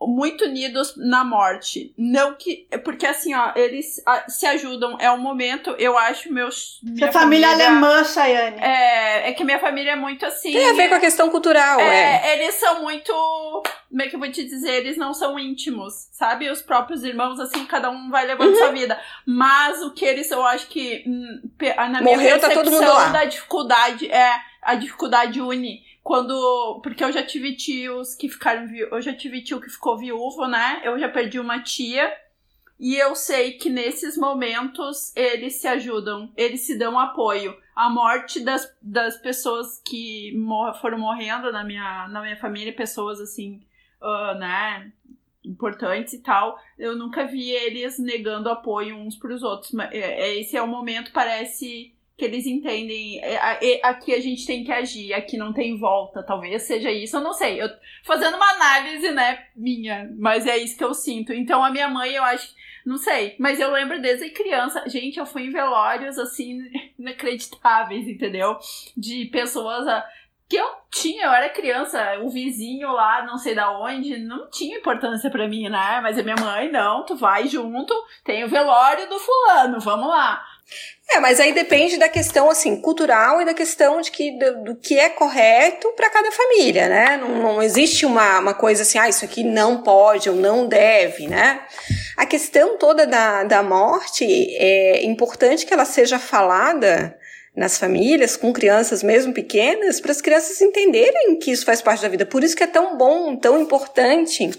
muito 0.00 0.44
unidos 0.44 0.94
na 0.96 1.24
morte. 1.24 1.92
Não 1.96 2.34
que. 2.34 2.66
Porque 2.84 3.06
assim, 3.06 3.34
ó, 3.34 3.52
eles 3.56 4.02
se 4.28 4.46
ajudam. 4.46 4.96
É 5.00 5.10
um 5.10 5.18
momento, 5.18 5.70
eu 5.78 5.98
acho, 5.98 6.32
meus. 6.32 6.80
Minha 6.82 7.12
família, 7.12 7.48
família 7.48 7.68
alemã, 7.68 8.04
Chayane. 8.04 8.58
É, 8.60 9.28
é 9.28 9.32
que 9.32 9.44
minha 9.44 9.58
família 9.58 9.92
é 9.92 9.96
muito 9.96 10.24
assim. 10.24 10.52
Tem 10.52 10.70
a 10.70 10.74
ver 10.74 10.88
com 10.88 10.94
a 10.94 11.00
questão 11.00 11.30
cultural, 11.30 11.80
é. 11.80 12.26
é. 12.26 12.34
Eles 12.34 12.54
são 12.54 12.82
muito. 12.82 13.12
Como 13.12 14.02
é 14.02 14.06
que 14.06 14.14
eu 14.14 14.20
vou 14.20 14.30
te 14.30 14.44
dizer? 14.44 14.72
Eles 14.72 14.96
não 14.96 15.14
são 15.14 15.38
íntimos, 15.38 16.08
sabe? 16.12 16.50
Os 16.50 16.62
próprios 16.62 17.02
irmãos, 17.02 17.40
assim, 17.40 17.64
cada 17.64 17.90
um 17.90 18.10
vai 18.10 18.26
levando 18.26 18.50
uhum. 18.50 18.58
sua 18.58 18.72
vida. 18.72 19.00
Mas 19.26 19.82
o 19.82 19.92
que 19.92 20.04
eles, 20.04 20.30
eu 20.30 20.44
acho 20.46 20.68
que. 20.68 21.04
Hum, 21.06 21.40
na 21.76 22.00
minha 22.00 22.16
Morreu, 22.16 22.38
percepção 22.38 22.48
tá 22.50 22.54
todo 22.54 22.70
mundo 22.70 22.86
lá. 22.86 23.08
da 23.08 23.24
dificuldade, 23.24 24.10
é. 24.10 24.48
A 24.60 24.74
dificuldade 24.74 25.40
une 25.40 25.87
quando. 26.08 26.80
Porque 26.82 27.04
eu 27.04 27.12
já 27.12 27.22
tive 27.22 27.54
tios 27.54 28.14
que 28.14 28.30
ficaram. 28.30 28.66
Eu 28.74 29.02
já 29.02 29.14
tive 29.14 29.42
tio 29.42 29.60
que 29.60 29.68
ficou 29.68 29.98
viúvo, 29.98 30.48
né? 30.48 30.80
Eu 30.82 30.98
já 30.98 31.06
perdi 31.06 31.38
uma 31.38 31.62
tia. 31.62 32.10
E 32.80 32.96
eu 32.96 33.14
sei 33.14 33.52
que 33.52 33.68
nesses 33.68 34.16
momentos 34.16 35.14
eles 35.14 35.56
se 35.56 35.66
ajudam, 35.66 36.32
eles 36.36 36.62
se 36.62 36.78
dão 36.78 36.98
apoio. 36.98 37.54
A 37.74 37.90
morte 37.90 38.40
das, 38.40 38.72
das 38.80 39.18
pessoas 39.18 39.82
que 39.84 40.32
mor 40.36 40.72
foram 40.80 40.98
morrendo 40.98 41.52
na 41.52 41.64
minha, 41.64 42.08
na 42.08 42.22
minha 42.22 42.36
família, 42.36 42.72
pessoas 42.72 43.20
assim, 43.20 43.60
uh, 44.00 44.38
né, 44.38 44.92
importantes 45.44 46.12
e 46.12 46.22
tal, 46.22 46.56
eu 46.78 46.96
nunca 46.96 47.26
vi 47.26 47.50
eles 47.50 47.98
negando 47.98 48.48
apoio 48.48 48.96
uns 48.96 49.16
para 49.16 49.34
os 49.34 49.42
outros. 49.42 49.74
É, 49.90 49.98
é, 49.98 50.40
esse 50.40 50.56
é 50.56 50.62
o 50.62 50.68
momento, 50.68 51.10
parece 51.12 51.92
que 52.18 52.24
eles 52.24 52.46
entendem 52.46 53.20
é, 53.20 53.80
aqui 53.84 54.12
a 54.12 54.20
gente 54.20 54.44
tem 54.44 54.64
que 54.64 54.72
agir, 54.72 55.14
aqui 55.14 55.36
não 55.36 55.52
tem 55.52 55.78
volta, 55.78 56.20
talvez 56.20 56.62
seja 56.62 56.90
isso, 56.90 57.16
eu 57.16 57.20
não 57.20 57.32
sei. 57.32 57.62
Eu 57.62 57.68
fazendo 58.02 58.36
uma 58.36 58.50
análise, 58.50 59.12
né, 59.12 59.46
minha, 59.54 60.10
mas 60.18 60.44
é 60.44 60.58
isso 60.58 60.76
que 60.76 60.82
eu 60.82 60.92
sinto. 60.92 61.32
Então 61.32 61.64
a 61.64 61.70
minha 61.70 61.88
mãe, 61.88 62.10
eu 62.10 62.24
acho, 62.24 62.52
não 62.84 62.98
sei, 62.98 63.36
mas 63.38 63.60
eu 63.60 63.70
lembro 63.70 64.02
desde 64.02 64.30
criança, 64.30 64.82
gente, 64.88 65.16
eu 65.16 65.24
fui 65.24 65.44
em 65.44 65.52
velórios 65.52 66.18
assim 66.18 66.60
inacreditáveis, 66.98 68.08
entendeu? 68.08 68.58
De 68.96 69.26
pessoas 69.26 69.86
a, 69.86 70.04
que 70.48 70.56
eu 70.56 70.68
tinha, 70.90 71.26
eu 71.26 71.30
era 71.30 71.48
criança, 71.50 72.18
o 72.20 72.30
vizinho 72.30 72.90
lá, 72.90 73.24
não 73.24 73.38
sei 73.38 73.54
da 73.54 73.70
onde, 73.78 74.18
não 74.18 74.50
tinha 74.50 74.78
importância 74.78 75.30
para 75.30 75.46
mim, 75.46 75.68
né? 75.68 76.00
Mas 76.02 76.18
a 76.18 76.22
minha 76.24 76.34
mãe, 76.34 76.68
não, 76.68 77.04
tu 77.04 77.14
vai 77.14 77.46
junto, 77.46 77.94
tem 78.24 78.42
o 78.42 78.48
velório 78.48 79.08
do 79.08 79.20
fulano, 79.20 79.78
vamos 79.78 80.08
lá. 80.08 80.44
É, 81.10 81.20
mas 81.20 81.40
aí 81.40 81.54
depende 81.54 81.96
da 81.96 82.08
questão 82.08 82.50
assim 82.50 82.76
cultural 82.76 83.40
e 83.40 83.44
da 83.44 83.54
questão 83.54 84.00
de 84.02 84.10
que 84.10 84.38
do, 84.38 84.64
do 84.64 84.76
que 84.76 84.98
é 84.98 85.08
correto 85.08 85.90
para 85.92 86.10
cada 86.10 86.30
família, 86.30 86.86
né? 86.86 87.16
Não, 87.16 87.42
não 87.42 87.62
existe 87.62 88.04
uma, 88.04 88.38
uma 88.40 88.52
coisa 88.52 88.82
assim, 88.82 88.98
ah, 88.98 89.08
isso 89.08 89.24
aqui 89.24 89.42
não 89.42 89.82
pode 89.82 90.28
ou 90.28 90.36
não 90.36 90.68
deve, 90.68 91.26
né? 91.26 91.62
A 92.14 92.26
questão 92.26 92.76
toda 92.76 93.06
da, 93.06 93.44
da 93.44 93.62
morte 93.62 94.24
é 94.58 95.02
importante 95.04 95.64
que 95.64 95.72
ela 95.72 95.86
seja 95.86 96.18
falada 96.18 97.16
nas 97.56 97.78
famílias, 97.78 98.36
com 98.36 98.52
crianças 98.52 99.02
mesmo 99.02 99.32
pequenas, 99.32 100.00
para 100.00 100.12
as 100.12 100.20
crianças 100.20 100.60
entenderem 100.60 101.38
que 101.38 101.50
isso 101.50 101.64
faz 101.64 101.80
parte 101.80 102.02
da 102.02 102.08
vida. 102.08 102.26
Por 102.26 102.44
isso 102.44 102.54
que 102.54 102.62
é 102.62 102.68
tão 102.68 102.96
bom, 102.98 103.34
tão 103.34 103.60
importante 103.60 104.50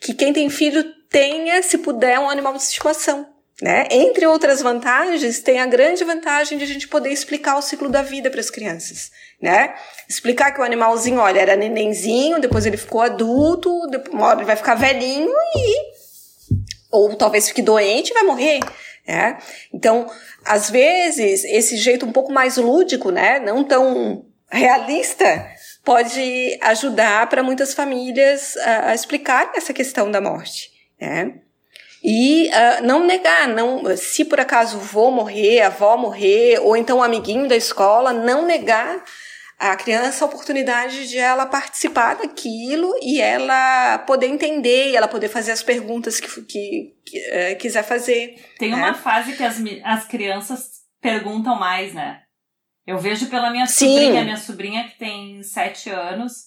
que 0.00 0.12
quem 0.12 0.32
tem 0.32 0.50
filho 0.50 0.84
tenha, 1.08 1.62
se 1.62 1.78
puder, 1.78 2.18
um 2.18 2.28
animal 2.28 2.54
de 2.54 2.62
estimação. 2.62 3.37
Né? 3.60 3.88
Entre 3.90 4.24
outras 4.24 4.62
vantagens, 4.62 5.40
tem 5.40 5.58
a 5.58 5.66
grande 5.66 6.04
vantagem 6.04 6.58
de 6.58 6.64
a 6.64 6.66
gente 6.66 6.86
poder 6.86 7.10
explicar 7.10 7.56
o 7.56 7.62
ciclo 7.62 7.88
da 7.88 8.02
vida 8.02 8.30
para 8.30 8.40
as 8.40 8.50
crianças. 8.50 9.10
Né? 9.42 9.74
Explicar 10.08 10.52
que 10.52 10.60
o 10.60 10.64
animalzinho, 10.64 11.18
olha, 11.18 11.40
era 11.40 11.56
nenenzinho, 11.56 12.40
depois 12.40 12.66
ele 12.66 12.76
ficou 12.76 13.00
adulto, 13.00 13.70
uma 14.12 14.28
hora 14.28 14.38
ele 14.38 14.46
vai 14.46 14.56
ficar 14.56 14.76
velhinho 14.76 15.32
e. 15.56 15.98
Ou 16.90 17.16
talvez 17.16 17.48
fique 17.48 17.60
doente 17.60 18.10
e 18.10 18.14
vai 18.14 18.22
morrer. 18.22 18.60
Né? 19.06 19.38
Então, 19.74 20.08
às 20.44 20.70
vezes, 20.70 21.42
esse 21.44 21.76
jeito 21.76 22.06
um 22.06 22.12
pouco 22.12 22.32
mais 22.32 22.58
lúdico, 22.58 23.10
né? 23.10 23.40
não 23.40 23.64
tão 23.64 24.24
realista, 24.48 25.50
pode 25.84 26.58
ajudar 26.62 27.28
para 27.28 27.42
muitas 27.42 27.74
famílias 27.74 28.56
a, 28.58 28.90
a 28.90 28.94
explicar 28.94 29.50
essa 29.56 29.72
questão 29.72 30.10
da 30.10 30.20
morte. 30.20 30.70
Né? 31.00 31.40
E 32.02 32.48
uh, 32.48 32.86
não 32.86 33.04
negar, 33.04 33.48
não, 33.48 33.82
se 33.96 34.24
por 34.24 34.38
acaso 34.38 34.78
vou 34.78 35.10
morrer, 35.10 35.62
a 35.62 35.66
avó 35.66 35.96
morrer, 35.96 36.60
ou 36.60 36.76
então 36.76 36.98
um 36.98 37.02
amiguinho 37.02 37.48
da 37.48 37.56
escola, 37.56 38.12
não 38.12 38.46
negar 38.46 39.02
a 39.58 39.74
criança 39.74 40.24
a 40.24 40.28
oportunidade 40.28 41.08
de 41.08 41.18
ela 41.18 41.44
participar 41.44 42.14
daquilo 42.14 42.94
e 43.02 43.20
ela 43.20 43.98
poder 44.06 44.28
entender, 44.28 44.90
e 44.90 44.96
ela 44.96 45.08
poder 45.08 45.28
fazer 45.28 45.50
as 45.50 45.62
perguntas 45.62 46.20
que, 46.20 46.28
que, 46.42 46.94
que 47.04 47.18
uh, 47.18 47.58
quiser 47.58 47.82
fazer. 47.82 48.36
Tem 48.58 48.70
né? 48.70 48.76
uma 48.76 48.94
fase 48.94 49.32
que 49.36 49.42
as, 49.42 49.56
as 49.84 50.04
crianças 50.06 50.78
perguntam 51.00 51.58
mais, 51.58 51.92
né? 51.92 52.22
Eu 52.86 52.98
vejo 52.98 53.26
pela 53.26 53.50
minha 53.50 53.66
Sim. 53.66 53.88
sobrinha, 53.88 54.24
minha 54.24 54.36
sobrinha 54.36 54.88
que 54.88 54.98
tem 54.98 55.42
sete 55.42 55.90
anos, 55.90 56.44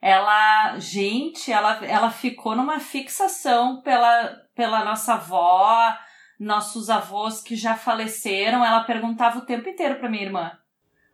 ela, 0.00 0.78
gente, 0.78 1.50
ela, 1.50 1.84
ela 1.84 2.10
ficou 2.10 2.54
numa 2.54 2.78
fixação 2.78 3.80
pela, 3.82 4.36
pela 4.54 4.84
nossa 4.84 5.14
avó, 5.14 5.96
nossos 6.38 6.88
avós 6.88 7.42
que 7.42 7.56
já 7.56 7.74
faleceram. 7.74 8.64
Ela 8.64 8.84
perguntava 8.84 9.38
o 9.38 9.46
tempo 9.46 9.68
inteiro 9.68 9.96
pra 9.96 10.08
minha 10.08 10.24
irmã. 10.24 10.52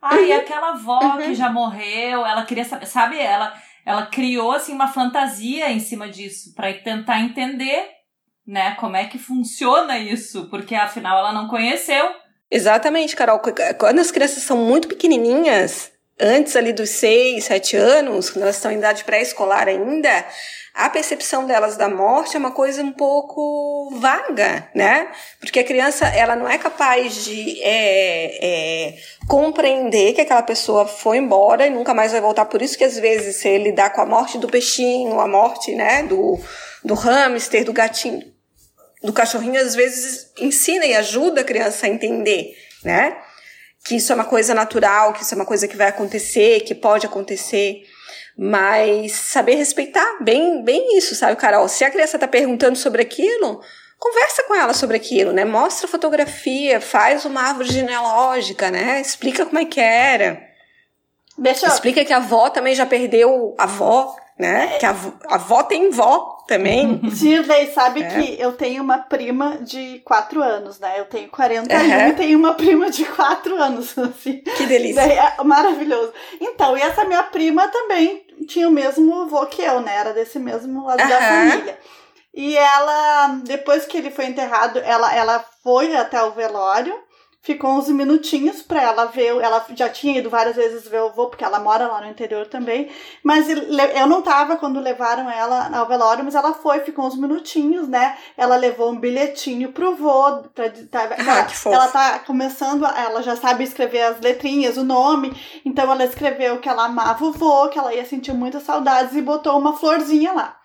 Ah, 0.01 0.17
e 0.17 0.31
uhum. 0.31 0.37
aquela 0.37 0.69
avó 0.69 0.99
uhum. 0.99 1.17
que 1.17 1.33
já 1.33 1.49
morreu? 1.49 2.25
Ela 2.25 2.45
queria 2.45 2.63
saber, 2.63 2.85
sabe? 2.85 3.19
Ela, 3.19 3.53
ela 3.83 4.05
criou 4.05 4.51
assim 4.51 4.73
uma 4.73 4.87
fantasia 4.87 5.71
em 5.71 5.79
cima 5.79 6.07
disso 6.07 6.53
para 6.53 6.71
tentar 6.73 7.21
entender, 7.21 7.89
né, 8.45 8.75
como 8.75 8.95
é 8.95 9.05
que 9.05 9.17
funciona 9.17 9.97
isso, 9.97 10.47
porque 10.49 10.75
afinal 10.75 11.17
ela 11.17 11.33
não 11.33 11.47
conheceu. 11.47 12.05
Exatamente, 12.51 13.15
Carol. 13.15 13.41
Quando 13.79 13.99
as 13.99 14.11
crianças 14.11 14.43
são 14.43 14.57
muito 14.57 14.87
pequenininhas, 14.87 15.91
antes 16.19 16.55
ali 16.55 16.73
dos 16.73 16.89
seis, 16.89 17.45
sete 17.45 17.75
anos, 17.75 18.29
quando 18.29 18.43
elas 18.43 18.55
estão 18.55 18.71
em 18.71 18.77
idade 18.77 19.03
pré-escolar 19.03 19.67
ainda, 19.67 20.25
a 20.75 20.89
percepção 20.89 21.45
delas 21.45 21.77
da 21.77 21.87
morte 21.87 22.35
é 22.35 22.39
uma 22.39 22.51
coisa 22.51 22.81
um 22.81 22.91
pouco 22.91 23.89
vaga, 23.97 24.69
né? 24.75 25.07
Porque 25.39 25.59
a 25.59 25.63
criança 25.63 26.05
ela 26.05 26.35
não 26.35 26.49
é 26.49 26.57
capaz 26.57 27.23
de 27.23 27.61
é, 27.63 28.45
é, 28.45 28.97
compreender 29.25 30.13
que 30.13 30.19
aquela 30.19 30.43
pessoa 30.43 30.85
foi 30.85 31.17
embora 31.17 31.65
e 31.65 31.69
nunca 31.69 31.93
mais 31.93 32.11
vai 32.11 32.19
voltar. 32.19 32.43
Por 32.45 32.61
isso 32.61 32.77
que 32.77 32.83
às 32.83 32.99
vezes 32.99 33.37
se 33.37 33.57
lidar 33.57 33.91
com 33.91 34.01
a 34.01 34.05
morte 34.05 34.37
do 34.37 34.49
peixinho, 34.49 35.17
a 35.21 35.27
morte, 35.29 35.73
né, 35.73 36.03
do, 36.03 36.37
do 36.83 36.93
hamster, 36.93 37.63
do 37.63 37.71
gatinho, 37.71 38.21
do 39.01 39.13
cachorrinho, 39.13 39.61
às 39.61 39.75
vezes 39.75 40.29
ensina 40.37 40.85
e 40.85 40.93
ajuda 40.93 41.39
a 41.39 41.45
criança 41.45 41.85
a 41.85 41.89
entender, 41.89 42.53
né? 42.83 43.15
Que 43.85 43.95
isso 43.95 44.11
é 44.11 44.15
uma 44.15 44.25
coisa 44.25 44.53
natural, 44.55 45.13
que 45.13 45.21
isso 45.21 45.33
é 45.33 45.37
uma 45.37 45.45
coisa 45.45 45.67
que 45.67 45.77
vai 45.77 45.87
acontecer, 45.87 46.61
que 46.61 46.73
pode 46.73 47.05
acontecer. 47.05 47.83
Mas 48.37 49.13
saber 49.13 49.55
respeitar, 49.55 50.17
bem, 50.21 50.63
bem 50.63 50.97
isso, 50.97 51.15
sabe, 51.15 51.35
Carol? 51.37 51.69
Se 51.69 51.85
a 51.85 51.91
criança 51.91 52.17
está 52.17 52.27
perguntando 52.27 52.75
sobre 52.75 53.03
aquilo, 53.03 53.61
conversa 53.99 54.43
com 54.43 54.55
ela 54.55 54.73
sobre 54.73 54.97
aquilo, 54.97 55.31
né? 55.31 55.45
Mostra 55.45 55.87
fotografia, 55.87 56.81
faz 56.81 57.25
uma 57.25 57.41
árvore 57.41 57.71
genealógica, 57.71 58.71
né? 58.71 58.99
Explica 58.99 59.45
como 59.45 59.59
é 59.59 59.65
que 59.65 59.79
era. 59.79 60.41
Deixa 61.37 61.67
eu... 61.67 61.69
Explica 61.69 62.03
que 62.03 62.11
a 62.11 62.17
avó 62.17 62.49
também 62.49 62.73
já 62.73 62.85
perdeu 62.85 63.53
a 63.57 63.63
avó, 63.63 64.15
né? 64.37 64.77
Que 64.77 64.85
a, 64.85 64.95
a 65.27 65.35
avó 65.35 65.63
tem 65.63 65.89
vó 65.89 66.43
também. 66.47 67.01
Shirley, 67.09 67.71
sabe 67.73 68.03
é. 68.03 68.07
que 68.07 68.41
eu 68.41 68.53
tenho 68.53 68.83
uma 68.83 68.99
prima 68.99 69.57
de 69.57 69.99
4 69.99 70.41
anos, 70.43 70.79
né? 70.79 70.99
Eu 70.99 71.05
tenho 71.05 71.29
41 71.29 71.75
uhum. 71.75 72.07
e 72.09 72.13
tenho 72.13 72.37
uma 72.37 72.53
prima 72.53 72.89
de 72.89 73.05
4 73.05 73.55
anos, 73.55 73.97
assim. 73.97 74.41
Que 74.41 74.65
delícia. 74.65 75.01
É 75.01 75.43
maravilhoso. 75.43 76.13
Então, 76.39 76.77
e 76.77 76.81
essa 76.81 77.05
minha 77.05 77.23
prima 77.23 77.67
também 77.69 78.25
tinha 78.47 78.67
o 78.67 78.71
mesmo 78.71 79.21
avô 79.21 79.45
que 79.45 79.61
eu, 79.61 79.79
né? 79.79 79.95
Era 79.95 80.13
desse 80.13 80.37
mesmo 80.37 80.85
lado 80.85 81.01
uhum. 81.01 81.09
da 81.09 81.19
família. 81.19 81.79
E 82.33 82.57
ela, 82.57 83.39
depois 83.45 83.85
que 83.85 83.97
ele 83.97 84.11
foi 84.11 84.25
enterrado, 84.25 84.79
ela, 84.79 85.15
ela 85.15 85.45
foi 85.63 85.95
até 85.95 86.21
o 86.21 86.31
velório 86.31 86.93
ficou 87.45 87.77
uns 87.77 87.87
minutinhos 87.89 88.63
para 88.63 88.81
ela 88.81 89.05
ver. 89.05 89.37
Ela 89.39 89.63
já 89.75 89.87
tinha 89.87 90.17
ido 90.17 90.31
várias 90.31 90.55
vezes 90.55 90.87
ver 90.87 91.01
o 91.01 91.11
vô, 91.11 91.27
porque 91.27 91.43
ela 91.43 91.59
mora 91.59 91.87
lá 91.87 92.01
no 92.01 92.09
interior 92.09 92.47
também. 92.47 92.89
Mas 93.23 93.47
eu 93.47 94.07
não 94.07 94.23
tava 94.23 94.57
quando 94.57 94.79
levaram 94.79 95.29
ela 95.29 95.69
ao 95.77 95.87
velório, 95.87 96.25
mas 96.25 96.33
ela 96.33 96.53
foi, 96.53 96.79
ficou 96.79 97.05
uns 97.05 97.15
minutinhos, 97.15 97.87
né? 97.87 98.17
Ela 98.35 98.55
levou 98.55 98.91
um 98.91 98.99
bilhetinho 98.99 99.71
pro 99.71 99.95
vô. 99.95 100.41
Pra, 100.55 100.71
tá, 100.89 101.03
ah, 101.03 101.43
que 101.45 101.55
fofo. 101.55 101.75
ela 101.75 101.87
tá 101.87 102.19
começando, 102.19 102.83
ela 102.83 103.21
já 103.21 103.35
sabe 103.35 103.63
escrever 103.63 104.01
as 104.01 104.19
letrinhas, 104.19 104.75
o 104.75 104.83
nome. 104.83 105.31
Então 105.63 105.89
ela 105.91 106.03
escreveu 106.03 106.59
que 106.59 106.67
ela 106.67 106.85
amava 106.85 107.23
o 107.25 107.31
vô, 107.31 107.69
que 107.69 107.77
ela 107.77 107.93
ia 107.93 108.05
sentir 108.05 108.33
muitas 108.33 108.63
saudades 108.63 109.15
e 109.15 109.21
botou 109.21 109.55
uma 109.57 109.77
florzinha 109.77 110.33
lá. 110.33 110.57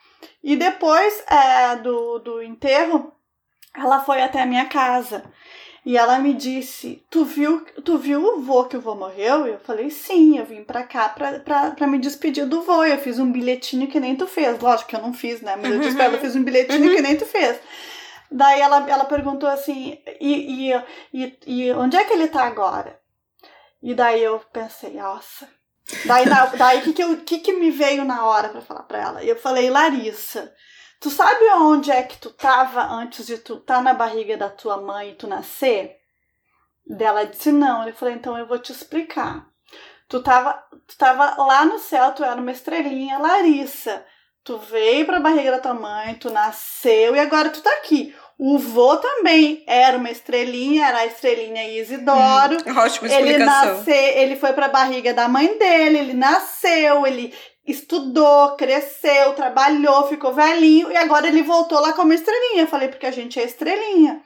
E 0.43 0.57
depois 0.57 1.23
é, 1.29 1.77
do, 1.77 2.19
do 2.21 2.43
enterro, 2.43 3.13
ela 3.77 4.01
foi 4.01 4.23
até 4.23 4.41
a 4.41 4.47
minha 4.47 4.65
casa. 4.65 5.23
E 5.85 5.97
ela 5.97 6.19
me 6.19 6.35
disse: 6.35 7.03
Tu 7.11 7.25
viu, 7.25 7.65
tu 7.85 7.97
viu 7.97 8.23
o 8.23 8.41
vô 8.41 8.65
que 8.65 8.77
o 8.77 8.81
vô 8.81 8.95
morreu? 8.95 9.47
E 9.47 9.51
eu 9.51 9.59
falei: 9.61 9.91
Sim, 9.91 10.39
eu 10.39 10.45
vim 10.45 10.63
pra 10.63 10.83
cá 10.83 11.09
pra, 11.09 11.41
pra, 11.41 11.71
pra 11.71 11.87
me 11.87 11.99
despedir 11.99 12.47
do 12.47 12.63
vô. 12.63 12.85
Eu 12.85 12.99
fiz 12.99 13.19
um 13.19 13.33
bilhetinho 13.33 13.89
que 13.89 13.99
nem 13.99 14.15
tu 14.15 14.27
fez. 14.27 14.59
Lógico 14.61 14.91
que 14.91 14.97
eu 14.97 15.03
não 15.03 15.15
fiz, 15.15 15.41
né? 15.41 15.57
Mas 15.57 15.73
eu 15.73 15.81
disse 15.81 15.97
pra 15.97 16.05
ela: 16.05 16.17
Eu 16.17 16.21
fiz 16.21 16.37
um 16.37 16.45
bilhetinho 16.45 16.95
que 16.95 17.03
nem 17.03 17.17
tu 17.17 17.25
fez. 17.25 17.59
Daí 18.31 18.61
ela, 18.61 18.89
ela 18.89 19.05
perguntou 19.05 19.49
assim: 19.49 19.99
e, 20.21 20.71
e, 20.71 20.85
e, 21.15 21.39
e 21.47 21.73
onde 21.73 21.97
é 21.97 22.05
que 22.05 22.13
ele 22.13 22.29
tá 22.29 22.45
agora? 22.45 23.01
E 23.83 23.95
daí 23.95 24.23
eu 24.23 24.39
pensei: 24.53 24.95
Nossa. 24.95 25.49
Daí, 26.05 26.25
daí 26.57 26.79
o 26.79 26.83
que, 26.83 26.93
que, 26.93 27.17
que, 27.17 27.39
que 27.39 27.53
me 27.55 27.71
veio 27.71 28.05
na 28.05 28.25
hora 28.25 28.51
para 28.51 28.61
falar 28.61 28.83
pra 28.83 28.99
ela? 29.01 29.25
E 29.25 29.29
eu 29.29 29.37
falei: 29.37 29.71
Larissa. 29.71 30.53
Tu 31.01 31.09
sabe 31.09 31.47
onde 31.55 31.91
é 31.91 32.03
que 32.03 32.19
tu 32.19 32.29
tava 32.31 32.83
antes 32.83 33.27
de 33.27 33.39
tu 33.39 33.55
estar 33.55 33.77
tá 33.77 33.83
na 33.83 33.95
barriga 33.95 34.37
da 34.37 34.51
tua 34.51 34.77
mãe 34.77 35.11
e 35.11 35.15
tu 35.15 35.27
nascer? 35.27 35.97
Dela 36.87 37.25
disse 37.25 37.51
não. 37.51 37.83
Ele 37.83 37.93
falou, 37.93 38.15
então 38.15 38.37
eu 38.37 38.47
vou 38.47 38.59
te 38.59 38.71
explicar. 38.71 39.47
Tu 40.09 40.23
tava, 40.23 40.53
tu 40.87 40.99
tava 40.99 41.43
lá 41.43 41.65
no 41.65 41.79
céu, 41.79 42.13
tu 42.13 42.23
era 42.23 42.39
uma 42.39 42.53
estrelinha, 42.53 43.19
Larissa. 43.19 44.05
Tu 44.45 44.59
veio 44.59 45.07
pra 45.07 45.21
barriga 45.21 45.53
da 45.53 45.59
tua 45.59 45.75
mãe, 45.75 46.15
tu 46.15 46.31
nasceu 46.31 47.15
e 47.15 47.21
agora 47.21 47.49
tu 47.49 47.63
tá 47.63 47.71
aqui. 47.79 48.15
O 48.39 48.59
vô 48.59 48.97
também 48.97 49.63
era 49.67 49.99
uma 49.99 50.11
estrelinha, 50.11 50.87
era 50.87 50.99
a 50.99 51.07
estrelinha 51.07 51.79
Isidoro. 51.79 52.57
Hum, 52.67 52.79
ótima 52.79 53.07
explicação. 53.07 53.19
Ele 53.19 53.39
nasceu, 53.39 53.95
ele 53.95 54.37
foi 54.37 54.53
para 54.55 54.67
a 54.67 54.71
barriga 54.71 55.15
da 55.15 55.29
mãe 55.29 55.59
dele, 55.59 55.99
ele 55.99 56.15
nasceu, 56.15 57.07
ele 57.07 57.35
estudou, 57.67 58.57
cresceu, 58.57 59.35
trabalhou, 59.35 60.09
ficou 60.09 60.33
velhinho 60.33 60.91
e 60.91 60.97
agora 60.97 61.29
ele 61.29 61.43
voltou 61.43 61.81
lá 61.81 61.93
como 61.93 62.13
estrelinha. 62.13 62.63
Eu 62.63 62.69
falei, 62.69 62.89
porque 62.89 63.07
a 63.07 63.13
gente 63.13 63.39
é 63.39 63.45
estrelinha. 63.45 64.23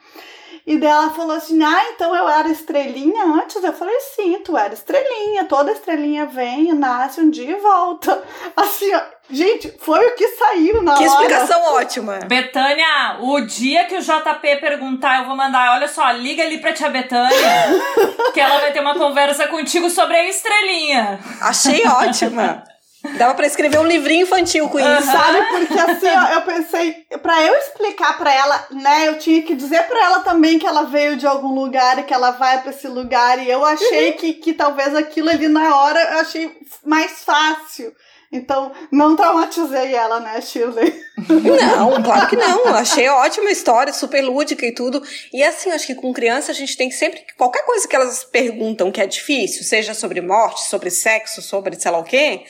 E 0.66 0.78
dela 0.78 1.11
falou 1.11 1.37
assim: 1.37 1.62
Ah, 1.62 1.91
então 1.93 2.14
eu 2.16 2.26
era 2.26 2.49
estrelinha 2.49 3.24
antes? 3.24 3.62
Eu 3.62 3.72
falei: 3.72 3.99
Sim, 4.01 4.39
tu 4.43 4.57
era 4.57 4.72
estrelinha. 4.72 5.45
Toda 5.45 5.72
estrelinha 5.72 6.24
vem, 6.24 6.72
nasce 6.72 7.20
um 7.20 7.28
dia 7.28 7.51
e 7.51 7.61
volta. 7.61 8.22
Assim, 8.57 8.95
ó. 8.95 9.14
Gente, 9.30 9.74
foi 9.78 10.07
o 10.07 10.14
que 10.14 10.28
saiu 10.28 10.82
na 10.82 10.97
que 10.99 11.09
hora. 11.09 11.16
Que 11.16 11.32
explicação 11.32 11.74
ótima. 11.74 12.18
Betânia, 12.26 13.16
o 13.20 13.41
dia 13.41 13.87
que 13.87 13.97
o 13.97 14.01
JP 14.01 14.57
perguntar, 14.61 15.20
eu 15.20 15.26
vou 15.26 15.35
mandar, 15.35 15.72
olha 15.72 15.89
só, 15.89 16.11
liga 16.11 16.43
ali 16.43 16.59
pra 16.59 16.74
tia 16.74 16.91
Betânia, 16.91 17.32
que 18.35 18.41
ela 18.41 18.59
vai 18.61 18.70
ter 18.70 18.80
uma 18.80 18.95
conversa 18.95 19.49
contigo 19.49 19.89
sobre 19.89 20.14
a 20.14 20.28
estrelinha. 20.28 21.18
Achei 21.41 21.87
ótima. 21.87 22.64
Dava 23.18 23.34
para 23.34 23.46
escrever 23.46 23.78
um 23.78 23.86
livrinho 23.86 24.22
infantil 24.22 24.68
com 24.68 24.78
isso. 24.78 24.88
Uhum. 24.88 25.02
Sabe? 25.02 25.42
Porque 25.50 25.78
assim, 25.78 26.09
ó, 26.09 26.34
eu 26.34 26.42
pensei, 26.42 26.92
para 27.22 27.42
eu 27.42 27.55
explicar 27.55 28.16
para 28.16 28.32
ela, 28.32 28.66
né, 28.70 29.09
eu 29.09 29.18
tinha 29.18 29.42
que 29.42 29.55
dizer 29.55 29.82
para 29.82 30.05
ela 30.05 30.20
também 30.20 30.59
que 30.59 30.66
ela 30.66 30.84
veio 30.84 31.16
de 31.16 31.26
algum 31.26 31.55
lugar 31.55 31.98
e 31.98 32.05
que 32.05 32.14
ela 32.14 32.30
vai 32.30 32.62
para 32.62 32.70
esse 32.70 32.88
lugar. 32.88 33.38
E 33.38 33.50
eu 33.50 33.64
achei 33.64 34.12
uhum. 34.12 34.16
que, 34.16 34.32
que 34.34 34.52
talvez 34.55 34.94
aquilo 34.94 35.28
ali 35.28 35.48
na 35.48 35.76
hora 35.76 36.00
eu 36.14 36.20
achei 36.20 36.50
mais 36.84 37.22
fácil. 37.22 37.92
Então, 38.32 38.72
não 38.90 39.14
traumatizei 39.14 39.94
ela, 39.94 40.18
né, 40.18 40.40
Shirley? 40.40 40.92
Não, 41.28 42.02
claro 42.02 42.26
que 42.28 42.34
não. 42.34 42.66
Achei 42.74 43.09
ótima 43.09 43.50
história, 43.50 43.92
super 43.92 44.22
lúdica 44.22 44.66
e 44.66 44.72
tudo. 44.72 45.00
E 45.32 45.42
assim, 45.44 45.70
acho 45.70 45.86
que 45.86 45.94
com 45.94 46.12
criança 46.12 46.50
a 46.50 46.55
gente 46.55 46.76
tem 46.76 46.88
que 46.88 46.96
sempre. 46.96 47.24
Qualquer 47.36 47.64
coisa 47.64 47.86
que 47.86 47.94
elas 47.94 48.24
perguntam 48.24 48.90
que 48.90 49.00
é 49.00 49.07
difícil, 49.07 49.62
seja 49.62 49.94
sobre 49.94 50.20
morte, 50.20 50.66
sobre 50.66 50.90
sexo, 50.90 51.42
sobre 51.42 51.78
sei 51.78 51.90
lá 51.92 51.98
o 51.98 52.05
quê 52.05 52.44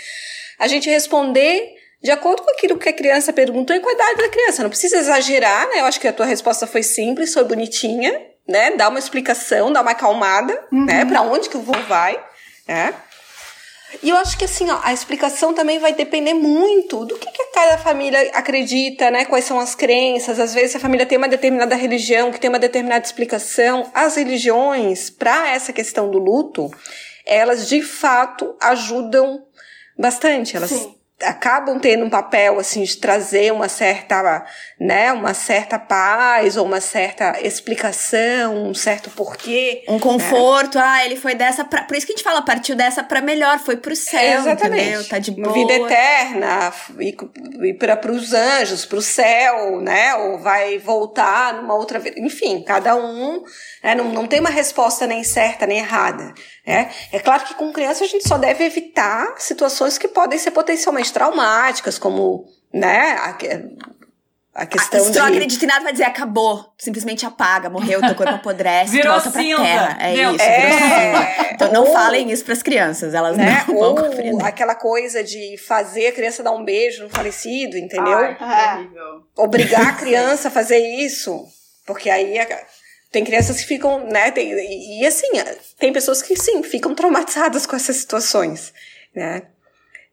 a 0.58 0.66
gente 0.66 0.88
responder 0.88 1.74
de 2.02 2.10
acordo 2.10 2.42
com 2.42 2.50
aquilo 2.50 2.78
que 2.78 2.88
a 2.88 2.92
criança 2.92 3.32
perguntou 3.32 3.74
e 3.74 3.80
com 3.80 3.88
a 3.88 3.92
idade 3.92 4.16
da 4.18 4.28
criança. 4.28 4.62
Não 4.62 4.68
precisa 4.68 4.98
exagerar, 4.98 5.66
né? 5.68 5.80
Eu 5.80 5.86
acho 5.86 5.98
que 5.98 6.06
a 6.06 6.12
tua 6.12 6.26
resposta 6.26 6.66
foi 6.66 6.82
simples, 6.82 7.32
foi 7.32 7.44
bonitinha, 7.44 8.20
né? 8.46 8.72
Dá 8.72 8.90
uma 8.90 8.98
explicação, 8.98 9.72
dá 9.72 9.80
uma 9.80 9.92
acalmada, 9.92 10.52
uhum. 10.70 10.84
né? 10.84 11.04
Para 11.06 11.22
onde 11.22 11.48
que 11.48 11.56
o 11.56 11.62
vô 11.62 11.72
vai, 11.88 12.22
né? 12.68 12.94
E 14.02 14.10
eu 14.10 14.16
acho 14.16 14.36
que 14.36 14.44
assim, 14.44 14.70
ó, 14.70 14.80
a 14.82 14.92
explicação 14.92 15.54
também 15.54 15.78
vai 15.78 15.92
depender 15.92 16.34
muito 16.34 17.04
do 17.04 17.16
que, 17.16 17.30
que 17.30 17.44
cada 17.52 17.78
família 17.78 18.30
acredita, 18.34 19.10
né? 19.10 19.24
Quais 19.24 19.44
são 19.44 19.58
as 19.58 19.74
crenças. 19.74 20.38
Às 20.38 20.52
vezes 20.52 20.76
a 20.76 20.80
família 20.80 21.06
tem 21.06 21.16
uma 21.16 21.28
determinada 21.28 21.74
religião 21.74 22.30
que 22.30 22.40
tem 22.40 22.50
uma 22.50 22.58
determinada 22.58 23.06
explicação. 23.06 23.90
As 23.94 24.16
religiões, 24.16 25.08
para 25.08 25.48
essa 25.48 25.72
questão 25.72 26.10
do 26.10 26.18
luto, 26.18 26.70
elas 27.24 27.68
de 27.68 27.80
fato 27.80 28.54
ajudam 28.60 29.42
bastante. 29.98 30.56
Elas 30.56 30.70
Sim. 30.70 30.94
acabam 31.22 31.78
tendo 31.78 32.04
um 32.04 32.10
papel 32.10 32.58
assim 32.58 32.82
de 32.82 32.96
trazer 32.96 33.52
uma 33.52 33.68
certa, 33.68 34.44
né, 34.78 35.12
uma 35.12 35.32
certa 35.32 35.78
paz 35.78 36.56
ou 36.56 36.66
uma 36.66 36.80
certa 36.80 37.40
explicação, 37.40 38.68
um 38.68 38.74
certo 38.74 39.10
porquê, 39.10 39.84
um 39.88 39.98
conforto. 39.98 40.76
Né? 40.78 40.84
Ah, 40.84 41.04
ele 41.04 41.16
foi 41.16 41.34
dessa 41.34 41.64
pra, 41.64 41.82
por 41.82 41.96
isso 41.96 42.06
que 42.06 42.12
a 42.12 42.16
gente 42.16 42.24
fala 42.24 42.42
partiu 42.42 42.74
dessa 42.76 43.02
para 43.02 43.20
melhor, 43.20 43.58
foi 43.58 43.76
pro 43.76 43.94
céu, 43.94 44.40
Exatamente. 44.40 44.82
entendeu? 44.82 45.08
Tá 45.08 45.18
de 45.18 45.30
boa. 45.30 45.52
Vida 45.52 45.72
eterna 45.72 46.72
e, 46.98 47.16
e 47.68 47.74
para 47.74 48.12
os 48.12 48.32
anjos, 48.32 48.84
pro 48.84 49.00
céu, 49.00 49.80
né? 49.80 50.14
Ou 50.16 50.38
vai 50.38 50.78
voltar 50.78 51.54
numa 51.54 51.74
outra 51.74 51.98
vida. 51.98 52.18
Enfim, 52.18 52.62
cada 52.62 52.96
um 52.96 53.42
né? 53.84 53.94
não, 53.94 54.10
não 54.10 54.26
tem 54.26 54.40
uma 54.40 54.50
resposta 54.50 55.06
nem 55.06 55.22
certa 55.22 55.66
nem 55.66 55.78
errada. 55.78 56.32
É, 56.66 56.88
é 57.12 57.18
claro 57.20 57.44
que 57.44 57.54
com 57.54 57.72
criança 57.72 58.02
a 58.04 58.08
gente 58.08 58.26
só 58.26 58.38
deve 58.38 58.64
evitar 58.64 59.34
situações 59.38 59.98
que 59.98 60.08
podem 60.08 60.38
ser 60.38 60.52
potencialmente 60.52 61.12
traumáticas, 61.12 61.98
como 61.98 62.46
né, 62.72 63.12
a, 63.12 63.36
a 64.54 64.66
questão 64.66 65.00
ah, 65.00 65.04
se 65.04 65.10
de... 65.10 65.18
não 65.18 65.26
acredita 65.26 65.64
em 65.64 65.68
nada, 65.68 65.82
vai 65.82 65.92
dizer 65.92 66.04
acabou, 66.04 66.72
simplesmente 66.78 67.26
apaga, 67.26 67.68
morreu, 67.68 68.00
teu 68.00 68.14
corpo 68.14 68.34
apodrece, 68.34 68.92
virou 68.92 69.12
volta 69.12 69.30
pra 69.30 69.42
cinza. 69.42 69.62
terra. 69.62 69.98
É 70.00 70.12
Meu, 70.14 70.34
isso, 70.34 70.44
é... 70.44 71.50
Então 71.54 71.72
não 71.72 71.84
Ou... 71.84 71.92
falem 71.92 72.30
isso 72.30 72.44
pras 72.44 72.62
crianças, 72.62 73.14
elas 73.14 73.36
né? 73.36 73.64
não 73.68 73.78
vão 73.78 73.94
compreender. 73.94 74.44
aquela 74.44 74.74
coisa 74.74 75.22
de 75.22 75.56
fazer 75.58 76.08
a 76.08 76.12
criança 76.12 76.42
dar 76.42 76.52
um 76.52 76.64
beijo 76.64 77.02
no 77.02 77.10
falecido, 77.10 77.76
entendeu? 77.76 78.16
Ai, 78.16 78.84
é. 78.84 79.40
Obrigar 79.42 79.88
a 79.88 79.92
criança 79.92 80.48
a 80.48 80.50
fazer 80.50 80.78
isso, 80.78 81.44
porque 81.86 82.08
aí... 82.08 82.38
Tem 83.14 83.24
crianças 83.24 83.60
que 83.60 83.66
ficam, 83.66 84.08
né? 84.08 84.32
Tem, 84.32 84.50
e 84.98 85.06
assim, 85.06 85.28
tem 85.78 85.92
pessoas 85.92 86.20
que 86.20 86.34
sim, 86.34 86.64
ficam 86.64 86.96
traumatizadas 86.96 87.64
com 87.64 87.76
essas 87.76 87.94
situações, 87.94 88.74
né? 89.14 89.42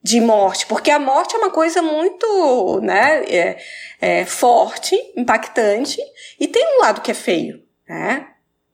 De 0.04 0.22
morte, 0.22 0.68
porque 0.68 0.92
a 0.92 1.00
morte 1.00 1.36
é 1.36 1.40
uma 1.40 1.50
coisa 1.50 1.82
muito, 1.82 2.80
né? 2.84 3.24
É, 3.24 3.58
é 4.00 4.26
forte, 4.26 4.96
impactante, 5.18 6.00
e 6.40 6.48
tem 6.48 6.78
um 6.78 6.82
lado 6.82 7.02
que 7.02 7.10
é 7.10 7.16
feio, 7.16 7.64
né? 7.90 8.28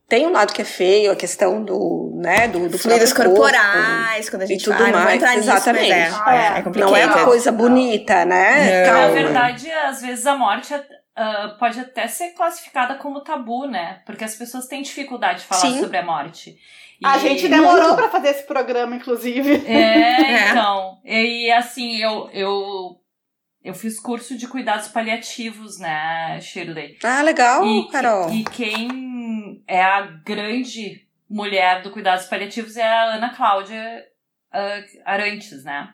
Tem 0.09 0.28
um 0.28 0.32
lado 0.34 0.51
que 0.51 0.61
é 0.61 0.65
feio, 0.65 1.13
a 1.13 1.15
questão 1.15 1.63
do, 1.63 2.11
né, 2.15 2.49
do, 2.49 2.67
do 2.67 2.78
fluidos 2.78 3.13
corporais, 3.13 4.30
quando 4.30 4.41
a 4.41 4.45
gente 4.45 4.59
e 4.59 4.63
tudo 4.65 4.78
fala, 4.78 4.91
mais, 4.91 5.21
não 5.21 5.34
exatamente. 5.34 5.93
Nisso, 5.93 6.19
mas 6.25 6.36
é, 6.36 6.57
é, 6.57 6.59
é 6.59 6.80
não 6.80 6.95
é 6.97 7.05
uma 7.05 7.23
coisa 7.23 7.49
bonita, 7.49 8.25
né? 8.25 8.91
Na 8.91 9.07
verdade, 9.07 9.71
às 9.71 10.01
vezes 10.01 10.25
a 10.25 10.36
morte 10.36 10.73
é 10.73 10.97
uh, 11.18 11.57
pode 11.57 11.80
até 11.80 12.07
ser 12.07 12.32
classificada 12.32 12.95
como 12.95 13.22
tabu, 13.22 13.65
né? 13.65 14.01
Porque 14.05 14.24
as 14.24 14.36
pessoas 14.36 14.68
têm 14.68 14.82
dificuldade 14.82 15.41
de 15.41 15.45
falar 15.45 15.61
Sim. 15.61 15.80
sobre 15.80 15.97
a 15.97 16.05
morte. 16.05 16.57
E... 17.01 17.05
A 17.05 17.18
gente 17.18 17.47
demorou 17.47 17.95
para 17.95 18.09
fazer 18.09 18.30
esse 18.30 18.43
programa, 18.45 18.95
inclusive. 18.95 19.57
É, 19.68 20.49
então. 20.49 20.99
E 21.03 21.51
assim, 21.51 21.97
eu, 21.97 22.30
eu 22.32 22.99
eu 23.63 23.74
fiz 23.74 23.99
curso 23.99 24.38
de 24.38 24.47
cuidados 24.47 24.88
paliativos, 24.88 25.78
né, 25.78 26.39
Shirley? 26.39 26.97
Ah, 27.03 27.22
legal, 27.22 27.65
e, 27.65 27.89
Carol. 27.89 28.32
E 28.32 28.45
quem 28.45 29.61
é 29.68 29.84
a 29.84 30.01
grande 30.01 31.05
mulher 31.30 31.82
do 31.82 31.91
cuidados 31.91 32.26
paliativos 32.28 32.78
é 32.78 32.88
a 32.88 33.15
Ana 33.15 33.36
Cláudia 33.36 34.05
uh, 34.53 35.01
Arantes, 35.05 35.63
né? 35.63 35.93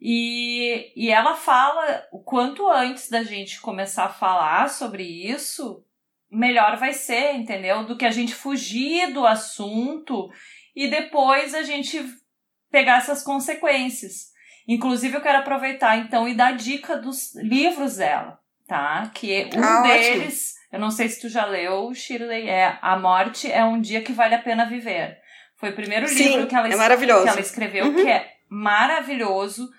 E, 0.00 0.92
e 0.94 1.10
ela 1.10 1.34
fala 1.34 2.06
o 2.12 2.18
quanto 2.18 2.68
antes 2.68 3.08
da 3.08 3.22
gente 3.22 3.60
começar 3.60 4.04
a 4.04 4.12
falar 4.12 4.68
sobre 4.68 5.02
isso, 5.02 5.82
melhor 6.30 6.76
vai 6.76 6.92
ser, 6.92 7.34
entendeu? 7.34 7.84
Do 7.84 7.96
que 7.96 8.04
a 8.04 8.10
gente 8.10 8.34
fugir 8.34 9.12
do 9.12 9.26
assunto 9.26 10.30
e 10.74 10.88
depois 10.88 11.54
a 11.54 11.62
gente 11.62 12.04
pegar 12.70 12.98
essas 12.98 13.22
consequências. 13.22 14.34
Inclusive, 14.68 15.16
eu 15.16 15.20
quero 15.20 15.38
aproveitar 15.38 15.96
então 15.96 16.28
e 16.28 16.34
dar 16.34 16.56
dica 16.56 16.96
dos 16.96 17.34
livros 17.36 17.96
dela, 17.96 18.38
tá? 18.66 19.10
Que 19.14 19.48
um 19.54 19.62
ah, 19.62 19.82
deles, 19.82 20.54
ótimo. 20.56 20.68
eu 20.72 20.80
não 20.80 20.90
sei 20.90 21.08
se 21.08 21.20
tu 21.20 21.28
já 21.28 21.46
leu, 21.46 21.94
Shirley, 21.94 22.48
é 22.48 22.78
A 22.82 22.98
Morte 22.98 23.50
é 23.50 23.64
um 23.64 23.80
Dia 23.80 24.02
que 24.02 24.12
Vale 24.12 24.34
a 24.34 24.42
Pena 24.42 24.66
Viver. 24.66 25.18
Foi 25.56 25.70
o 25.70 25.74
primeiro 25.74 26.06
Sim, 26.08 26.24
livro 26.24 26.46
que 26.48 26.54
ela, 26.54 26.66
é 26.66 26.96
que 26.96 27.28
ela 27.28 27.40
escreveu, 27.40 27.86
uhum. 27.86 27.94
que 27.94 28.10
é 28.10 28.34
maravilhoso. 28.48 29.70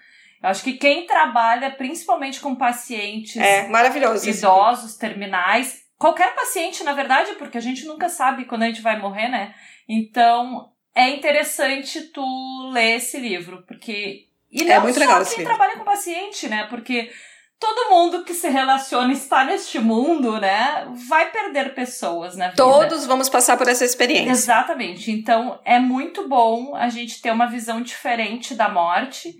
Eu 0.42 0.50
acho 0.50 0.64
que 0.64 0.74
quem 0.74 1.06
trabalha 1.06 1.72
principalmente 1.72 2.40
com 2.40 2.56
pacientes 2.56 3.38
é, 3.38 3.68
maravilhoso, 3.68 4.30
idosos, 4.30 4.96
terminais, 4.96 5.82
qualquer 5.98 6.36
paciente, 6.36 6.84
na 6.84 6.94
verdade, 6.94 7.34
porque 7.36 7.58
a 7.58 7.62
gente 7.62 7.86
nunca 7.86 8.08
sabe 8.08 8.46
quando 8.46 8.64
a 8.64 8.68
gente 8.68 8.82
vai 8.82 9.00
morrer, 9.00 9.30
né? 9.30 9.56
Então, 9.90 10.70
é 10.96 11.10
interessante 11.10 12.02
tu 12.12 12.24
ler 12.72 12.98
esse 12.98 13.20
livro, 13.20 13.64
porque 13.68 14.28
e 14.52 14.62
é 14.62 14.66
não 14.66 14.74
é 14.74 14.80
muito 14.80 14.96
só 14.96 15.00
legal 15.00 15.26
quem 15.26 15.44
trabalha 15.44 15.78
com 15.78 15.84
paciente, 15.84 16.48
né? 16.48 16.68
Porque 16.70 17.12
todo 17.60 17.90
mundo 17.90 18.24
que 18.24 18.34
se 18.34 18.48
relaciona 18.48 19.12
está 19.12 19.44
neste 19.44 19.80
mundo, 19.80 20.40
né? 20.40 20.88
Vai 21.08 21.32
perder 21.32 21.74
pessoas 21.74 22.36
na 22.36 22.50
vida. 22.50 22.58
Todos 22.58 23.06
vamos 23.06 23.30
passar 23.30 23.58
por 23.58 23.68
essa 23.68 23.84
experiência. 23.84 24.32
Exatamente. 24.32 25.12
Então 25.12 25.60
é 25.66 25.80
muito 25.80 26.28
bom 26.28 26.76
a 26.76 26.90
gente 26.90 27.22
ter 27.22 27.32
uma 27.32 27.48
visão 27.48 27.82
diferente 27.82 28.56
da 28.56 28.70
morte 28.70 29.36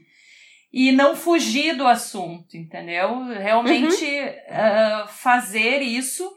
e 0.72 0.92
não 0.92 1.16
fugir 1.16 1.76
do 1.76 1.88
assunto, 1.88 2.56
entendeu? 2.56 3.26
Realmente 3.26 4.06
uhum. 4.06 5.04
uh, 5.04 5.08
fazer 5.08 5.82
isso. 5.82 6.30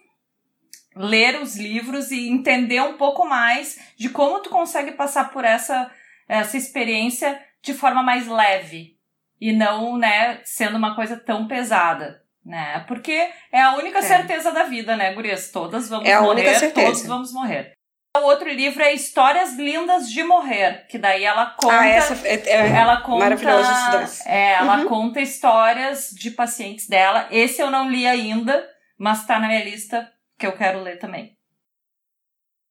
Ler 0.95 1.41
os 1.41 1.57
livros 1.57 2.11
e 2.11 2.29
entender 2.29 2.81
um 2.83 2.97
pouco 2.97 3.25
mais 3.25 3.79
de 3.97 4.09
como 4.09 4.41
tu 4.41 4.51
consegue 4.51 4.93
passar 4.93 5.31
por 5.31 5.45
essa, 5.45 5.91
essa 6.29 6.57
experiência 6.57 7.41
de 7.63 7.73
forma 7.73 8.03
mais 8.03 8.27
leve 8.27 8.97
e 9.41 9.53
não, 9.53 9.97
né, 9.97 10.41
sendo 10.45 10.77
uma 10.77 10.95
coisa 10.95 11.17
tão 11.17 11.47
pesada, 11.47 12.23
né? 12.45 12.85
Porque 12.89 13.31
é 13.53 13.61
a 13.61 13.77
única 13.77 14.01
é. 14.01 14.03
certeza 14.03 14.53
da 14.53 14.65
vida, 14.65 14.97
né, 14.97 15.15
gurias? 15.15 15.51
Todas 15.51 15.89
vamos 15.89 16.09
é 16.09 16.21
morrer, 16.21 16.73
todos 16.73 17.07
vamos 17.07 17.33
morrer. 17.33 17.73
O 18.17 18.23
outro 18.23 18.49
livro 18.49 18.83
é 18.83 18.93
Histórias 18.93 19.55
Lindas 19.55 20.11
de 20.11 20.25
Morrer, 20.25 20.85
que 20.89 20.99
daí 20.99 21.23
ela 21.23 21.47
conta. 21.51 21.79
Ah, 21.79 21.87
essa 21.87 22.27
é, 22.27 22.35
é 22.45 22.69
ela 22.71 23.03
conta, 23.03 23.19
maravilhoso 23.21 23.71
esses 23.71 23.91
dois. 23.91 24.27
É, 24.27 24.55
ela 24.55 24.79
uhum. 24.79 24.89
conta 24.89 25.21
histórias 25.21 26.11
de 26.11 26.33
pacientes 26.33 26.89
dela. 26.89 27.29
Esse 27.31 27.63
eu 27.63 27.71
não 27.71 27.89
li 27.89 28.09
ainda, 28.09 28.69
mas 28.99 29.25
tá 29.27 29.39
na 29.39 29.47
minha 29.47 29.65
lista 29.65 30.11
que 30.37 30.45
eu 30.45 30.53
quero 30.53 30.83
ler 30.83 30.99
também. 30.99 31.37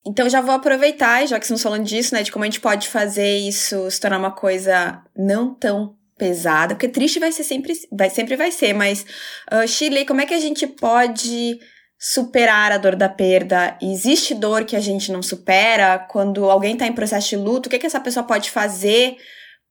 Então 0.06 0.28
já 0.30 0.42
vou 0.42 0.56
aproveitar, 0.56 1.26
já 1.26 1.38
que 1.40 1.46
estamos 1.46 1.64
falando 1.64 1.86
disso, 1.86 2.14
né, 2.14 2.22
de 2.22 2.32
como 2.34 2.44
a 2.44 2.48
gente 2.48 2.60
pode 2.60 2.90
fazer 2.90 3.38
isso 3.38 3.90
se 3.90 4.00
tornar 4.00 4.18
uma 4.18 4.32
coisa 4.32 5.02
não 5.16 5.54
tão 5.54 5.96
pesada, 6.18 6.76
porque 6.76 6.90
triste 6.90 7.18
vai 7.18 7.32
ser 7.32 7.46
sempre, 7.46 7.74
vai 7.90 8.10
sempre 8.10 8.36
vai 8.36 8.52
ser, 8.52 8.74
mas 8.74 9.06
uh, 9.54 9.66
Shirley, 9.66 10.06
como 10.06 10.20
é 10.20 10.26
que 10.26 10.34
a 10.34 10.40
gente 10.40 10.68
pode 10.68 11.58
superar 12.00 12.72
a 12.72 12.78
dor 12.78 12.96
da 12.96 13.10
perda? 13.10 13.78
Existe 13.82 14.34
dor 14.34 14.64
que 14.64 14.76
a 14.76 14.80
gente 14.80 15.12
não 15.12 15.22
supera? 15.22 16.00
Quando 16.00 16.50
alguém 16.50 16.74
está 16.74 16.88
em 16.88 16.94
processo 16.94 17.30
de 17.30 17.36
luto, 17.36 17.68
o 17.68 17.70
que, 17.70 17.78
que 17.78 17.86
essa 17.86 18.00
pessoa 18.00 18.26
pode 18.26 18.50
fazer 18.50 19.18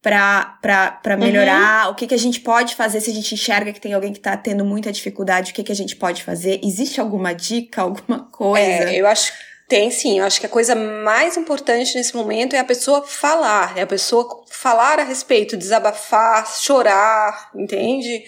para 0.03 0.59
uhum. 1.07 1.19
melhorar? 1.19 1.87
Uhum. 1.87 1.93
O 1.93 1.95
que, 1.95 2.07
que 2.07 2.15
a 2.15 2.19
gente 2.19 2.41
pode 2.41 2.75
fazer 2.75 3.01
se 3.01 3.11
a 3.11 3.15
gente 3.15 3.35
enxerga 3.35 3.73
que 3.73 3.81
tem 3.81 3.95
alguém 3.95 4.13
que 4.13 4.19
está 4.19 4.37
tendo 4.37 4.65
muita 4.65 4.93
dificuldade? 4.93 5.53
O 5.53 5.55
que, 5.55 5.65
que 5.65 5.73
a 5.73 5.77
gente 5.77 5.97
pode 5.97 6.23
fazer? 6.23 6.61
Existe 6.63 7.01
alguma 7.01 7.33
dica, 7.33 7.81
alguma 7.83 8.31
coisa? 8.31 8.91
É, 8.91 9.01
eu 9.01 9.07
acho 9.07 9.33
tem 9.69 9.91
sim, 9.91 10.19
eu 10.19 10.25
acho 10.25 10.41
que 10.41 10.47
a 10.47 10.49
coisa 10.49 10.75
mais 10.75 11.37
importante 11.37 11.95
nesse 11.95 12.17
momento 12.17 12.57
é 12.57 12.59
a 12.59 12.65
pessoa 12.65 13.07
falar, 13.07 13.77
é 13.77 13.83
a 13.83 13.87
pessoa 13.87 14.43
falar 14.51 14.99
a 14.99 15.05
respeito, 15.05 15.59
desabafar, 15.59 16.47
chorar, 16.47 17.51
entende? 17.55 18.25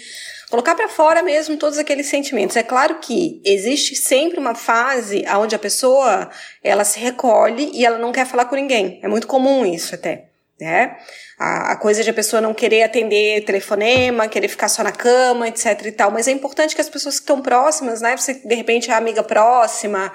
Colocar 0.51 0.75
para 0.75 0.89
fora 0.89 1.23
mesmo 1.23 1.57
todos 1.57 1.79
aqueles 1.79 2.09
sentimentos. 2.09 2.57
É 2.57 2.63
claro 2.63 2.97
que 2.97 3.41
existe 3.43 3.97
sempre 3.97 4.39
uma 4.39 4.55
fase 4.55 5.25
onde 5.39 5.55
a 5.55 5.59
pessoa 5.59 6.29
ela 6.63 6.85
se 6.85 6.99
recolhe 6.99 7.71
e 7.73 7.87
ela 7.87 7.99
não 7.99 8.13
quer 8.13 8.27
falar 8.27 8.45
com 8.45 8.57
ninguém. 8.57 9.01
É 9.03 9.09
muito 9.09 9.27
comum 9.27 9.65
isso 9.65 9.95
até, 9.95 10.27
né? 10.61 10.99
A, 11.39 11.73
a 11.73 11.77
coisa 11.77 12.05
de 12.05 12.11
a 12.11 12.15
pessoa 12.15 12.43
não 12.43 12.53
querer 12.53 12.83
atender 12.83 13.45
telefonema, 13.47 14.29
querer 14.29 14.49
ficar 14.49 14.69
só 14.69 14.83
na 14.83 14.93
cama, 14.93 15.49
etc 15.49 15.87
e 15.87 15.93
tal. 15.93 16.11
Mas 16.11 16.29
é 16.29 16.33
importante 16.33 16.75
que 16.75 16.83
as 16.83 16.91
pessoas 16.91 17.15
que 17.15 17.23
estão 17.23 17.41
próximas, 17.41 18.03
né? 18.03 18.15
Você 18.15 18.35
de 18.35 18.55
repente 18.55 18.91
é 18.91 18.95
a 18.95 18.99
amiga 18.99 19.23
próxima, 19.23 20.13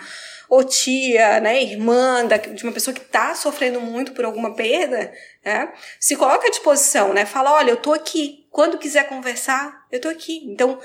ou 0.49 0.63
tia, 0.63 1.39
né, 1.39 1.61
irmã 1.61 2.25
da, 2.25 2.37
de 2.37 2.63
uma 2.63 2.73
pessoa 2.73 2.93
que 2.93 3.01
está 3.01 3.33
sofrendo 3.35 3.81
muito 3.81 4.13
por 4.13 4.25
alguma 4.25 4.55
perda, 4.55 5.11
né, 5.43 5.71
se 5.99 6.15
coloca 6.15 6.47
à 6.47 6.49
disposição, 6.49 7.13
né, 7.13 7.25
fala, 7.25 7.53
olha, 7.53 7.71
eu 7.71 7.77
tô 7.77 7.93
aqui, 7.93 8.45
quando 8.51 8.77
quiser 8.77 9.07
conversar, 9.07 9.85
eu 9.91 9.99
tô 9.99 10.07
aqui. 10.07 10.43
Então, 10.45 10.79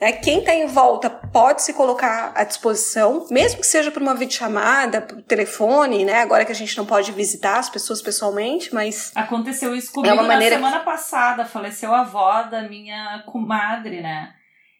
né, 0.00 0.12
quem 0.12 0.40
está 0.40 0.54
em 0.54 0.66
volta 0.66 1.08
pode 1.08 1.62
se 1.62 1.72
colocar 1.72 2.32
à 2.34 2.44
disposição, 2.44 3.26
mesmo 3.30 3.60
que 3.60 3.66
seja 3.66 3.90
por 3.90 4.02
uma 4.02 4.14
videochamada, 4.14 5.00
por 5.00 5.22
telefone, 5.22 6.04
né, 6.04 6.20
agora 6.20 6.44
que 6.44 6.52
a 6.52 6.54
gente 6.54 6.76
não 6.76 6.84
pode 6.84 7.12
visitar 7.12 7.58
as 7.58 7.70
pessoas 7.70 8.02
pessoalmente, 8.02 8.74
mas... 8.74 9.12
Aconteceu 9.14 9.74
isso 9.74 9.92
comigo 9.92 10.12
é 10.12 10.18
uma 10.18 10.26
maneira... 10.26 10.58
na 10.58 10.66
semana 10.66 10.84
passada, 10.84 11.44
faleceu 11.44 11.94
a 11.94 12.00
avó 12.00 12.42
da 12.42 12.62
minha 12.68 13.22
comadre, 13.26 14.00
né, 14.00 14.34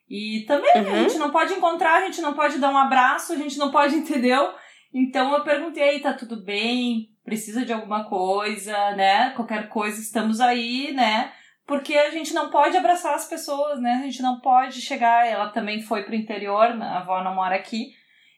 e 0.09 0.44
também 0.46 0.70
uhum. 0.76 0.92
a 0.92 0.96
gente 1.02 1.18
não 1.18 1.30
pode 1.30 1.52
encontrar, 1.55 2.02
a 2.02 2.07
gente 2.07 2.20
não 2.20 2.34
pode 2.34 2.59
dar 2.59 2.70
um 2.70 2.76
abraço, 2.76 3.32
a 3.32 3.36
gente 3.36 3.59
não 3.59 3.70
pode, 3.70 3.94
entendeu? 3.96 4.52
Então 4.92 5.32
eu 5.32 5.42
perguntei, 5.42 6.00
tá 6.00 6.12
tudo 6.12 6.42
bem? 6.42 7.11
Precisa 7.24 7.64
de 7.64 7.72
alguma 7.72 8.05
coisa, 8.05 8.92
né? 8.92 9.30
Qualquer 9.30 9.68
coisa, 9.68 10.00
estamos 10.00 10.40
aí, 10.40 10.92
né? 10.92 11.32
Porque 11.66 11.96
a 11.96 12.11
gente 12.11 12.34
não 12.34 12.50
pode 12.50 12.76
abraçar 12.76 13.14
as 13.14 13.26
pessoas, 13.26 13.80
né? 13.80 14.00
A 14.00 14.05
gente 14.05 14.22
não 14.22 14.38
pode 14.40 14.82
chegar. 14.82 15.26
Ela 15.26 15.48
também 15.48 15.80
foi 15.80 16.02
pro 16.02 16.14
interior, 16.14 16.66
a 16.80 16.98
avó 16.98 17.24
não 17.24 17.34
mora 17.34 17.57
aqui. 17.57 17.92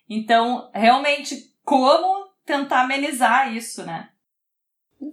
Então, 0.09 0.71
realmente, 0.73 1.37
como 1.65 2.29
tentar 2.45 2.83
amenizar 2.83 3.53
isso, 3.53 3.85
né? 3.85 4.09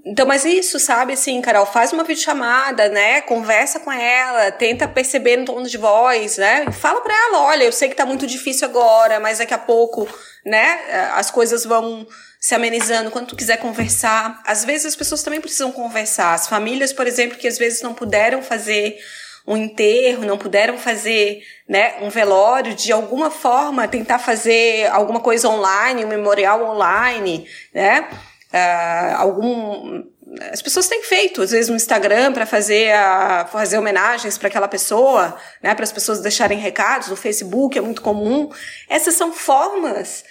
Então, 0.05 0.25
mas 0.25 0.45
isso, 0.45 0.79
sabe, 0.79 1.13
assim, 1.13 1.41
Carol, 1.41 1.65
faz 1.65 1.91
uma 1.91 2.03
videochamada, 2.03 2.88
né? 2.88 3.21
Conversa 3.21 3.81
com 3.81 3.91
ela, 3.91 4.49
tenta 4.51 4.88
perceber 4.88 5.38
no 5.38 5.45
tom 5.45 5.61
de 5.63 5.77
voz, 5.77 6.38
né? 6.38 6.71
Fala 6.71 7.01
pra 7.01 7.13
ela, 7.13 7.41
olha, 7.41 7.65
eu 7.65 7.71
sei 7.71 7.89
que 7.89 7.95
tá 7.95 8.05
muito 8.05 8.25
difícil 8.25 8.67
agora, 8.67 9.19
mas 9.19 9.39
daqui 9.39 9.53
a 9.53 9.57
pouco, 9.57 10.07
né, 10.45 11.09
as 11.13 11.29
coisas 11.29 11.65
vão 11.65 12.07
se 12.39 12.55
amenizando 12.55 13.11
quando 13.11 13.27
tu 13.27 13.36
quiser 13.36 13.57
conversar. 13.57 14.41
Às 14.45 14.63
vezes 14.63 14.88
as 14.88 14.95
pessoas 14.95 15.21
também 15.21 15.41
precisam 15.41 15.71
conversar. 15.71 16.34
As 16.34 16.47
famílias, 16.47 16.93
por 16.93 17.05
exemplo, 17.05 17.38
que 17.38 17.47
às 17.47 17.57
vezes 17.57 17.81
não 17.81 17.93
puderam 17.93 18.41
fazer 18.41 18.97
um 19.45 19.57
enterro, 19.57 20.25
não 20.25 20.38
puderam 20.38 20.77
fazer, 20.77 21.41
né, 21.67 21.95
um 22.01 22.09
velório, 22.09 22.73
de 22.73 22.93
alguma 22.93 23.29
forma 23.29 23.88
tentar 23.88 24.19
fazer 24.19 24.88
alguma 24.88 25.19
coisa 25.19 25.49
online, 25.49 26.05
um 26.05 26.07
memorial 26.09 26.63
online, 26.63 27.45
né? 27.73 28.07
Uh, 28.53 29.15
algum 29.17 30.03
as 30.51 30.61
pessoas 30.61 30.87
têm 30.87 31.03
feito, 31.03 31.41
às 31.41 31.51
vezes, 31.51 31.69
no 31.69 31.75
Instagram 31.75 32.33
para 32.33 32.45
fazer, 32.45 32.91
a, 32.93 33.45
fazer 33.51 33.77
homenagens 33.77 34.37
para 34.37 34.47
aquela 34.47 34.67
pessoa, 34.67 35.37
né, 35.61 35.75
para 35.75 35.83
as 35.83 35.91
pessoas 35.91 36.21
deixarem 36.21 36.57
recados, 36.57 37.09
no 37.09 37.15
Facebook 37.15 37.77
é 37.77 37.81
muito 37.81 38.01
comum. 38.01 38.49
Essas 38.89 39.15
são 39.15 39.31
formas 39.31 40.23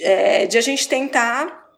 é, 0.00 0.46
de 0.46 0.56
a 0.56 0.60
gente 0.60 0.88
tentar 0.88 1.68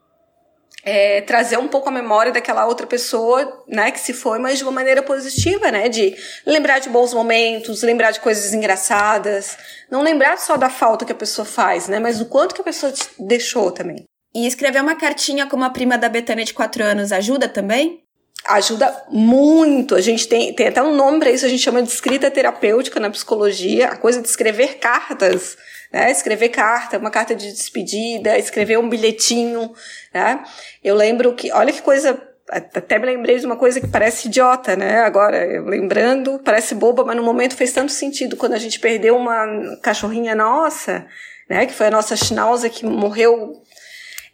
é, 0.84 1.22
trazer 1.22 1.58
um 1.58 1.68
pouco 1.68 1.88
a 1.88 1.92
memória 1.92 2.32
daquela 2.32 2.66
outra 2.66 2.86
pessoa, 2.86 3.64
né, 3.66 3.90
que 3.90 4.00
se 4.00 4.12
foi, 4.12 4.38
mas 4.38 4.58
de 4.58 4.64
uma 4.64 4.72
maneira 4.72 5.02
positiva, 5.02 5.70
né, 5.70 5.88
de 5.88 6.14
lembrar 6.46 6.78
de 6.78 6.88
bons 6.88 7.12
momentos, 7.14 7.82
lembrar 7.82 8.10
de 8.10 8.20
coisas 8.20 8.52
engraçadas, 8.52 9.56
não 9.90 10.02
lembrar 10.02 10.38
só 10.38 10.56
da 10.56 10.70
falta 10.70 11.04
que 11.04 11.12
a 11.12 11.16
pessoa 11.16 11.44
faz, 11.44 11.88
né, 11.88 11.98
mas 11.98 12.18
do 12.18 12.26
quanto 12.26 12.54
que 12.54 12.60
a 12.60 12.64
pessoa 12.64 12.92
deixou 13.18 13.70
também. 13.70 14.04
E 14.34 14.46
escrever 14.46 14.80
uma 14.80 14.96
cartinha 14.96 15.46
como 15.46 15.64
a 15.64 15.70
prima 15.70 15.98
da 15.98 16.08
Betânia 16.08 16.44
de 16.44 16.54
4 16.54 16.82
anos 16.82 17.12
ajuda 17.12 17.48
também? 17.48 18.02
ajuda 18.46 19.04
muito. 19.08 19.94
A 19.94 20.00
gente 20.00 20.26
tem, 20.26 20.52
tem 20.54 20.68
até 20.68 20.82
um 20.82 20.94
nome 20.94 21.20
para 21.20 21.30
isso, 21.30 21.46
a 21.46 21.48
gente 21.48 21.62
chama 21.62 21.82
de 21.82 21.88
escrita 21.88 22.30
terapêutica 22.30 22.98
na 22.98 23.10
psicologia, 23.10 23.88
a 23.88 23.96
coisa 23.96 24.20
de 24.20 24.28
escrever 24.28 24.78
cartas, 24.78 25.56
né? 25.92 26.10
Escrever 26.10 26.48
carta, 26.48 26.98
uma 26.98 27.10
carta 27.10 27.34
de 27.34 27.52
despedida, 27.52 28.38
escrever 28.38 28.78
um 28.78 28.88
bilhetinho, 28.88 29.72
né? 30.12 30.42
Eu 30.82 30.94
lembro 30.94 31.34
que, 31.34 31.52
olha 31.52 31.72
que 31.72 31.82
coisa 31.82 32.20
até 32.48 32.98
me 32.98 33.06
lembrei 33.06 33.38
de 33.38 33.46
uma 33.46 33.56
coisa 33.56 33.80
que 33.80 33.86
parece 33.86 34.28
idiota, 34.28 34.76
né? 34.76 34.98
Agora, 35.00 35.62
lembrando, 35.62 36.40
parece 36.44 36.74
boba, 36.74 37.04
mas 37.04 37.16
no 37.16 37.22
momento 37.22 37.56
fez 37.56 37.72
tanto 37.72 37.92
sentido. 37.92 38.36
Quando 38.36 38.54
a 38.54 38.58
gente 38.58 38.78
perdeu 38.78 39.16
uma 39.16 39.76
cachorrinha 39.80 40.34
nossa, 40.34 41.06
né? 41.48 41.64
Que 41.66 41.72
foi 41.72 41.86
a 41.86 41.90
nossa 41.90 42.16
Schnauzer 42.16 42.70
que 42.70 42.84
morreu 42.84 43.62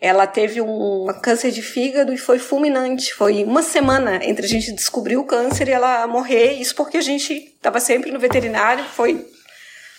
ela 0.01 0.27
teve 0.27 0.61
um 0.61 1.07
câncer 1.23 1.51
de 1.51 1.61
fígado 1.61 2.13
e 2.13 2.19
foi 2.19 2.39
fulminante. 2.39 3.13
Foi 3.13 3.43
uma 3.43 3.63
semana 3.63 4.21
entre 4.23 4.47
a 4.47 4.49
gente 4.49 4.73
descobrir 4.73 5.17
o 5.17 5.25
câncer 5.25 5.69
e 5.69 5.73
ela 5.73 6.07
morrer. 6.07 6.53
Isso 6.53 6.75
porque 6.75 6.99
a 6.99 7.03
gente 7.03 7.33
estava 7.33 7.81
sempre 7.81 8.13
no 8.13 8.21
veterinário. 8.21 8.85
Foi 8.85 9.27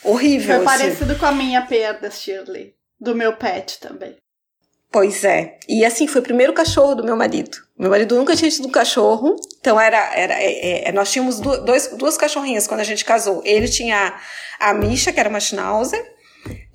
horrível. 0.03 0.63
Foi 0.63 0.65
assim. 0.65 0.65
parecido 0.65 1.15
com 1.17 1.25
a 1.25 1.31
minha 1.33 1.61
perda, 1.63 2.09
Shirley. 2.09 2.73
Do 2.99 3.13
meu 3.13 3.35
pet 3.35 3.79
também. 3.79 4.15
Pois 4.91 5.23
é. 5.23 5.57
E 5.67 5.83
assim, 5.83 6.07
foi 6.07 6.21
o 6.21 6.23
primeiro 6.23 6.53
cachorro 6.53 6.95
do 6.95 7.03
meu 7.03 7.15
marido. 7.15 7.57
Meu 7.77 7.89
marido 7.89 8.15
nunca 8.15 8.35
tinha 8.35 8.49
tido 8.49 8.69
um 8.69 8.71
cachorro. 8.71 9.35
Então 9.59 9.79
era. 9.79 10.15
era 10.15 10.33
é, 10.33 10.87
é, 10.87 10.91
nós 10.93 11.11
tínhamos 11.11 11.41
dois, 11.41 11.87
duas 11.97 12.17
cachorrinhas 12.17 12.67
quando 12.67 12.79
a 12.79 12.85
gente 12.85 13.03
casou. 13.03 13.41
Ele 13.43 13.67
tinha 13.67 14.17
a 14.59 14.73
Misha, 14.73 15.11
que 15.11 15.19
era 15.19 15.29
uma 15.29 15.41
Schnauzer, 15.41 16.03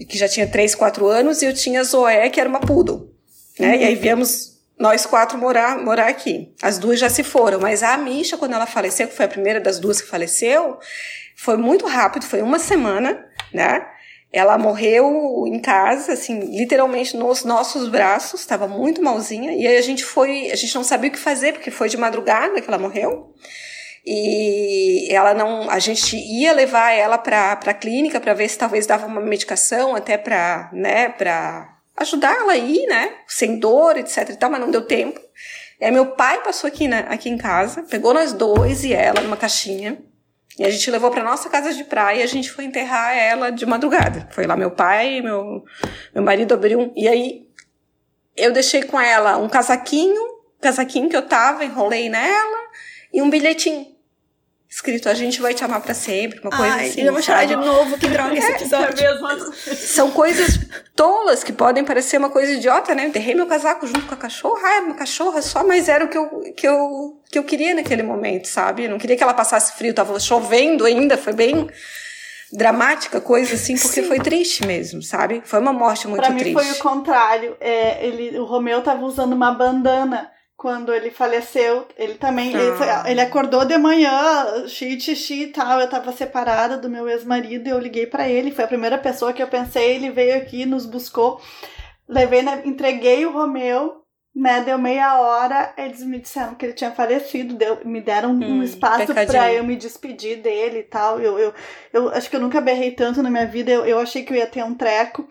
que 0.09 0.19
já 0.19 0.29
tinha 0.29 0.47
3, 0.47 0.75
4 0.75 1.07
anos, 1.07 1.43
e 1.43 1.47
eu 1.47 1.55
tinha 1.55 1.81
a 1.81 1.85
Zoé, 1.85 2.29
que 2.29 2.39
era 2.39 2.49
uma 2.49 2.61
Poodle. 2.61 3.14
Né? 3.59 3.79
E 3.79 3.85
aí 3.85 3.95
viemos 3.95 4.55
nós 4.79 5.07
quatro 5.07 5.39
morar, 5.39 5.79
morar 5.79 6.09
aqui. 6.09 6.53
As 6.63 6.79
duas 6.79 6.99
já 6.99 7.09
se 7.09 7.23
foram, 7.23 7.61
mas 7.61 7.83
a 7.83 7.97
Misha, 7.97 8.37
quando 8.37 8.55
ela 8.55 8.67
faleceu, 8.67 9.09
que 9.09 9.15
foi 9.15 9.27
a 9.27 9.29
primeira 9.29 9.61
das 9.61 9.79
duas 9.79 10.01
que 10.01 10.09
faleceu, 10.09 10.79
foi 11.37 11.57
muito 11.57 11.87
rápido, 11.87 12.27
foi 12.27 12.43
uma 12.43 12.59
semana, 12.59 13.25
né? 13.53 13.87
Ela 14.33 14.59
morreu 14.59 15.45
em 15.47 15.61
casa, 15.61 16.13
assim, 16.13 16.41
literalmente 16.41 17.17
nos 17.17 17.45
nossos 17.45 17.89
braços, 17.89 18.41
estava 18.41 18.67
muito 18.67 19.01
malzinha, 19.01 19.53
e 19.53 19.65
aí 19.65 19.77
a 19.77 19.83
gente 19.83 20.05
foi, 20.05 20.51
a 20.51 20.57
gente 20.57 20.75
não 20.75 20.83
sabia 20.83 21.09
o 21.09 21.13
que 21.13 21.19
fazer, 21.19 21.53
porque 21.53 21.71
foi 21.71 21.89
de 21.89 21.97
madrugada 21.97 22.61
que 22.61 22.69
ela 22.69 22.79
morreu. 22.79 23.33
E 24.05 25.09
ela 25.11 25.33
não, 25.33 25.71
a 25.71 25.79
gente 25.79 26.17
ia 26.17 26.53
levar 26.53 26.91
ela 26.93 27.17
para 27.17 27.53
a 27.53 27.75
clínica 27.75 28.21
para 28.21 28.35
ver 28.35 28.49
se 28.49 28.59
talvez 28.59 28.87
dava 28.87 29.07
uma 29.07 29.21
medicação 29.21 29.95
até 29.95 30.19
para, 30.19 30.69
né, 30.73 31.09
para 31.09 31.74
ajudá-la 31.97 32.53
aí, 32.53 32.87
né? 32.87 33.15
Sem 33.27 33.59
dor, 33.59 33.97
etc 33.97 34.31
e 34.31 34.37
tal, 34.37 34.51
mas 34.51 34.61
não 34.61 34.71
deu 34.71 34.83
tempo. 34.83 35.21
E 35.81 35.85
aí 35.85 35.91
meu 35.91 36.13
pai 36.13 36.43
passou 36.43 36.69
aqui, 36.69 36.87
né, 36.87 37.05
aqui 37.09 37.29
em 37.29 37.37
casa, 37.37 37.83
pegou 37.83 38.15
nós 38.15 38.33
dois 38.33 38.85
e 38.85 38.93
ela 38.93 39.21
numa 39.21 39.37
caixinha. 39.37 39.99
E 40.57 40.65
a 40.65 40.71
gente 40.71 40.89
levou 40.89 41.11
para 41.11 41.25
nossa 41.25 41.51
casa 41.51 41.75
de 41.75 41.83
praia 41.83 42.21
e 42.21 42.23
a 42.23 42.29
gente 42.29 42.51
foi 42.51 42.65
enterrar 42.65 43.17
ela 43.17 43.51
de 43.51 43.67
madrugada. 43.67 44.29
Foi 44.31 44.47
lá 44.47 44.57
meu 44.57 44.71
pai, 44.71 45.21
meu, 45.21 45.65
meu 46.15 46.23
marido 46.23 46.55
abriu 46.55 46.79
um. 46.79 46.93
E 46.97 47.09
aí 47.09 47.49
eu 48.37 48.53
deixei 48.53 48.85
com 48.85 49.01
ela 49.01 49.37
um 49.37 49.49
casaquinho, 49.49 50.23
casaquinho 50.61 51.09
que 51.09 51.17
eu 51.17 51.23
tava, 51.23 51.65
enrolei 51.65 52.09
nela, 52.09 52.59
e 53.13 53.21
um 53.21 53.29
bilhetinho 53.29 53.94
escrito 54.75 55.09
a 55.09 55.15
gente 55.15 55.41
vai 55.41 55.55
te 55.55 55.63
amar 55.63 55.81
para 55.81 55.95
sempre, 55.95 56.41
uma 56.41 56.51
coisa 56.51 56.75
Ai, 56.75 56.89
assim. 56.89 57.03
Eu 57.03 57.13
vou 57.13 57.23
chorar 57.23 57.45
de 57.45 57.55
novo, 57.55 57.97
que 57.97 58.09
droga 58.09 58.37
esse 58.37 58.45
é, 58.45 58.57
episódio. 58.57 59.07
É 59.07 59.75
São 59.77 60.11
coisas 60.11 60.59
tolas 60.97 61.45
que 61.45 61.53
podem 61.53 61.85
parecer 61.85 62.19
uma 62.19 62.29
coisa 62.29 62.55
idiota, 62.55 62.93
né? 62.93 63.07
Eu 63.07 63.13
derrei 63.13 63.37
meu 63.37 63.47
casaco 63.47 63.87
junto 63.87 64.03
com 64.03 64.15
a 64.15 64.17
cachorra, 64.17 64.61
ah, 64.65 64.81
uma 64.81 64.97
cachorra 64.97 65.41
só, 65.43 65.63
mas 65.65 65.89
era 65.89 66.05
o 66.05 66.09
que 66.09 66.19
eu, 66.19 66.41
que 66.57 66.67
eu, 66.67 67.23
que 67.31 67.39
eu 67.39 67.45
queria 67.45 67.73
naquele 67.73 68.03
momento, 68.03 68.49
sabe? 68.49 68.85
Eu 68.85 68.91
não 68.91 68.99
queria 68.99 69.17
que 69.17 69.23
ela 69.23 69.33
passasse 69.33 69.75
frio, 69.79 69.95
tava 69.95 70.19
chovendo 70.19 70.85
ainda, 70.85 71.17
foi 71.17 71.33
bem 71.33 71.71
dramática 72.53 73.21
coisa 73.21 73.55
assim, 73.55 73.77
porque 73.77 74.03
Sim. 74.03 74.09
foi 74.09 74.19
triste 74.19 74.67
mesmo, 74.67 75.01
sabe? 75.03 75.41
Foi 75.45 75.61
uma 75.61 75.73
morte 75.73 76.09
muito 76.09 76.23
pra 76.23 76.33
triste. 76.33 76.53
Pra 76.53 76.63
mim 76.65 76.69
foi 76.69 76.79
o 76.79 76.83
contrário. 76.83 77.57
É, 77.61 78.05
ele, 78.05 78.37
o 78.41 78.45
Romeu 78.45 78.83
tava 78.83 79.05
usando 79.05 79.35
uma 79.35 79.53
bandana 79.53 80.34
quando 80.57 80.95
ele 80.95 81.11
faleceu, 81.11 81.87
ele 81.97 82.15
também, 82.15 82.55
ah. 82.55 83.03
ele, 83.03 83.11
ele, 83.13 83.21
acordou 83.21 83.65
de 83.65 83.77
manhã, 83.77 84.65
de 84.67 85.01
xixi 85.01 85.43
e 85.43 85.47
tal, 85.49 85.81
eu 85.81 85.89
tava 85.89 86.13
separada 86.13 86.79
do 86.79 86.89
meu 86.89 87.09
ex-marido 87.09 87.67
e 87.67 87.71
eu 87.71 87.79
liguei 87.79 88.07
para 88.07 88.29
ele, 88.29 88.53
foi 88.53 88.65
a 88.65 88.69
primeira 88.69 88.97
pessoa 88.97 89.33
que 89.33 89.43
eu 89.43 89.49
pensei, 89.49 89.97
ele 89.97 90.11
veio 90.11 90.37
aqui, 90.37 90.65
nos 90.65 90.87
buscou, 90.87 91.41
levei, 92.09 92.43
né, 92.43 92.63
entreguei 92.65 93.27
o 93.27 93.33
Romeu, 93.33 94.05
né, 94.35 94.63
deu 94.63 94.79
meia 94.79 95.21
hora, 95.21 95.75
eles 95.77 96.03
me 96.03 96.19
disseram 96.19 96.55
que 96.55 96.67
ele 96.67 96.73
tinha 96.73 96.93
falecido, 96.93 97.55
deu, 97.55 97.81
me 97.85 98.01
deram 98.01 98.31
hum, 98.31 98.59
um 98.59 98.63
espaço 98.63 99.13
para 99.13 99.53
eu 99.53 99.65
me 99.65 99.77
despedir 99.77 100.41
dele 100.41 100.79
e 100.79 100.85
tal, 100.85 101.21
eu, 101.21 101.39
eu, 101.39 101.55
eu 101.93 102.09
acho 102.11 102.31
que 102.31 102.37
eu 102.37 102.41
nunca 102.41 102.61
berrei 102.61 102.93
tanto 102.93 103.23
na 103.23 103.31
minha 103.31 103.47
vida, 103.47 103.71
eu, 103.71 103.85
eu 103.85 103.99
achei 103.99 104.25
que 104.25 104.33
eu 104.33 104.37
ia 104.37 104.47
ter 104.47 104.65
um 104.65 104.75
treco, 104.75 105.29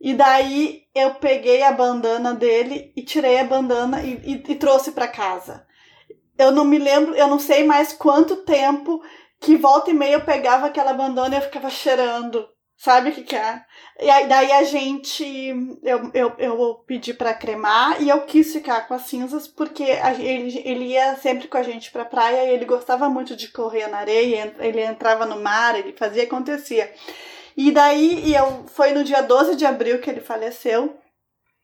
e 0.00 0.14
daí 0.14 0.84
eu 0.94 1.14
peguei 1.16 1.62
a 1.62 1.72
bandana 1.72 2.34
dele 2.34 2.92
e 2.96 3.02
tirei 3.02 3.38
a 3.38 3.44
bandana 3.44 4.02
e, 4.02 4.14
e, 4.24 4.52
e 4.52 4.54
trouxe 4.56 4.92
para 4.92 5.06
casa. 5.06 5.66
Eu 6.38 6.50
não 6.50 6.64
me 6.64 6.78
lembro, 6.78 7.14
eu 7.14 7.28
não 7.28 7.38
sei 7.38 7.64
mais 7.64 7.92
quanto 7.92 8.36
tempo 8.36 9.02
que 9.38 9.56
volta 9.56 9.90
e 9.90 9.94
meia 9.94 10.14
eu 10.14 10.24
pegava 10.24 10.66
aquela 10.66 10.94
bandana 10.94 11.34
e 11.34 11.38
eu 11.38 11.42
ficava 11.42 11.68
cheirando. 11.68 12.48
Sabe 12.76 13.10
o 13.10 13.12
que, 13.12 13.24
que 13.24 13.36
é? 13.36 13.62
E 14.00 14.08
aí, 14.08 14.26
daí 14.26 14.50
a 14.52 14.62
gente. 14.62 15.22
Eu, 15.82 16.10
eu, 16.14 16.32
eu 16.38 16.74
pedi 16.86 17.12
para 17.12 17.34
cremar 17.34 18.02
e 18.02 18.08
eu 18.08 18.22
quis 18.22 18.54
ficar 18.54 18.88
com 18.88 18.94
as 18.94 19.02
cinzas 19.02 19.46
porque 19.46 19.84
a, 19.84 20.14
ele, 20.14 20.62
ele 20.64 20.84
ia 20.86 21.14
sempre 21.16 21.46
com 21.46 21.58
a 21.58 21.62
gente 21.62 21.90
pra 21.90 22.06
praia 22.06 22.46
e 22.46 22.54
ele 22.54 22.64
gostava 22.64 23.10
muito 23.10 23.36
de 23.36 23.48
correr 23.48 23.86
na 23.88 23.98
areia, 23.98 24.54
ele 24.60 24.80
entrava 24.80 25.26
no 25.26 25.38
mar, 25.38 25.78
ele 25.78 25.92
fazia 25.92 26.22
acontecia. 26.22 26.90
E 27.62 27.70
daí, 27.70 28.22
e 28.24 28.34
eu, 28.34 28.64
foi 28.68 28.92
no 28.92 29.04
dia 29.04 29.20
12 29.20 29.54
de 29.54 29.66
abril 29.66 30.00
que 30.00 30.08
ele 30.08 30.22
faleceu. 30.22 30.98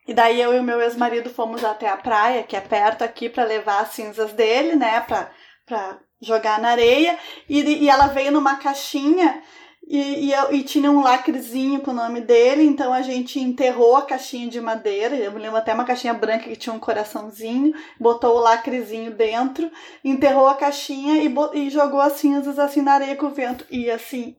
E 0.06 0.12
daí 0.12 0.38
eu 0.38 0.52
e 0.52 0.58
o 0.58 0.62
meu 0.62 0.78
ex-marido 0.82 1.30
fomos 1.30 1.64
até 1.64 1.88
a 1.88 1.96
praia, 1.96 2.42
que 2.42 2.54
é 2.54 2.60
perto 2.60 3.02
aqui, 3.02 3.30
para 3.30 3.44
levar 3.44 3.80
as 3.80 3.94
cinzas 3.94 4.34
dele, 4.34 4.76
né, 4.76 5.00
pra, 5.00 5.30
pra 5.64 5.98
jogar 6.20 6.60
na 6.60 6.68
areia. 6.68 7.18
E, 7.48 7.84
e 7.84 7.88
ela 7.88 8.08
veio 8.08 8.30
numa 8.30 8.56
caixinha 8.56 9.42
e, 9.88 10.30
e, 10.30 10.34
e, 10.56 10.62
tinha 10.64 10.90
um 10.90 11.00
lacrezinho 11.00 11.80
com 11.80 11.92
o 11.92 11.94
nome 11.94 12.20
dele, 12.20 12.64
então 12.64 12.92
a 12.92 13.00
gente 13.00 13.40
enterrou 13.40 13.96
a 13.96 14.02
caixinha 14.02 14.50
de 14.50 14.60
madeira, 14.60 15.16
eu 15.16 15.32
me 15.32 15.38
lembro 15.38 15.56
até 15.56 15.72
uma 15.72 15.84
caixinha 15.84 16.12
branca 16.12 16.44
que 16.44 16.56
tinha 16.56 16.74
um 16.74 16.78
coraçãozinho, 16.78 17.72
botou 17.98 18.36
o 18.36 18.40
lacrezinho 18.40 19.12
dentro, 19.14 19.70
enterrou 20.04 20.46
a 20.46 20.56
caixinha 20.56 21.22
e, 21.22 21.34
e 21.54 21.70
jogou 21.70 22.00
as 22.00 22.14
cinzas 22.14 22.58
assim 22.58 22.82
na 22.82 22.92
areia 22.92 23.16
com 23.16 23.26
o 23.26 23.34
vento. 23.34 23.64
E 23.70 23.90
assim, 23.90 24.36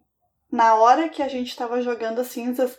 na 0.52 0.76
hora 0.76 1.10
que 1.10 1.22
a 1.22 1.28
gente 1.28 1.50
estava 1.50 1.82
jogando 1.82 2.20
as 2.20 2.28
cinzas, 2.28 2.78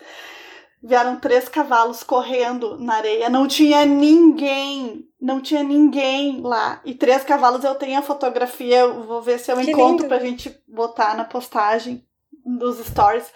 vieram 0.82 1.18
três 1.18 1.48
cavalos 1.48 2.02
correndo 2.02 2.78
na 2.78 2.94
areia. 2.94 3.28
Não 3.28 3.46
tinha 3.46 3.84
ninguém, 3.84 5.04
não 5.20 5.40
tinha 5.40 5.62
ninguém 5.62 6.40
lá. 6.40 6.80
E 6.84 6.94
três 6.94 7.24
cavalos 7.24 7.64
eu 7.64 7.74
tenho 7.74 7.98
a 7.98 8.02
fotografia, 8.02 8.80
eu 8.80 9.02
vou 9.02 9.20
ver 9.20 9.38
se 9.38 9.50
eu 9.50 9.56
que 9.56 9.70
encontro 9.70 10.04
lindo. 10.04 10.08
pra 10.08 10.18
gente 10.18 10.56
botar 10.66 11.16
na 11.16 11.24
postagem 11.24 12.04
dos 12.44 12.78
stories. 12.86 13.30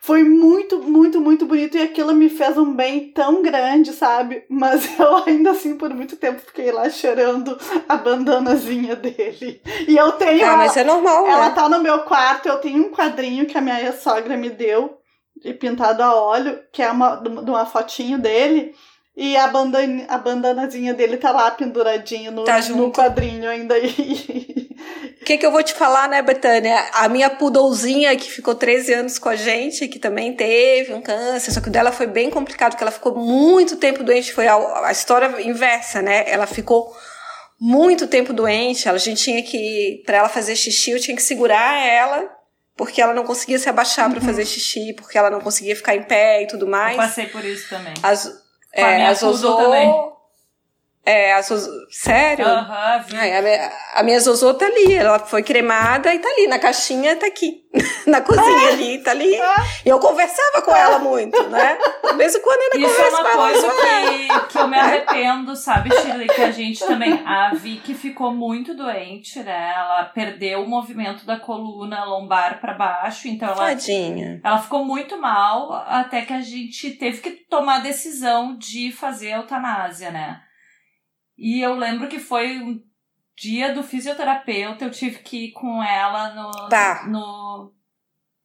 Foi 0.00 0.22
muito, 0.22 0.78
muito, 0.82 1.20
muito 1.20 1.46
bonito 1.46 1.76
e 1.76 1.82
aquilo 1.82 2.14
me 2.14 2.28
fez 2.28 2.56
um 2.56 2.72
bem 2.72 3.10
tão 3.12 3.42
grande, 3.42 3.92
sabe? 3.92 4.44
Mas 4.48 4.88
eu 4.98 5.24
ainda 5.26 5.50
assim, 5.50 5.76
por 5.76 5.92
muito 5.92 6.16
tempo, 6.16 6.40
fiquei 6.40 6.70
lá 6.70 6.88
chorando 6.88 7.58
a 7.88 7.96
bandanazinha 7.96 8.96
dele. 8.96 9.60
E 9.88 9.96
eu 9.96 10.12
tenho. 10.12 10.44
Ah, 10.46 10.56
mas 10.56 10.76
é 10.76 10.84
normal, 10.84 11.26
Ela 11.26 11.48
né? 11.48 11.54
tá 11.54 11.68
no 11.68 11.80
meu 11.80 12.00
quarto, 12.00 12.48
eu 12.48 12.58
tenho 12.58 12.86
um 12.86 12.90
quadrinho 12.90 13.46
que 13.46 13.56
a 13.56 13.60
minha 13.60 13.92
sogra 13.92 14.36
me 14.36 14.50
deu, 14.50 14.98
e 15.44 15.52
pintado 15.52 16.02
a 16.02 16.14
óleo, 16.14 16.58
que 16.72 16.82
é 16.82 16.90
uma, 16.90 17.16
de 17.16 17.50
uma 17.50 17.66
fotinho 17.66 18.18
dele. 18.18 18.74
E 19.16 19.34
a, 19.34 19.48
bandana, 19.48 20.04
a 20.08 20.18
bandanazinha 20.18 20.92
dele 20.92 21.16
tá 21.16 21.30
lá 21.30 21.50
penduradinho 21.50 22.30
no, 22.30 22.44
tá 22.44 22.60
no 22.68 22.92
quadrinho 22.92 23.48
ainda. 23.48 23.74
O 23.74 23.80
que, 25.26 25.38
que 25.38 25.44
eu 25.44 25.50
vou 25.50 25.62
te 25.62 25.74
falar, 25.74 26.08
né, 26.08 26.22
Betânia? 26.22 26.88
A 26.92 27.08
minha 27.08 27.28
pudolzinha 27.28 28.16
que 28.16 28.30
ficou 28.30 28.54
13 28.54 28.94
anos 28.94 29.18
com 29.18 29.28
a 29.28 29.34
gente, 29.34 29.88
que 29.88 29.98
também 29.98 30.32
teve 30.32 30.94
um 30.94 31.02
câncer, 31.02 31.50
só 31.50 31.60
que 31.60 31.68
o 31.68 31.70
dela 31.70 31.90
foi 31.90 32.06
bem 32.06 32.30
complicado, 32.30 32.70
porque 32.70 32.84
ela 32.84 32.92
ficou 32.92 33.16
muito 33.16 33.76
tempo 33.76 34.04
doente. 34.04 34.32
Foi 34.32 34.46
a, 34.46 34.86
a 34.86 34.92
história 34.92 35.42
inversa, 35.42 36.00
né? 36.00 36.24
Ela 36.28 36.46
ficou 36.46 36.96
muito 37.60 38.06
tempo 38.06 38.32
doente. 38.32 38.88
A 38.88 38.96
gente 38.98 39.24
tinha 39.24 39.42
que, 39.42 40.00
para 40.06 40.18
ela 40.18 40.28
fazer 40.28 40.54
xixi, 40.54 40.92
eu 40.92 41.00
tinha 41.00 41.16
que 41.16 41.22
segurar 41.22 41.76
ela 41.84 42.30
porque 42.76 43.02
ela 43.02 43.12
não 43.12 43.24
conseguia 43.24 43.58
se 43.58 43.68
abaixar 43.68 44.06
uhum. 44.06 44.12
para 44.12 44.20
fazer 44.20 44.44
xixi, 44.44 44.92
porque 44.92 45.18
ela 45.18 45.30
não 45.30 45.40
conseguia 45.40 45.74
ficar 45.74 45.96
em 45.96 46.04
pé 46.04 46.42
e 46.42 46.46
tudo 46.46 46.68
mais. 46.68 46.96
Eu 46.96 47.02
passei 47.02 47.26
por 47.26 47.44
isso 47.44 47.68
também. 47.68 47.94
As, 48.00 48.30
é, 48.72 49.06
a 49.06 49.14
Zozô. 49.14 50.15
É, 51.06 51.34
a 51.34 51.40
Zozo... 51.40 51.70
Sério? 51.88 52.44
Aham. 52.44 53.04
Ai, 53.14 53.36
a, 53.38 53.40
minha, 53.40 53.72
a 53.94 54.02
minha 54.02 54.18
Zozô 54.18 54.52
tá 54.54 54.66
ali, 54.66 54.92
ela 54.92 55.20
foi 55.20 55.40
cremada 55.40 56.12
e 56.12 56.18
tá 56.18 56.28
ali, 56.28 56.48
na 56.48 56.58
caixinha 56.58 57.14
tá 57.14 57.28
aqui, 57.28 57.62
na 58.08 58.20
cozinha 58.20 58.68
ali, 58.70 58.98
tá 58.98 59.12
ali. 59.12 59.36
E 59.84 59.88
eu 59.88 60.00
conversava 60.00 60.62
com 60.62 60.74
ela 60.74 60.98
muito, 60.98 61.40
né? 61.48 61.78
Em 62.04 62.40
quando 62.42 62.60
ainda 62.74 62.88
Isso 62.88 63.00
é 63.00 63.08
uma 63.08 63.22
coisa 63.22 63.68
"Ah, 63.68 64.40
que, 64.40 64.48
que 64.48 64.58
eu 64.58 64.66
me 64.66 64.76
arrependo, 64.76 65.54
sabe, 65.54 65.94
Shirley? 65.94 66.26
Que 66.26 66.42
a 66.42 66.50
gente 66.50 66.84
também. 66.84 67.22
A 67.24 67.54
Vicky 67.54 67.94
ficou 67.94 68.32
muito 68.32 68.74
doente, 68.74 69.38
né? 69.44 69.74
Ela 69.76 70.04
perdeu 70.06 70.62
o 70.64 70.68
movimento 70.68 71.24
da 71.24 71.38
coluna 71.38 72.04
lombar 72.04 72.60
pra 72.60 72.74
baixo, 72.74 73.28
então 73.28 73.48
ela 73.50 73.68
Tadinha. 73.68 74.40
Ela 74.42 74.58
ficou 74.58 74.84
muito 74.84 75.16
mal 75.20 75.72
até 75.86 76.22
que 76.22 76.32
a 76.32 76.40
gente 76.40 76.90
teve 76.92 77.20
que 77.20 77.30
tomar 77.48 77.76
a 77.76 77.80
decisão 77.80 78.56
de 78.56 78.90
fazer 78.90 79.32
a 79.32 79.36
eutanásia, 79.36 80.10
né? 80.10 80.40
E 81.36 81.60
eu 81.60 81.74
lembro 81.74 82.08
que 82.08 82.18
foi 82.18 82.58
um 82.58 82.82
dia 83.36 83.74
do 83.74 83.82
fisioterapeuta, 83.82 84.84
eu 84.84 84.90
tive 84.90 85.18
que 85.18 85.46
ir 85.46 85.52
com 85.52 85.82
ela 85.82 86.34
no, 86.34 86.68
Tá. 86.68 87.06
no, 87.06 87.72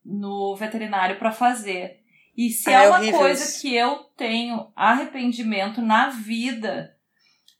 no 0.04 0.54
veterinário 0.56 1.18
para 1.18 1.32
fazer. 1.32 2.00
E 2.36 2.50
se 2.50 2.70
Ah, 2.70 2.82
é 2.82 2.84
é 2.84 2.88
uma 2.88 2.98
horrível 2.98 3.18
coisa 3.20 3.60
que 3.60 3.74
eu 3.74 3.98
tenho 4.16 4.70
arrependimento 4.76 5.80
na 5.80 6.08
vida, 6.08 6.96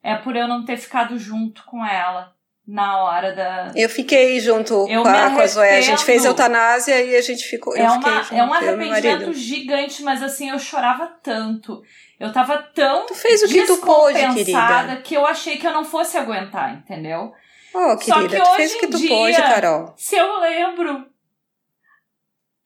é 0.02 0.14
por 0.16 0.36
eu 0.36 0.46
não 0.48 0.64
ter 0.64 0.76
ficado 0.76 1.18
junto 1.18 1.64
com 1.64 1.84
ela 1.84 2.34
na 2.66 3.02
hora 3.04 3.32
da, 3.34 3.72
Eu 3.74 3.88
fiquei 3.88 4.38
junto 4.38 4.86
Eu 4.88 5.02
com 5.02 5.08
a, 5.08 5.30
com 5.30 5.40
a 5.40 5.46
Zoé. 5.46 5.78
A 5.78 5.80
gente 5.80 6.04
fez 6.04 6.24
eutanásia 6.24 7.02
e 7.02 7.16
a 7.16 7.20
gente 7.20 7.44
ficou. 7.44 7.76
É, 7.76 7.82
uma, 7.82 8.22
junto, 8.22 8.34
é 8.34 8.44
um 8.44 8.52
arrependimento 8.54 9.32
gigante, 9.32 10.02
mas 10.02 10.22
assim, 10.22 10.50
eu 10.50 10.58
chorava 10.58 11.06
tanto. 11.22 11.82
Eu 12.20 12.32
tava 12.32 12.58
tão 12.58 13.06
Tu 13.06 13.14
fez 13.16 13.42
o 13.42 13.48
que 13.48 13.66
tu 13.66 13.78
pôde, 13.78 14.18
querida. 14.34 14.96
que 15.02 15.14
eu 15.14 15.26
achei 15.26 15.58
que 15.58 15.66
eu 15.66 15.72
não 15.72 15.84
fosse 15.84 16.16
aguentar, 16.16 16.72
entendeu? 16.74 17.32
Oh, 17.74 17.98
Só 18.00 18.14
querida, 18.14 18.28
que 18.36 18.42
tu 18.42 18.48
hoje 18.48 18.56
fez 18.56 18.74
o 18.74 18.78
que 18.78 18.86
em 18.86 18.90
tu 18.90 18.98
dia- 18.98 19.08
pôde, 19.08 19.36
Carol. 19.36 19.94
Se 19.96 20.14
eu 20.16 20.38
lembro 20.40 21.06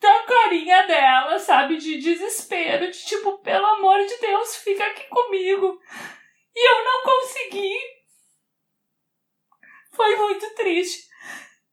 da 0.00 0.22
carinha 0.24 0.86
dela, 0.86 1.38
sabe, 1.38 1.78
de 1.78 1.98
desespero, 1.98 2.90
de 2.90 2.98
tipo, 2.98 3.38
pelo 3.38 3.64
amor 3.66 3.98
de 4.04 4.16
Deus, 4.20 4.56
fica 4.56 4.84
aqui 4.84 5.04
comigo. 5.08 5.78
E 6.54 6.70
eu 6.70 6.84
não 6.84 7.02
consegui. 7.02 7.74
Foi 9.96 10.16
muito 10.16 10.54
triste. 10.54 11.06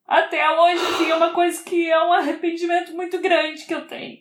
Até 0.08 0.50
hoje, 0.50 0.86
assim, 0.86 1.12
é 1.12 1.16
uma 1.16 1.34
coisa 1.34 1.64
que 1.64 1.90
é 1.90 2.04
um 2.04 2.14
arrependimento 2.14 2.94
muito 2.94 3.20
grande 3.20 3.66
que 3.66 3.74
eu 3.74 3.88
tenho. 3.88 4.18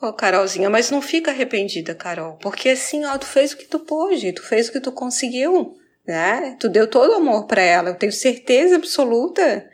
Ô, 0.00 0.12
Carolzinha, 0.12 0.70
mas 0.70 0.90
não 0.90 1.02
fica 1.02 1.30
arrependida, 1.30 1.94
Carol. 1.94 2.38
Porque 2.38 2.70
assim, 2.70 3.04
ó, 3.04 3.18
tu 3.18 3.26
fez 3.26 3.52
o 3.52 3.56
que 3.56 3.66
tu 3.66 3.78
pôde, 3.80 4.32
tu 4.32 4.42
fez 4.42 4.68
o 4.68 4.72
que 4.72 4.80
tu 4.80 4.90
conseguiu, 4.90 5.74
né? 6.06 6.56
Tu 6.58 6.68
deu 6.70 6.88
todo 6.88 7.12
o 7.12 7.16
amor 7.16 7.46
pra 7.46 7.60
ela. 7.60 7.90
Eu 7.90 7.98
tenho 7.98 8.12
certeza 8.12 8.76
absoluta 8.76 9.69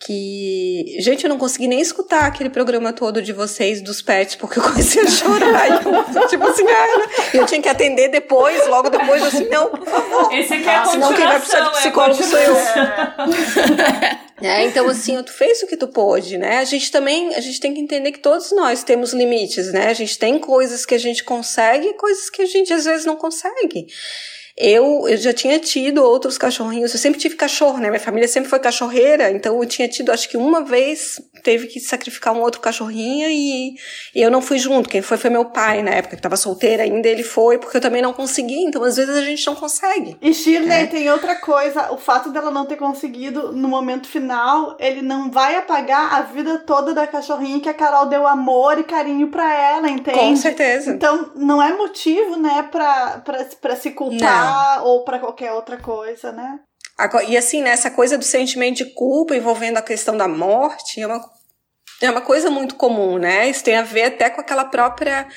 que. 0.00 0.96
Gente, 1.00 1.24
eu 1.24 1.28
não 1.28 1.38
consegui 1.38 1.66
nem 1.66 1.80
escutar 1.80 2.26
aquele 2.26 2.48
programa 2.48 2.92
todo 2.92 3.20
de 3.20 3.32
vocês, 3.32 3.82
dos 3.82 4.00
pets, 4.00 4.36
porque 4.36 4.58
eu 4.58 4.62
comecei 4.62 5.02
a 5.02 5.06
chorar. 5.08 5.68
eu, 6.14 6.28
tipo 6.28 6.46
assim, 6.46 6.64
ah, 6.66 7.08
eu 7.34 7.46
tinha 7.46 7.60
que 7.60 7.68
atender 7.68 8.08
depois, 8.08 8.66
logo 8.68 8.88
depois, 8.90 9.20
eu 9.20 9.28
assim, 9.28 9.48
não, 9.48 9.70
por 9.70 9.86
favor. 9.86 10.32
Esse 10.32 10.54
aqui 10.54 10.68
é 10.68 10.76
a 10.76 10.84
Senão 10.84 11.12
quem 11.12 11.26
vai 11.26 11.38
precisar 11.38 11.60
de 11.60 11.68
é 11.68 11.72
psicólogo 11.72 12.22
sou 12.22 12.38
eu. 12.38 12.54
É, 14.40 14.64
então 14.64 14.88
assim, 14.88 15.20
tu 15.24 15.32
fez 15.32 15.62
o 15.62 15.66
que 15.66 15.76
tu 15.76 15.88
pôde, 15.88 16.38
né? 16.38 16.58
A 16.58 16.64
gente 16.64 16.92
também, 16.92 17.34
a 17.34 17.40
gente 17.40 17.58
tem 17.58 17.74
que 17.74 17.80
entender 17.80 18.12
que 18.12 18.20
todos 18.20 18.52
nós 18.52 18.84
temos 18.84 19.12
limites, 19.12 19.72
né? 19.72 19.88
A 19.88 19.92
gente 19.92 20.16
tem 20.16 20.38
coisas 20.38 20.86
que 20.86 20.94
a 20.94 20.98
gente 20.98 21.24
consegue 21.24 21.88
e 21.88 21.94
coisas 21.94 22.30
que 22.30 22.42
a 22.42 22.46
gente 22.46 22.72
às 22.72 22.84
vezes 22.84 23.04
não 23.04 23.16
consegue. 23.16 23.88
Eu, 24.60 25.06
eu 25.08 25.16
já 25.16 25.32
tinha 25.32 25.58
tido 25.60 26.02
outros 26.02 26.36
cachorrinhos, 26.36 26.92
eu 26.92 26.98
sempre 26.98 27.20
tive 27.20 27.36
cachorro, 27.36 27.78
né? 27.78 27.88
Minha 27.88 28.00
família 28.00 28.26
sempre 28.26 28.50
foi 28.50 28.58
cachorreira, 28.58 29.30
então 29.30 29.62
eu 29.62 29.68
tinha 29.68 29.88
tido, 29.88 30.10
acho 30.10 30.28
que 30.28 30.36
uma 30.36 30.64
vez 30.64 31.20
teve 31.44 31.68
que 31.68 31.78
sacrificar 31.78 32.34
um 32.34 32.40
outro 32.40 32.60
cachorrinho 32.60 33.28
e, 33.30 33.74
e 34.14 34.20
eu 34.20 34.30
não 34.30 34.42
fui 34.42 34.58
junto. 34.58 34.88
Quem 34.88 35.00
foi 35.00 35.16
foi 35.16 35.30
meu 35.30 35.44
pai 35.44 35.82
na 35.82 35.92
época, 35.92 36.16
que 36.16 36.22
tava 36.22 36.36
solteira 36.36 36.82
ainda, 36.82 37.06
ele 37.08 37.22
foi, 37.22 37.58
porque 37.58 37.76
eu 37.76 37.80
também 37.80 38.02
não 38.02 38.12
consegui, 38.12 38.64
então 38.64 38.82
às 38.82 38.96
vezes 38.96 39.14
a 39.14 39.22
gente 39.22 39.46
não 39.46 39.54
consegue. 39.54 40.16
E 40.20 40.34
Shirley, 40.34 40.72
É. 40.72 40.86
tem 40.86 41.08
outra 41.10 41.36
coisa. 41.36 41.92
O 41.92 41.96
fato 41.96 42.30
dela 42.30 42.50
não 42.50 42.66
ter 42.66 42.76
conseguido 42.76 43.52
no 43.52 43.68
momento 43.68 44.08
final, 44.08 44.76
ele 44.80 45.02
não 45.02 45.30
vai 45.30 45.54
apagar 45.56 46.14
a 46.14 46.22
vida 46.22 46.58
toda 46.66 46.92
da 46.92 47.06
cachorrinha 47.06 47.60
que 47.60 47.68
a 47.68 47.74
Carol 47.74 48.06
deu 48.06 48.26
amor 48.26 48.78
e 48.80 48.82
carinho 48.82 49.28
pra 49.28 49.54
ela, 49.54 49.88
entende? 49.88 50.18
Com 50.18 50.34
certeza. 50.34 50.90
Então, 50.90 51.30
não 51.36 51.62
é 51.62 51.72
motivo, 51.76 52.36
né, 52.36 52.66
pra, 52.72 53.22
pra, 53.24 53.44
pra 53.60 53.76
se 53.76 53.92
culpar 53.92 54.47
ou 54.82 55.04
pra 55.04 55.18
qualquer 55.18 55.52
outra 55.52 55.76
coisa, 55.76 56.32
né? 56.32 56.60
E 57.28 57.36
assim, 57.36 57.62
né, 57.62 57.70
essa 57.70 57.90
coisa 57.90 58.18
do 58.18 58.24
sentimento 58.24 58.78
de 58.78 58.86
culpa 58.86 59.36
envolvendo 59.36 59.76
a 59.76 59.82
questão 59.82 60.16
da 60.16 60.26
morte 60.26 61.00
é 61.00 61.06
uma, 61.06 61.20
é 62.02 62.10
uma 62.10 62.20
coisa 62.20 62.50
muito 62.50 62.74
comum, 62.74 63.18
né? 63.18 63.48
Isso 63.48 63.62
tem 63.62 63.76
a 63.76 63.82
ver 63.82 64.04
até 64.04 64.28
com 64.28 64.40
aquela 64.40 64.64
própria 64.64 65.28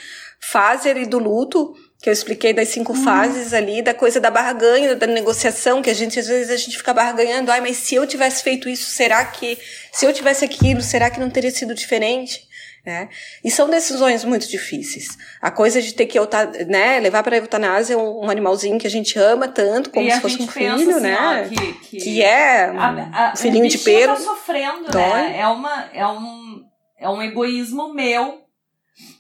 fase 0.42 0.90
ali 0.90 1.06
do 1.06 1.20
luto, 1.20 1.74
que 2.02 2.10
eu 2.10 2.14
expliquei 2.14 2.52
das 2.52 2.70
cinco 2.70 2.96
fases 2.96 3.54
ali, 3.54 3.84
da 3.84 3.94
coisa 3.94 4.20
da 4.20 4.32
barganha, 4.32 4.96
da 4.96 5.06
negociação, 5.06 5.84
que 5.84 5.90
a 5.90 5.94
gente, 5.94 6.20
às 6.20 6.28
vezes, 6.28 6.50
a 6.50 6.58
gente 6.58 6.76
fica 6.78 6.94
barganhando, 6.96 7.52
ai, 7.52 7.62
mas 7.62 7.78
se 7.78 7.94
eu 7.94 8.08
tivesse 8.08 8.42
feito 8.42 8.68
isso, 8.68 8.90
será 8.90 9.24
que, 9.24 9.60
se 9.94 10.04
eu 10.04 10.12
tivesse 10.12 10.44
aquilo, 10.44 10.82
será 10.82 11.12
que 11.12 11.20
não 11.20 11.30
teria 11.30 11.52
sido 11.52 11.76
diferente? 11.76 12.42
Né? 12.84 13.10
E 13.44 13.52
são 13.52 13.70
decisões 13.70 14.26
muito 14.26 14.48
difíceis. 14.50 15.16
A 15.40 15.52
coisa 15.52 15.80
de 15.80 15.94
ter 15.94 16.08
que 16.08 16.18
né, 16.68 17.00
levar 17.00 17.22
para 17.22 17.36
a 17.36 17.40
eutanásia 17.40 17.96
um, 17.96 18.26
um 18.26 18.30
animalzinho 18.30 18.80
que 18.80 18.88
a 18.88 18.90
gente 18.90 19.20
ama 19.20 19.48
tanto, 19.48 19.92
como 19.92 20.08
e 20.08 20.12
se 20.12 20.20
fosse 20.20 20.42
um 20.42 20.48
filho, 20.48 20.74
assim, 20.74 21.00
né? 21.00 21.18
ó, 21.46 21.48
que, 21.48 21.74
que, 21.74 21.98
que 21.98 22.22
é 22.24 22.72
um 22.72 22.80
a- 22.80 23.10
a- 23.14 23.36
filhinho 23.36 23.68
de 23.70 23.78
pelo. 23.78 24.16
tá 24.16 24.20
sofrendo, 24.22 24.90
Dói. 24.90 25.00
né? 25.00 25.40
É, 25.42 25.48
uma, 25.48 25.90
é, 25.94 26.08
um, 26.08 26.64
é 26.98 27.08
um 27.08 27.22
egoísmo 27.22 27.94
meu 27.94 28.42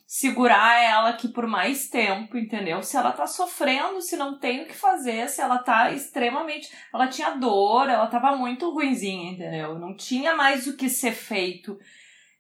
segurar 0.07 0.81
ela 0.83 1.09
aqui 1.09 1.27
por 1.27 1.47
mais 1.47 1.87
tempo, 1.87 2.37
entendeu? 2.37 2.83
Se 2.83 2.97
ela 2.97 3.11
tá 3.11 3.25
sofrendo, 3.27 4.01
se 4.01 4.17
não 4.17 4.37
tem 4.37 4.63
o 4.63 4.65
que 4.67 4.73
fazer, 4.73 5.29
se 5.29 5.39
ela 5.41 5.59
tá 5.59 5.91
extremamente. 5.91 6.69
Ela 6.93 7.07
tinha 7.07 7.29
dor, 7.31 7.87
ela 7.89 8.07
tava 8.07 8.35
muito 8.35 8.69
ruinzinha, 8.71 9.31
entendeu? 9.31 9.79
Não 9.79 9.95
tinha 9.95 10.35
mais 10.35 10.67
o 10.67 10.75
que 10.75 10.89
ser 10.89 11.13
feito. 11.13 11.77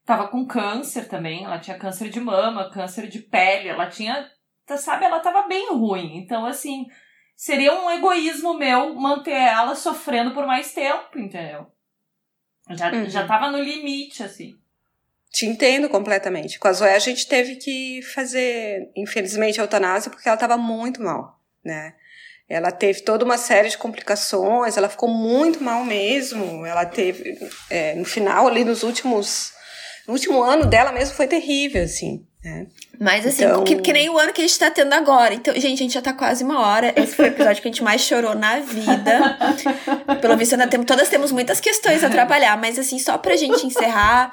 Tava 0.05 0.27
com 0.27 0.45
câncer 0.45 1.07
também, 1.07 1.45
ela 1.45 1.59
tinha 1.59 1.77
câncer 1.77 2.09
de 2.09 2.19
mama, 2.19 2.71
câncer 2.71 3.07
de 3.07 3.19
pele, 3.19 3.67
ela 3.69 3.87
tinha. 3.87 4.29
tá- 4.65 4.77
Sabe, 4.77 5.05
ela 5.05 5.19
tava 5.19 5.47
bem 5.47 5.69
ruim. 5.73 6.17
Então, 6.17 6.45
assim, 6.45 6.85
seria 7.35 7.73
um 7.73 7.89
egoísmo 7.91 8.53
meu 8.57 8.93
manter 8.95 9.31
ela 9.31 9.75
sofrendo 9.75 10.33
por 10.33 10.45
mais 10.47 10.73
tempo, 10.73 11.17
entendeu? 11.19 11.67
Já, 12.69 12.91
Uhum. 12.91 13.09
já 13.09 13.27
tava 13.27 13.51
no 13.51 13.59
limite, 13.59 14.23
assim. 14.23 14.55
Te 15.31 15.45
entendo 15.45 15.87
completamente. 15.89 16.59
Com 16.59 16.67
a 16.67 16.73
Zoé 16.73 16.95
a 16.95 16.99
gente 16.99 17.27
teve 17.27 17.55
que 17.55 18.01
fazer, 18.13 18.91
infelizmente, 18.95 19.59
a 19.59 19.63
eutanásia 19.63 20.09
porque 20.11 20.27
ela 20.27 20.35
estava 20.35 20.57
muito 20.57 21.01
mal, 21.01 21.39
né? 21.63 21.95
Ela 22.49 22.71
teve 22.71 23.01
toda 23.01 23.23
uma 23.23 23.37
série 23.37 23.69
de 23.69 23.77
complicações, 23.77 24.75
ela 24.75 24.89
ficou 24.89 25.07
muito 25.09 25.63
mal 25.63 25.85
mesmo. 25.85 26.65
Ela 26.65 26.85
teve, 26.85 27.37
é, 27.69 27.95
no 27.95 28.03
final, 28.05 28.47
ali 28.47 28.65
nos 28.65 28.83
últimos. 28.83 29.53
No 30.07 30.13
último 30.13 30.41
ano 30.41 30.65
dela 30.65 30.91
mesmo 30.91 31.15
foi 31.15 31.27
terrível, 31.27 31.83
assim, 31.83 32.25
né? 32.43 32.67
Mas 32.99 33.25
assim, 33.25 33.43
Então- 33.45 33.63
que, 33.63 33.75
que 33.77 33.93
nem 33.93 34.09
o 34.09 34.17
ano 34.17 34.31
que 34.33 34.41
a 34.41 34.47
gente 34.47 34.57
tá 34.59 34.69
tendo 34.69 34.93
agora. 34.93 35.33
Então, 35.33 35.53
gente, 35.55 35.65
a 35.73 35.83
gente 35.83 35.93
já 35.93 36.01
tá 36.01 36.13
quase 36.13 36.43
uma 36.43 36.59
hora. 36.59 36.93
Esse 36.95 37.15
foi 37.15 37.25
o 37.25 37.27
episódio 37.29 37.61
que 37.61 37.67
a 37.67 37.71
gente 37.71 37.83
mais 37.83 38.01
chorou 38.01 38.35
na 38.35 38.59
vida. 38.59 39.37
Pelo 40.21 40.37
visto, 40.37 40.53
ainda 40.53 40.67
temos, 40.67 40.85
todas 40.85 41.09
temos 41.09 41.31
muitas 41.31 41.59
questões 41.59 42.03
a 42.03 42.09
trabalhar. 42.09 42.57
Mas 42.57 42.77
assim, 42.77 42.99
só 42.99 43.17
pra 43.17 43.35
gente 43.35 43.65
encerrar, 43.65 44.31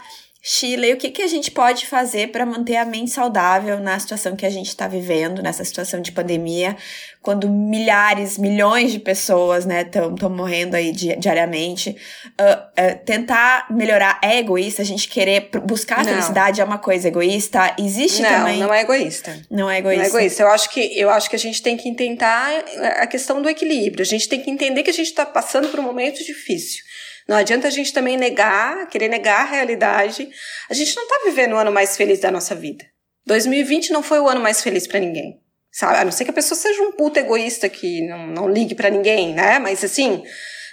Chile, 0.51 0.95
o 0.95 0.97
que, 0.97 1.11
que 1.11 1.21
a 1.21 1.27
gente 1.27 1.51
pode 1.51 1.87
fazer 1.87 2.29
para 2.29 2.47
manter 2.47 2.77
a 2.77 2.85
mente 2.87 3.11
saudável 3.11 3.79
na 3.81 3.99
situação 3.99 4.35
que 4.35 4.47
a 4.47 4.51
gente 4.51 4.75
tá 4.75 4.89
vivendo, 4.89 5.43
nessa 5.43 5.63
situação 5.63 6.01
de 6.01 6.11
pandemia, 6.11 6.75
quando 7.21 7.51
milhares, 7.51 8.39
milhões 8.39 8.91
de 8.91 8.99
pessoas, 8.99 9.67
né, 9.67 9.83
estão 9.83 10.31
morrendo 10.31 10.75
aí 10.75 10.91
di- 10.91 11.15
diariamente. 11.17 11.95
Ah, 12.39 12.67
ah, 12.75 12.95
tentar 12.95 13.67
melhorar 13.71 14.19
é 14.25 14.39
egoísta, 14.39 14.81
a 14.81 14.85
gente 14.87 15.07
querer 15.09 15.51
buscar 15.65 15.97
a 16.01 16.05
Não. 16.05 16.11
felicidade 16.13 16.63
é 16.63 16.65
uma 16.65 16.79
coisa 16.79 17.09
egoísta. 17.09 17.75
Existe 17.79 18.23
Não, 18.23 18.31
também. 18.31 18.59
não 18.59 18.73
é 18.73 18.81
egoísta. 18.81 19.39
Não 19.51 19.69
é 19.71 19.83
Não 19.83 19.91
egoísta. 19.93 20.05
é 20.05 20.09
egoísta. 20.09 20.43
Eu 20.45 20.49
acho 20.49 20.71
que 20.71 20.81
eu 20.99 21.11
acho 21.11 21.29
que 21.29 21.37
a 21.37 21.39
gente 21.39 21.61
tem 21.63 21.77
que 21.77 21.93
tentar 21.95 22.65
a 22.97 23.07
questão 23.07 23.43
do 23.43 23.51
equilíbrio. 23.51 24.01
A 24.03 24.07
gente 24.07 24.27
tem 24.27 24.41
que 24.41 24.51
entender 24.51 24.83
que 24.83 24.89
a 24.91 24.95
gente 24.95 25.09
está 25.09 25.27
passando 25.27 25.69
por 25.69 25.79
um 25.79 25.83
momento 25.83 26.25
difícil. 26.25 26.85
Não 27.29 27.37
adianta 27.37 27.69
a 27.69 27.71
gente 27.71 27.93
também 27.93 28.17
negar, 28.17 28.89
querer 28.89 29.09
negar 29.09 29.43
a 29.43 29.51
realidade. 29.51 30.31
A 30.71 30.75
gente 30.75 30.97
não 30.97 31.03
está 31.03 31.17
vivendo 31.27 31.53
o 31.53 31.57
ano 31.57 31.71
mais 31.71 31.95
feliz 31.95 32.21
da 32.21 32.31
nossa 32.31 32.55
vida. 32.55 32.85
2020 33.27 33.93
não 33.93 34.03
foi 34.03 34.19
o 34.19 34.29
ano 34.29 34.41
mais 34.41 34.63
feliz 34.63 34.87
para 34.87 34.99
ninguém. 34.99 35.39
Sabe? 35.71 35.99
A 35.99 36.05
não 36.05 36.11
ser 36.11 36.25
que 36.25 36.31
a 36.31 36.35
pessoa 36.35 36.59
seja 36.59 36.81
um 36.83 36.93
puta 36.93 37.21
egoísta 37.21 37.69
que 37.69 38.09
não, 38.09 38.27
não 38.29 38.49
ligue 38.49 38.75
para 38.75 38.89
ninguém, 38.89 39.35
né? 39.35 39.59
Mas 39.59 39.85
assim, 39.85 40.25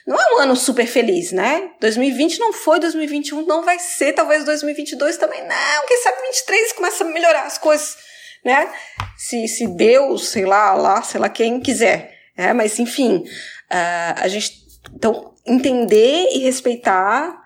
não 0.07 0.15
é 0.15 0.35
um 0.35 0.39
ano 0.39 0.55
super 0.55 0.87
feliz, 0.87 1.33
né? 1.33 1.71
2020 1.81 2.39
não 2.39 2.53
foi, 2.53 2.79
2021 2.79 3.45
não 3.45 3.61
vai 3.61 3.77
ser, 3.77 4.13
talvez 4.13 4.45
2022 4.45 5.17
também 5.17 5.41
não. 5.41 5.85
Quem 5.85 6.01
sabe 6.01 6.21
23 6.21 6.71
começa 6.71 7.03
a 7.03 7.07
melhorar 7.07 7.43
as 7.43 7.57
coisas, 7.57 7.97
né? 8.45 8.73
Se, 9.17 9.45
se 9.49 9.67
Deus, 9.67 10.29
sei 10.29 10.45
lá, 10.45 10.73
lá, 10.73 11.03
sei 11.03 11.19
lá 11.19 11.27
quem 11.27 11.59
quiser. 11.59 12.15
É, 12.37 12.53
mas, 12.53 12.79
enfim, 12.79 13.17
uh, 13.17 14.21
a 14.21 14.27
gente. 14.29 14.63
Então, 14.93 15.34
entender 15.45 16.29
e 16.33 16.39
respeitar 16.39 17.43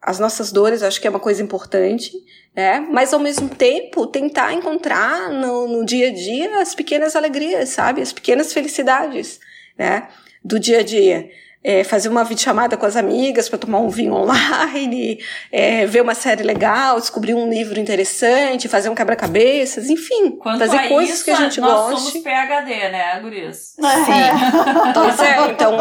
as 0.00 0.18
nossas 0.18 0.50
dores, 0.50 0.82
acho 0.82 1.00
que 1.00 1.06
é 1.06 1.10
uma 1.10 1.20
coisa 1.20 1.42
importante, 1.42 2.12
né? 2.54 2.80
Mas, 2.80 3.14
ao 3.14 3.20
mesmo 3.20 3.48
tempo, 3.48 4.06
tentar 4.06 4.52
encontrar 4.52 5.30
no, 5.30 5.68
no 5.68 5.84
dia 5.84 6.08
a 6.08 6.12
dia 6.12 6.60
as 6.60 6.74
pequenas 6.74 7.14
alegrias, 7.14 7.68
sabe? 7.68 8.02
As 8.02 8.12
pequenas 8.12 8.52
felicidades, 8.52 9.38
né? 9.78 10.08
Do 10.44 10.58
dia 10.58 10.80
a 10.80 10.82
dia 10.82 11.30
é, 11.64 11.84
fazer 11.84 12.08
uma 12.08 12.24
videochamada 12.24 12.76
com 12.76 12.84
as 12.84 12.96
amigas 12.96 13.48
para 13.48 13.58
tomar 13.58 13.78
um 13.78 13.88
vinho 13.88 14.14
online, 14.14 15.18
é, 15.50 15.86
ver 15.86 16.02
uma 16.02 16.14
série 16.14 16.42
legal, 16.42 16.98
descobrir 16.98 17.34
um 17.34 17.48
livro 17.48 17.78
interessante, 17.78 18.68
fazer 18.68 18.88
um 18.88 18.94
quebra-cabeças, 18.94 19.88
enfim, 19.88 20.32
Quanto 20.32 20.58
fazer 20.58 20.88
coisas 20.88 21.16
isso, 21.16 21.24
que 21.24 21.30
a 21.30 21.36
gente 21.36 21.60
nós 21.60 21.72
goste. 21.72 21.92
Nós 21.92 22.02
somos 22.12 22.24
PHD, 22.24 22.88
né, 22.90 23.20
Guris? 23.20 23.56
Sim. 23.56 23.82
pois 24.94 25.20
é, 25.20 25.50
então 25.50 25.76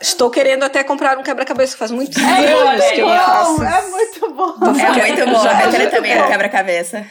estou 0.00 0.30
querendo 0.30 0.64
até 0.64 0.82
comprar 0.82 1.18
um 1.18 1.22
quebra-cabeça, 1.22 1.76
faz 1.76 1.90
muitos 1.90 2.22
é, 2.22 2.52
anos 2.52 2.84
que 2.86 3.00
eu 3.00 3.08
não 3.08 3.16
faço. 3.16 3.62
É 3.62 3.82
muito 3.90 4.32
bom. 4.32 4.54
É 4.64 5.12
muito 5.12 5.26
bom, 5.30 5.48
a 5.48 5.54
Betânia 5.54 5.90
também 5.90 6.12
é 6.12 6.26
quebra-cabeça. 6.26 7.06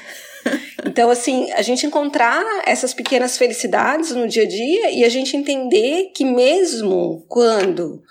Então, 0.85 1.09
assim, 1.09 1.51
a 1.53 1.61
gente 1.61 1.85
encontrar 1.85 2.43
essas 2.65 2.93
pequenas 2.93 3.37
felicidades 3.37 4.11
no 4.11 4.27
dia 4.27 4.43
a 4.43 4.47
dia 4.47 4.91
e 4.91 5.03
a 5.03 5.09
gente 5.09 5.35
entender 5.35 6.11
que 6.13 6.25
mesmo 6.25 7.25
quando 7.27 8.03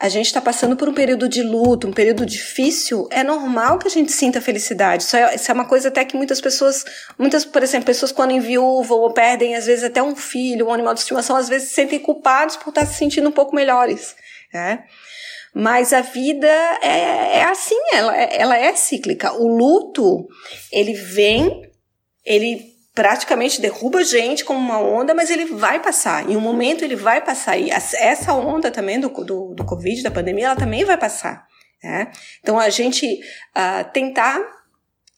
a 0.00 0.08
gente 0.08 0.26
está 0.26 0.40
passando 0.40 0.76
por 0.76 0.88
um 0.88 0.94
período 0.94 1.28
de 1.28 1.42
luto, 1.42 1.86
um 1.86 1.92
período 1.92 2.26
difícil, 2.26 3.06
é 3.10 3.22
normal 3.22 3.78
que 3.78 3.86
a 3.86 3.90
gente 3.90 4.10
sinta 4.10 4.40
felicidade. 4.40 5.04
Isso 5.04 5.16
é, 5.16 5.34
isso 5.34 5.50
é 5.50 5.54
uma 5.54 5.66
coisa 5.66 5.88
até 5.88 6.04
que 6.04 6.16
muitas 6.16 6.40
pessoas, 6.40 6.84
muitas, 7.18 7.44
por 7.44 7.62
exemplo, 7.62 7.86
pessoas 7.86 8.10
quando 8.10 8.32
enviuvam 8.32 8.98
ou 8.98 9.12
perdem, 9.12 9.54
às 9.54 9.66
vezes, 9.66 9.84
até 9.84 10.02
um 10.02 10.16
filho, 10.16 10.66
um 10.66 10.72
animal 10.72 10.94
de 10.94 11.00
estimação, 11.00 11.36
às 11.36 11.48
vezes 11.48 11.68
se 11.68 11.74
sentem 11.74 11.98
culpados 11.98 12.56
por 12.56 12.70
estar 12.70 12.86
se 12.86 12.98
sentindo 12.98 13.28
um 13.28 13.32
pouco 13.32 13.54
melhores. 13.54 14.16
Né? 14.52 14.84
Mas 15.54 15.92
a 15.92 16.00
vida 16.00 16.48
é, 16.82 17.38
é 17.38 17.44
assim, 17.44 17.78
ela, 17.92 18.16
ela 18.16 18.58
é 18.58 18.74
cíclica. 18.74 19.32
O 19.32 19.46
luto, 19.46 20.26
ele 20.72 20.92
vem 20.92 21.62
ele 22.24 22.74
praticamente 22.94 23.60
derruba 23.60 23.98
a 23.98 24.04
gente 24.04 24.44
como 24.44 24.58
uma 24.58 24.78
onda, 24.78 25.12
mas 25.14 25.28
ele 25.28 25.46
vai 25.46 25.82
passar. 25.82 26.30
Em 26.30 26.36
um 26.36 26.40
momento 26.40 26.84
ele 26.84 26.94
vai 26.94 27.20
passar. 27.20 27.58
E 27.58 27.70
essa 27.70 28.32
onda 28.32 28.70
também 28.70 29.00
do, 29.00 29.08
do, 29.08 29.52
do 29.54 29.64
Covid, 29.64 30.02
da 30.02 30.10
pandemia, 30.10 30.46
ela 30.46 30.56
também 30.56 30.84
vai 30.84 30.96
passar. 30.96 31.44
Né? 31.82 32.10
Então 32.40 32.58
a 32.58 32.70
gente 32.70 33.20
uh, 33.50 33.90
tentar 33.92 34.40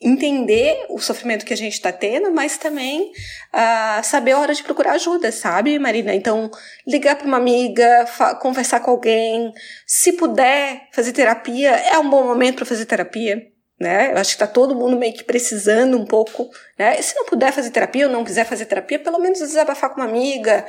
entender 0.00 0.86
o 0.90 0.98
sofrimento 0.98 1.44
que 1.44 1.52
a 1.52 1.57
gente 1.57 1.74
está 1.74 1.92
tendo, 1.92 2.30
mas 2.30 2.59
também 2.59 3.12
uh, 3.54 4.02
saber 4.02 4.32
a 4.32 4.38
hora 4.38 4.54
de 4.54 4.62
procurar 4.62 4.92
ajuda, 4.92 5.32
sabe, 5.32 5.78
Marina? 5.78 6.14
Então, 6.14 6.50
ligar 6.86 7.16
para 7.16 7.26
uma 7.26 7.38
amiga, 7.38 8.04
conversar 8.40 8.80
com 8.80 8.90
alguém, 8.90 9.52
se 9.86 10.12
puder 10.12 10.88
fazer 10.92 11.12
terapia, 11.12 11.70
é 11.70 11.98
um 11.98 12.11
bom 12.11 12.24
momento 12.24 12.57
para 12.57 12.66
fazer 12.66 12.84
terapia 12.84 13.55
né? 13.79 14.12
Eu 14.12 14.18
acho 14.18 14.33
que 14.33 14.39
tá 14.39 14.47
todo 14.47 14.74
mundo 14.74 14.97
meio 14.97 15.12
que 15.12 15.24
precisando 15.24 15.99
um 15.99 16.07
pouco, 16.07 16.49
né? 16.79 16.99
E 16.99 17.03
se 17.03 17.14
não 17.14 17.24
puder 17.24 17.53
fazer 17.53 17.70
terapia 17.70 18.07
ou 18.07 18.12
não 18.12 18.24
quiser 18.24 18.45
fazer 18.45 18.64
terapia, 18.64 18.99
pelo 18.99 19.18
menos 19.18 19.39
desabafar 19.39 19.91
com 19.91 20.01
uma 20.01 20.09
amiga, 20.09 20.66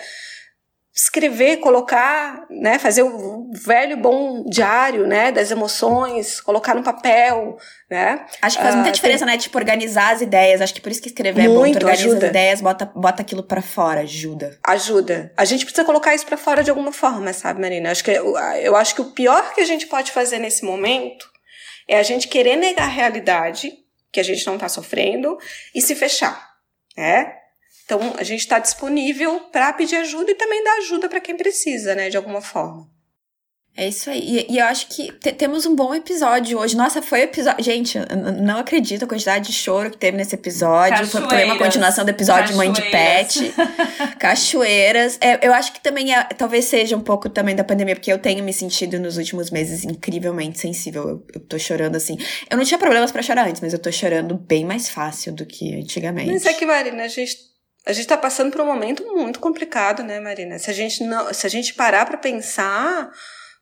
escrever, 0.94 1.58
colocar, 1.58 2.46
né? 2.50 2.78
Fazer 2.80 3.04
o 3.04 3.50
velho 3.54 3.96
bom 3.96 4.44
diário, 4.50 5.08
né? 5.08 5.32
Das 5.32 5.52
emoções, 5.52 6.42
colocar 6.42 6.76
no 6.76 6.84
papel, 6.84 7.58
né? 7.90 8.26
Acho 8.42 8.58
que 8.58 8.64
faz 8.64 8.76
muita 8.76 8.90
uh, 8.90 8.94
diferença, 8.94 9.26
tem... 9.26 9.36
né? 9.36 9.40
Tipo, 9.40 9.58
organizar 9.58 10.14
as 10.14 10.22
ideias. 10.22 10.60
Acho 10.60 10.74
que 10.74 10.82
por 10.82 10.92
isso 10.92 11.02
que 11.02 11.08
escrever 11.08 11.48
Muito, 11.48 11.78
é 11.78 11.80
bom. 11.80 11.80
Tu 11.80 11.86
organiza 11.86 12.10
ajuda. 12.10 12.26
as 12.26 12.30
ideias, 12.30 12.62
bota, 12.62 12.92
bota 12.94 13.22
aquilo 13.22 13.44
para 13.44 13.62
fora, 13.62 14.02
ajuda. 14.02 14.58
Ajuda. 14.66 15.32
A 15.38 15.46
gente 15.46 15.64
precisa 15.64 15.86
colocar 15.86 16.14
isso 16.14 16.26
para 16.26 16.36
fora 16.36 16.62
de 16.62 16.70
alguma 16.70 16.92
forma, 16.92 17.32
sabe, 17.32 17.62
Marina? 17.62 17.92
Acho 17.92 18.04
que, 18.04 18.12
eu, 18.12 18.36
eu 18.62 18.76
acho 18.76 18.96
que 18.96 19.02
o 19.02 19.12
pior 19.12 19.54
que 19.54 19.62
a 19.62 19.66
gente 19.66 19.88
pode 19.88 20.12
fazer 20.12 20.40
nesse 20.40 20.66
momento 20.66 21.37
é 21.88 21.98
a 21.98 22.04
gente 22.04 22.28
querer 22.28 22.56
negar 22.56 22.86
a 22.86 22.92
realidade, 22.92 23.72
que 24.12 24.20
a 24.20 24.24
gente 24.24 24.46
não 24.46 24.56
está 24.56 24.68
sofrendo, 24.68 25.38
e 25.74 25.82
se 25.82 25.96
fechar, 25.96 26.56
né? 26.96 27.34
Então, 27.86 28.16
a 28.18 28.24
gente 28.24 28.42
está 28.42 28.60
disponível 28.60 29.40
para 29.52 29.72
pedir 29.72 29.96
ajuda 29.96 30.32
e 30.32 30.36
também 30.36 30.62
dar 30.64 30.78
ajuda 30.80 31.08
para 31.08 31.22
quem 31.22 31.38
precisa, 31.38 31.96
né, 31.96 32.10
de 32.10 32.18
alguma 32.18 32.42
forma. 32.42 32.97
É 33.78 33.88
isso 33.88 34.10
aí. 34.10 34.48
E, 34.50 34.54
e 34.54 34.58
eu 34.58 34.66
acho 34.66 34.88
que 34.88 35.12
temos 35.34 35.68
um 35.68 35.76
bom 35.76 35.94
episódio 35.94 36.58
hoje. 36.58 36.76
Nossa, 36.76 37.00
foi 37.00 37.22
episódio. 37.22 37.64
Gente, 37.64 38.00
não 38.42 38.58
acredito 38.58 39.06
a 39.06 39.08
quantidade 39.08 39.46
de 39.46 39.54
choro 39.54 39.92
que 39.92 39.98
teve 39.98 40.18
nesse 40.18 40.34
episódio. 40.34 41.06
Foi 41.06 41.22
também 41.22 41.46
uma 41.46 41.60
continuação 41.60 42.04
do 42.04 42.10
episódio 42.10 42.58
Mãe 42.58 42.72
de 42.72 42.82
Pet. 42.82 43.54
Cachoeiras. 44.18 45.20
É, 45.22 45.46
eu 45.46 45.54
acho 45.54 45.74
que 45.74 45.80
também 45.80 46.12
é, 46.12 46.24
talvez 46.24 46.66
seja 46.66 46.98
um 46.98 47.02
pouco 47.02 47.30
também 47.30 47.56
da 47.56 47.64
pandemia, 47.64 47.96
porque 47.96 48.12
eu 48.12 48.18
tenho 48.18 48.44
me 48.44 48.52
sentido 48.52 49.00
nos 49.00 49.16
últimos 49.16 49.52
meses 49.52 49.84
incrivelmente 49.84 50.60
sensível. 50.60 51.08
Eu, 51.08 51.26
eu 51.36 51.40
tô 51.42 51.60
chorando 51.60 51.98
assim. 51.98 52.18
Eu 52.50 52.58
não 52.58 52.66
tinha 52.66 52.80
problemas 52.80 53.12
para 53.12 53.22
chorar 53.22 53.48
antes, 53.48 53.62
mas 53.62 53.74
eu 53.74 53.80
tô 53.80 53.92
chorando 53.92 54.34
bem 54.34 54.66
mais 54.66 54.90
fácil 54.90 55.32
do 55.32 55.46
que 55.46 55.76
antigamente. 55.76 56.32
Mas 56.32 56.48
é 56.48 56.54
que, 56.54 56.66
Marina, 56.66 57.04
a 57.04 57.08
gente 57.08 57.38
a 57.86 57.94
gente 57.94 58.02
está 58.02 58.18
passando 58.18 58.52
por 58.52 58.60
um 58.60 58.66
momento 58.66 59.02
muito 59.06 59.40
complicado, 59.40 60.04
né, 60.04 60.20
Marina? 60.20 60.60
Se 60.60 60.70
a 60.70 60.74
gente 60.74 61.04
não, 61.04 61.34
se 61.34 61.48
a 61.48 61.50
gente 61.50 61.74
parar 61.74 62.06
para 62.06 62.18
pensar, 62.18 63.10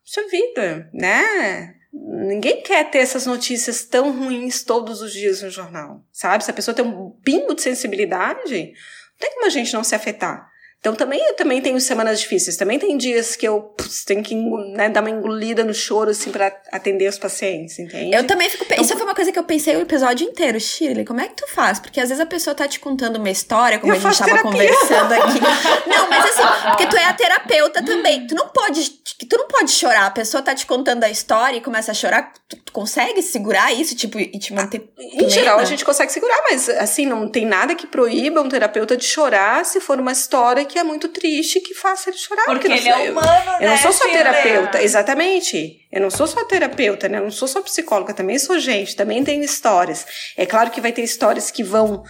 Puxa 0.06 0.28
vida, 0.30 0.90
né? 0.94 1.76
Ninguém 1.92 2.62
quer 2.62 2.90
ter 2.92 3.00
essas 3.00 3.26
notícias 3.26 3.84
tão 3.84 4.12
ruins 4.12 4.64
todos 4.64 5.02
os 5.02 5.12
dias 5.12 5.42
no 5.42 5.50
jornal, 5.50 6.06
sabe? 6.12 6.44
Se 6.44 6.52
a 6.52 6.54
pessoa 6.54 6.76
tem 6.76 6.86
um 6.86 7.10
pingo 7.24 7.56
de 7.56 7.62
sensibilidade, 7.62 8.54
não 8.54 9.20
tem 9.20 9.34
como 9.34 9.46
a 9.46 9.50
gente 9.50 9.74
não 9.74 9.84
se 9.84 9.96
afetar. 9.96 10.48
Então 10.86 10.94
também 10.94 11.20
eu 11.20 11.34
também 11.34 11.60
tenho 11.64 11.82
semanas 11.82 12.20
difíceis, 12.20 12.58
também 12.58 12.78
tem 12.78 12.96
dias 12.96 13.36
que 13.36 13.48
eu 13.48 13.60
putz, 13.60 14.04
tenho 14.06 14.22
que 14.22 14.36
né, 14.36 14.88
dar 14.88 15.02
uma 15.02 15.10
engolida 15.10 15.64
no 15.64 15.74
choro 15.74 16.12
assim 16.12 16.30
para 16.30 16.56
atender 16.72 17.10
os 17.10 17.18
pacientes, 17.18 17.80
entende? 17.80 18.16
Eu 18.16 18.28
também 18.28 18.48
fico, 18.52 18.66
então, 18.66 18.80
isso 18.80 18.94
foi 18.94 19.04
uma 19.04 19.16
coisa 19.16 19.32
que 19.32 19.40
eu 19.40 19.44
pensei 19.44 19.76
o 19.76 19.82
episódio 19.82 20.28
inteiro, 20.28 20.60
Shirley, 20.60 21.04
como 21.04 21.22
é 21.22 21.28
que 21.28 21.38
tu 21.38 21.48
faz? 21.48 21.80
Porque 21.80 22.00
às 22.00 22.10
vezes 22.10 22.22
a 22.22 22.26
pessoa 22.28 22.54
tá 22.54 22.68
te 22.68 22.80
contando 22.80 23.16
uma 23.16 23.32
história, 23.32 23.80
como 23.80 23.94
a 23.94 23.96
gente 23.96 24.16
tava 24.16 24.30
terapia. 24.30 24.52
conversando 24.52 25.12
aqui. 25.14 25.40
não, 25.90 26.08
mas 26.08 26.26
assim, 26.26 26.70
porque 26.70 26.86
tu 26.86 26.98
é 26.98 27.06
a 27.06 27.14
terapeuta 27.14 27.84
também. 27.84 28.28
Tu 28.28 28.36
não 28.36 28.50
pode, 28.50 28.88
tu 29.28 29.38
não 29.38 29.48
pode 29.48 29.72
chorar, 29.72 30.06
a 30.06 30.12
pessoa 30.12 30.44
tá 30.44 30.54
te 30.54 30.68
contando 30.68 31.04
a 31.04 31.10
história 31.10 31.58
e 31.58 31.62
começa 31.62 31.94
a 31.94 31.96
chorar, 31.96 32.32
tu, 32.48 32.58
tu 32.58 32.72
consegue 32.72 33.24
segurar 33.24 33.74
isso, 33.74 33.96
tipo, 33.96 34.20
e 34.20 34.38
te 34.38 34.54
manter 34.54 34.88
Em 35.00 35.30
geral 35.32 35.58
a 35.58 35.66
gente 35.66 35.84
consegue 35.84 36.12
segurar, 36.12 36.44
mas 36.48 36.70
assim, 36.70 37.08
não 37.08 37.28
tem 37.28 37.44
nada 37.44 37.74
que 37.74 37.88
proíba 37.88 38.40
um 38.40 38.50
terapeuta 38.50 38.96
de 38.96 39.04
chorar 39.04 39.66
se 39.66 39.80
for 39.80 40.00
uma 40.00 40.12
história 40.12 40.64
que 40.64 40.75
que 40.76 40.80
é 40.80 40.84
muito 40.84 41.08
triste 41.08 41.62
que 41.62 41.74
faça 41.74 42.10
ele 42.10 42.18
chorar. 42.18 42.44
Porque, 42.44 42.68
ele 42.68 42.90
é 42.90 43.10
humano, 43.10 43.28
eu, 43.28 43.46
né? 43.46 43.58
Eu 43.62 43.70
não 43.70 43.78
sou 43.78 43.94
só 43.94 44.10
terapeuta, 44.10 44.84
exatamente. 44.84 45.88
Eu 45.90 46.02
não 46.02 46.10
sou 46.12 46.28
só 46.28 46.44
terapeuta, 46.44 47.08
né? 47.08 47.18
Eu 47.18 47.24
não 47.24 47.32
sou 47.32 47.48
só 47.48 47.62
psicóloga, 47.62 48.14
também 48.14 48.38
sou 48.38 48.60
gente, 48.60 48.94
também 48.94 49.24
tenho 49.24 49.42
histórias. 49.42 50.06
É 50.36 50.46
claro 50.46 50.72
que 50.72 50.82
vai 50.82 50.92
ter 50.92 51.02
histórias 51.02 51.50
que 51.50 51.64
vão 51.64 52.04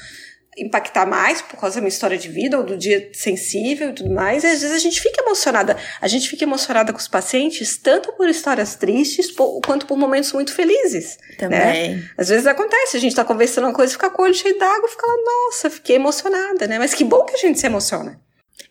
impactar 0.58 1.06
mais 1.06 1.44
por 1.44 1.60
causa 1.60 1.76
da 1.76 1.82
minha 1.82 1.90
história 1.90 2.18
de 2.18 2.28
vida 2.28 2.58
ou 2.58 2.64
do 2.64 2.76
dia 2.76 3.12
sensível 3.14 3.92
e 3.92 3.94
tudo 3.94 4.10
mais. 4.10 4.44
E 4.44 4.48
às 4.48 4.62
vezes 4.62 4.72
a 4.72 4.80
gente 4.80 5.00
fica 5.00 5.22
emocionada. 5.22 5.78
A 6.02 6.08
gente 6.08 6.28
fica 6.28 6.44
emocionada 6.44 6.92
com 6.92 6.98
os 6.98 7.08
pacientes, 7.08 7.78
tanto 7.78 8.14
por 8.14 8.28
histórias 8.28 8.76
tristes 8.76 9.30
por, 9.30 9.62
quanto 9.62 9.86
por 9.86 9.96
momentos 9.96 10.32
muito 10.34 10.56
felizes. 10.56 11.20
Né? 11.30 11.36
Também. 11.38 11.98
Né? 11.98 12.10
Às 12.18 12.30
vezes 12.30 12.48
acontece, 12.48 12.98
a 12.98 13.00
gente 13.00 13.16
tá 13.16 13.24
conversando 13.24 13.66
uma 13.66 13.74
coisa, 13.74 13.94
fica 13.94 14.10
com 14.10 14.24
o 14.24 14.26
olho 14.26 14.34
cheio 14.34 14.58
d'água, 14.58 14.90
fica 14.90 15.06
lá, 15.06 15.14
nossa, 15.24 15.70
fiquei 15.70 15.98
emocionada, 15.98 16.66
né? 16.66 16.80
Mas 16.80 16.96
que 16.96 17.04
bom 17.04 17.26
que 17.26 17.36
a 17.36 17.40
gente 17.40 17.60
se 17.60 17.68
emociona. 17.68 18.25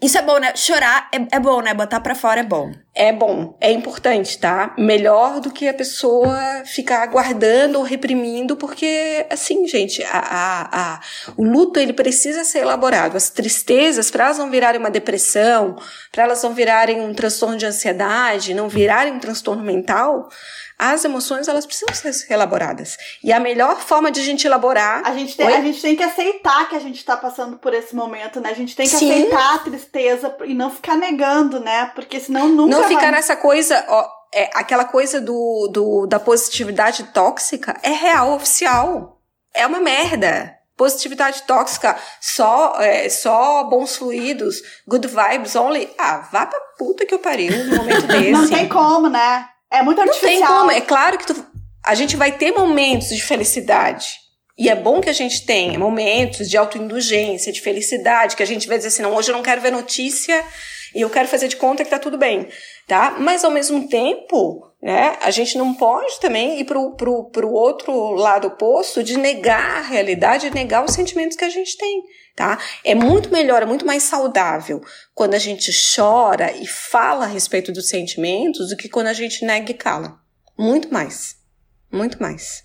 Isso 0.04 0.18
é 0.18 0.22
bom, 0.22 0.38
né? 0.38 0.54
Chorar 0.54 1.08
é, 1.10 1.36
é 1.36 1.40
bom, 1.40 1.62
né? 1.62 1.72
Botar 1.72 1.98
pra 2.00 2.14
fora 2.14 2.40
é 2.40 2.44
bom. 2.44 2.70
É 2.96 3.12
bom, 3.12 3.56
é 3.60 3.72
importante, 3.72 4.38
tá? 4.38 4.72
Melhor 4.78 5.40
do 5.40 5.50
que 5.50 5.66
a 5.66 5.74
pessoa 5.74 6.62
ficar 6.64 7.04
guardando 7.06 7.74
ou 7.76 7.82
reprimindo, 7.82 8.56
porque, 8.56 9.26
assim, 9.28 9.66
gente, 9.66 10.00
a, 10.04 10.18
a, 10.18 10.68
a, 10.72 11.00
o 11.36 11.42
luto 11.42 11.80
ele 11.80 11.92
precisa 11.92 12.44
ser 12.44 12.60
elaborado. 12.60 13.16
As 13.16 13.30
tristezas, 13.30 14.12
para 14.12 14.26
elas 14.26 14.38
não 14.38 14.48
virarem 14.48 14.80
uma 14.80 14.92
depressão, 14.92 15.74
para 16.12 16.22
elas 16.22 16.40
não 16.44 16.54
virarem 16.54 17.00
um 17.00 17.12
transtorno 17.12 17.56
de 17.56 17.66
ansiedade, 17.66 18.54
não 18.54 18.68
virarem 18.68 19.12
um 19.12 19.18
transtorno 19.18 19.64
mental, 19.64 20.28
as 20.78 21.04
emoções 21.04 21.46
elas 21.46 21.64
precisam 21.64 21.94
ser 21.94 22.32
elaboradas. 22.32 22.96
E 23.22 23.32
a 23.32 23.38
melhor 23.38 23.80
forma 23.80 24.10
de 24.10 24.20
a 24.20 24.24
gente 24.24 24.46
elaborar. 24.46 25.02
A 25.04 25.14
gente 25.14 25.36
tem, 25.36 25.46
a 25.46 25.60
gente 25.60 25.80
tem 25.80 25.94
que 25.94 26.02
aceitar 26.02 26.68
que 26.68 26.74
a 26.74 26.80
gente 26.80 26.96
está 26.96 27.16
passando 27.16 27.56
por 27.56 27.72
esse 27.72 27.94
momento, 27.94 28.40
né? 28.40 28.50
A 28.50 28.54
gente 28.54 28.74
tem 28.74 28.86
que 28.86 28.96
Sim. 28.96 29.10
aceitar 29.10 29.54
a 29.54 29.58
tristeza 29.58 30.36
e 30.44 30.52
não 30.52 30.70
ficar 30.70 30.96
negando, 30.96 31.60
né? 31.60 31.92
Porque 31.94 32.18
senão 32.18 32.48
nunca. 32.48 32.76
Não 32.76 32.83
ficar 32.88 33.10
nessa 33.12 33.36
coisa, 33.36 33.84
ó, 33.88 34.08
é, 34.32 34.50
aquela 34.54 34.84
coisa 34.84 35.20
do, 35.20 35.68
do, 35.72 36.06
da 36.06 36.18
positividade 36.18 37.04
tóxica 37.04 37.78
é 37.82 37.90
real, 37.90 38.34
oficial. 38.34 39.20
É 39.54 39.66
uma 39.66 39.80
merda. 39.80 40.52
Positividade 40.76 41.42
tóxica, 41.42 41.96
só, 42.20 42.80
é, 42.80 43.08
só 43.08 43.62
bons 43.62 43.96
fluidos, 43.96 44.56
good 44.88 45.06
vibes 45.06 45.54
only. 45.54 45.88
Ah, 45.96 46.28
vá 46.32 46.46
pra 46.46 46.58
puta 46.76 47.06
que 47.06 47.14
eu 47.14 47.20
pariu 47.20 47.64
no 47.64 47.76
momento 47.76 48.06
desse. 48.08 48.32
Não 48.32 48.48
tem 48.48 48.68
como, 48.68 49.08
né? 49.08 49.46
É 49.70 49.82
muito 49.82 50.00
artificial. 50.00 50.32
Não 50.32 50.38
tem 50.38 50.58
como. 50.58 50.70
É 50.72 50.80
claro 50.80 51.16
que 51.16 51.26
tu, 51.26 51.46
a 51.84 51.94
gente 51.94 52.16
vai 52.16 52.32
ter 52.32 52.50
momentos 52.50 53.08
de 53.08 53.22
felicidade. 53.22 54.24
E 54.56 54.68
é 54.68 54.74
bom 54.74 55.00
que 55.00 55.10
a 55.10 55.12
gente 55.12 55.44
tenha 55.44 55.78
momentos 55.78 56.48
de 56.48 56.56
autoindulgência, 56.56 57.52
de 57.52 57.60
felicidade, 57.60 58.36
que 58.36 58.42
a 58.42 58.46
gente 58.46 58.68
vai 58.68 58.76
dizer 58.76 58.88
assim, 58.88 59.02
não, 59.02 59.14
hoje 59.14 59.30
eu 59.30 59.36
não 59.36 59.42
quero 59.42 59.60
ver 59.60 59.72
notícia, 59.72 60.44
e 60.94 61.00
eu 61.00 61.10
quero 61.10 61.28
fazer 61.28 61.48
de 61.48 61.56
conta 61.56 61.84
que 61.84 61.90
tá 61.90 61.98
tudo 61.98 62.16
bem, 62.16 62.48
tá? 62.86 63.16
Mas 63.18 63.44
ao 63.44 63.50
mesmo 63.50 63.88
tempo, 63.88 64.70
né, 64.82 65.16
a 65.20 65.30
gente 65.30 65.58
não 65.58 65.74
pode 65.74 66.20
também 66.20 66.60
ir 66.60 66.64
pro, 66.64 66.94
pro, 66.94 67.30
pro 67.30 67.50
outro 67.50 68.12
lado 68.12 68.48
oposto 68.48 69.02
de 69.02 69.18
negar 69.18 69.78
a 69.78 69.80
realidade, 69.80 70.48
de 70.48 70.54
negar 70.54 70.84
os 70.84 70.92
sentimentos 70.92 71.36
que 71.36 71.44
a 71.44 71.48
gente 71.48 71.76
tem, 71.76 72.02
tá? 72.36 72.58
É 72.84 72.94
muito 72.94 73.30
melhor, 73.32 73.62
é 73.62 73.66
muito 73.66 73.86
mais 73.86 74.02
saudável 74.02 74.80
quando 75.14 75.34
a 75.34 75.38
gente 75.38 75.70
chora 75.94 76.52
e 76.52 76.66
fala 76.66 77.24
a 77.24 77.28
respeito 77.28 77.72
dos 77.72 77.88
sentimentos 77.88 78.68
do 78.68 78.76
que 78.76 78.88
quando 78.88 79.08
a 79.08 79.14
gente 79.14 79.44
nega 79.44 79.70
e 79.70 79.74
cala. 79.74 80.18
Muito 80.56 80.92
mais. 80.92 81.36
Muito 81.90 82.20
mais. 82.20 82.62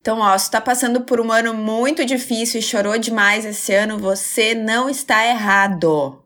Então, 0.00 0.18
ó, 0.18 0.36
se 0.36 0.50
tá 0.50 0.60
passando 0.60 1.02
por 1.02 1.20
um 1.20 1.30
ano 1.30 1.54
muito 1.54 2.04
difícil 2.04 2.58
e 2.58 2.62
chorou 2.62 2.98
demais 2.98 3.44
esse 3.44 3.72
ano, 3.72 3.98
você 3.98 4.52
não 4.52 4.90
está 4.90 5.24
errado. 5.24 6.24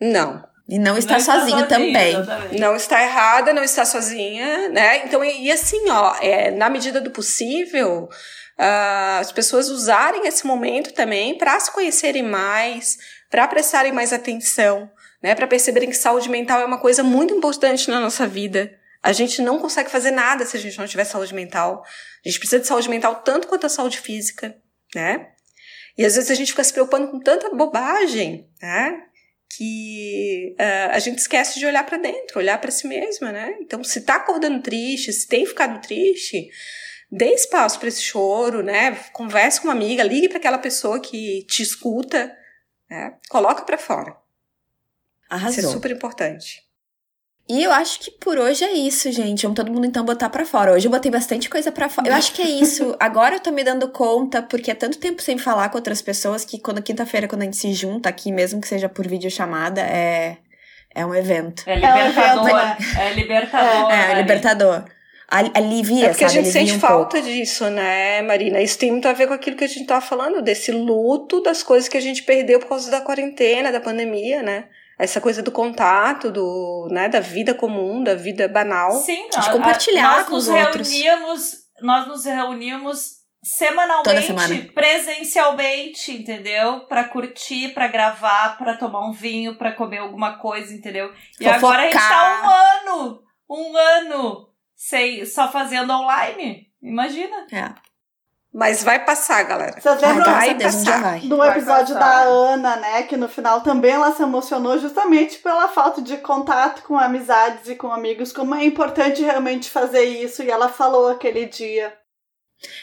Não. 0.00 0.53
E 0.68 0.78
não 0.78 0.96
está 0.96 1.12
Não 1.12 1.18
está 1.20 1.32
sozinho 1.34 1.58
sozinho, 1.58 1.68
também. 1.68 2.16
exatamente. 2.16 2.60
Não 2.60 2.74
está 2.76 3.02
errada, 3.02 3.52
não 3.52 3.62
está 3.62 3.84
sozinha, 3.84 4.68
né? 4.70 5.04
Então, 5.04 5.22
e, 5.22 5.44
e 5.44 5.52
assim, 5.52 5.90
ó, 5.90 6.16
é, 6.20 6.50
na 6.50 6.70
medida 6.70 7.00
do 7.02 7.10
possível, 7.10 8.08
ah, 8.58 9.18
as 9.20 9.30
pessoas 9.30 9.68
usarem 9.68 10.26
esse 10.26 10.46
momento 10.46 10.92
também 10.94 11.36
para 11.36 11.58
se 11.60 11.70
conhecerem 11.70 12.22
mais, 12.22 12.96
para 13.30 13.46
prestarem 13.46 13.92
mais 13.92 14.12
atenção, 14.12 14.90
né? 15.22 15.34
Para 15.34 15.46
perceberem 15.46 15.90
que 15.90 15.96
saúde 15.96 16.30
mental 16.30 16.60
é 16.60 16.64
uma 16.64 16.78
coisa 16.78 17.02
muito 17.02 17.34
importante 17.34 17.90
na 17.90 18.00
nossa 18.00 18.26
vida. 18.26 18.72
A 19.02 19.12
gente 19.12 19.42
não 19.42 19.58
consegue 19.58 19.90
fazer 19.90 20.12
nada 20.12 20.46
se 20.46 20.56
a 20.56 20.60
gente 20.60 20.78
não 20.78 20.86
tiver 20.86 21.04
saúde 21.04 21.34
mental. 21.34 21.84
A 22.24 22.28
gente 22.28 22.38
precisa 22.38 22.60
de 22.60 22.66
saúde 22.66 22.88
mental 22.88 23.16
tanto 23.16 23.48
quanto 23.48 23.66
a 23.66 23.68
saúde 23.68 24.00
física, 24.00 24.56
né? 24.94 25.28
E 25.98 26.06
às 26.06 26.14
vezes 26.14 26.30
a 26.30 26.34
gente 26.34 26.52
fica 26.52 26.64
se 26.64 26.72
preocupando 26.72 27.08
com 27.08 27.20
tanta 27.20 27.50
bobagem, 27.54 28.48
né? 28.62 29.02
Que 29.56 30.54
ah, 30.58 30.90
a 30.92 30.98
gente 30.98 31.18
esquece 31.18 31.58
de 31.58 31.66
olhar 31.66 31.84
para 31.84 31.98
dentro, 31.98 32.38
olhar 32.38 32.60
para 32.60 32.70
si 32.70 32.86
mesma, 32.86 33.32
né? 33.32 33.56
Então, 33.60 33.82
se 33.84 34.00
tá 34.00 34.16
acordando 34.16 34.62
triste, 34.62 35.12
se 35.12 35.28
tem 35.28 35.46
ficado 35.46 35.80
triste, 35.80 36.48
dê 37.10 37.32
espaço 37.34 37.78
para 37.78 37.88
esse 37.88 38.02
choro, 38.02 38.62
né? 38.62 38.92
Converse 39.12 39.60
com 39.60 39.68
uma 39.68 39.74
amiga, 39.74 40.02
ligue 40.02 40.28
para 40.28 40.38
aquela 40.38 40.58
pessoa 40.58 41.00
que 41.00 41.44
te 41.44 41.62
escuta, 41.62 42.36
né? 42.90 43.16
Coloca 43.28 43.62
para 43.62 43.78
fora. 43.78 44.10
Isso 44.10 44.16
é 45.30 45.34
Arrasou. 45.34 45.72
super 45.72 45.90
importante. 45.90 46.62
E 47.46 47.62
eu 47.62 47.70
acho 47.72 48.00
que 48.00 48.10
por 48.10 48.38
hoje 48.38 48.64
é 48.64 48.72
isso, 48.72 49.12
gente. 49.12 49.42
Vamos 49.42 49.56
todo 49.56 49.70
mundo 49.70 49.86
então 49.86 50.02
botar 50.04 50.30
pra 50.30 50.46
fora. 50.46 50.72
Hoje 50.72 50.86
eu 50.86 50.90
botei 50.90 51.10
bastante 51.10 51.50
coisa 51.50 51.70
pra 51.70 51.90
fora. 51.90 52.08
Eu 52.08 52.14
acho 52.14 52.32
que 52.32 52.40
é 52.40 52.46
isso. 52.48 52.96
Agora 53.00 53.36
eu 53.36 53.40
tô 53.40 53.50
me 53.50 53.62
dando 53.62 53.86
conta, 53.88 54.40
porque 54.40 54.70
é 54.70 54.74
tanto 54.74 54.96
tempo 54.98 55.20
sem 55.20 55.36
falar 55.36 55.68
com 55.68 55.76
outras 55.76 56.00
pessoas 56.00 56.42
que 56.44 56.58
quando 56.58 56.80
quinta-feira, 56.82 57.28
quando 57.28 57.42
a 57.42 57.44
gente 57.44 57.58
se 57.58 57.72
junta 57.74 58.08
aqui, 58.08 58.32
mesmo 58.32 58.62
que 58.62 58.68
seja 58.68 58.88
por 58.88 59.06
videochamada, 59.06 59.82
é, 59.82 60.38
é 60.94 61.04
um 61.04 61.14
evento. 61.14 61.64
É 61.66 61.74
evento, 61.76 61.96
libertador. 62.08 62.54
né? 62.54 62.76
É 62.98 63.12
libertador. 63.12 63.92
É, 63.92 63.96
né? 64.08 64.14
libertador. 64.14 64.84
Ali- 65.28 65.50
Alivia, 65.54 66.06
É 66.06 66.08
porque 66.10 66.24
a 66.24 66.28
sabe? 66.28 66.44
gente 66.44 66.56
Alivia 66.56 66.66
sente 66.72 66.76
um 66.76 66.80
falta 66.80 67.16
pouco. 67.18 67.26
disso, 67.28 67.68
né, 67.68 68.22
Marina? 68.22 68.60
Isso 68.62 68.78
tem 68.78 68.90
muito 68.90 69.06
a 69.08 69.12
ver 69.12 69.26
com 69.26 69.34
aquilo 69.34 69.56
que 69.56 69.64
a 69.64 69.68
gente 69.68 69.84
tava 69.86 70.00
falando, 70.00 70.40
desse 70.40 70.72
luto 70.72 71.42
das 71.42 71.62
coisas 71.62 71.88
que 71.88 71.96
a 71.96 72.00
gente 72.00 72.22
perdeu 72.22 72.58
por 72.58 72.68
causa 72.68 72.90
da 72.90 73.00
quarentena, 73.02 73.70
da 73.72 73.80
pandemia, 73.80 74.42
né? 74.42 74.64
Essa 74.98 75.20
coisa 75.20 75.42
do 75.42 75.50
contato, 75.50 76.30
do, 76.30 76.88
né, 76.90 77.08
da 77.08 77.20
vida 77.20 77.52
comum, 77.54 78.02
da 78.02 78.14
vida 78.14 78.46
banal. 78.48 78.92
Sim, 78.92 79.28
De 79.28 79.36
nós- 79.36 79.48
compartilhar 79.48 80.16
nós 80.18 80.26
com 80.28 80.34
os 80.36 80.46
nos 80.48 80.56
outros. 80.56 80.88
reuníamos, 80.90 81.52
nós 81.82 82.06
nos 82.06 82.24
reuníamos 82.24 83.24
semanalmente, 83.42 84.72
presencialmente, 84.72 86.12
entendeu? 86.12 86.80
Pra 86.86 87.04
curtir, 87.04 87.74
pra 87.74 87.88
gravar, 87.88 88.56
pra 88.56 88.76
tomar 88.76 89.06
um 89.08 89.12
vinho, 89.12 89.56
pra 89.56 89.72
comer 89.72 89.98
alguma 89.98 90.38
coisa, 90.38 90.72
entendeu? 90.72 91.12
E 91.40 91.44
Fofocar. 91.44 91.54
agora 91.56 91.82
a 91.82 91.84
gente 91.84 91.94
tá 91.98 92.42
um 92.42 92.90
ano, 93.00 93.22
um 93.50 93.76
ano 93.76 94.48
sem, 94.76 95.24
só 95.26 95.50
fazendo 95.50 95.92
online. 95.92 96.68
Imagina. 96.82 97.46
É. 97.52 97.74
Mas 98.56 98.84
vai 98.84 99.04
passar, 99.04 99.42
galera. 99.42 99.80
Vocês 99.80 100.00
Ai, 100.00 100.08
lembram 100.12 100.24
graças 100.24 100.36
a 100.38 100.44
vai 100.46 100.54
passar. 100.54 101.02
vai. 101.02 101.20
do 101.20 101.44
episódio 101.44 101.94
passar. 101.94 101.98
da 101.98 102.22
Ana, 102.22 102.76
né? 102.76 103.02
Que 103.02 103.16
no 103.16 103.28
final 103.28 103.62
também 103.62 103.90
ela 103.90 104.14
se 104.14 104.22
emocionou 104.22 104.78
justamente 104.78 105.38
pela 105.38 105.66
falta 105.66 106.00
de 106.00 106.16
contato 106.18 106.82
com 106.84 106.96
amizades 106.96 107.68
e 107.68 107.74
com 107.74 107.90
amigos. 107.90 108.32
Como 108.32 108.54
é 108.54 108.64
importante 108.64 109.22
realmente 109.22 109.68
fazer 109.68 110.04
isso. 110.04 110.42
E 110.44 110.50
ela 110.50 110.68
falou 110.68 111.08
aquele 111.08 111.46
dia. 111.46 111.92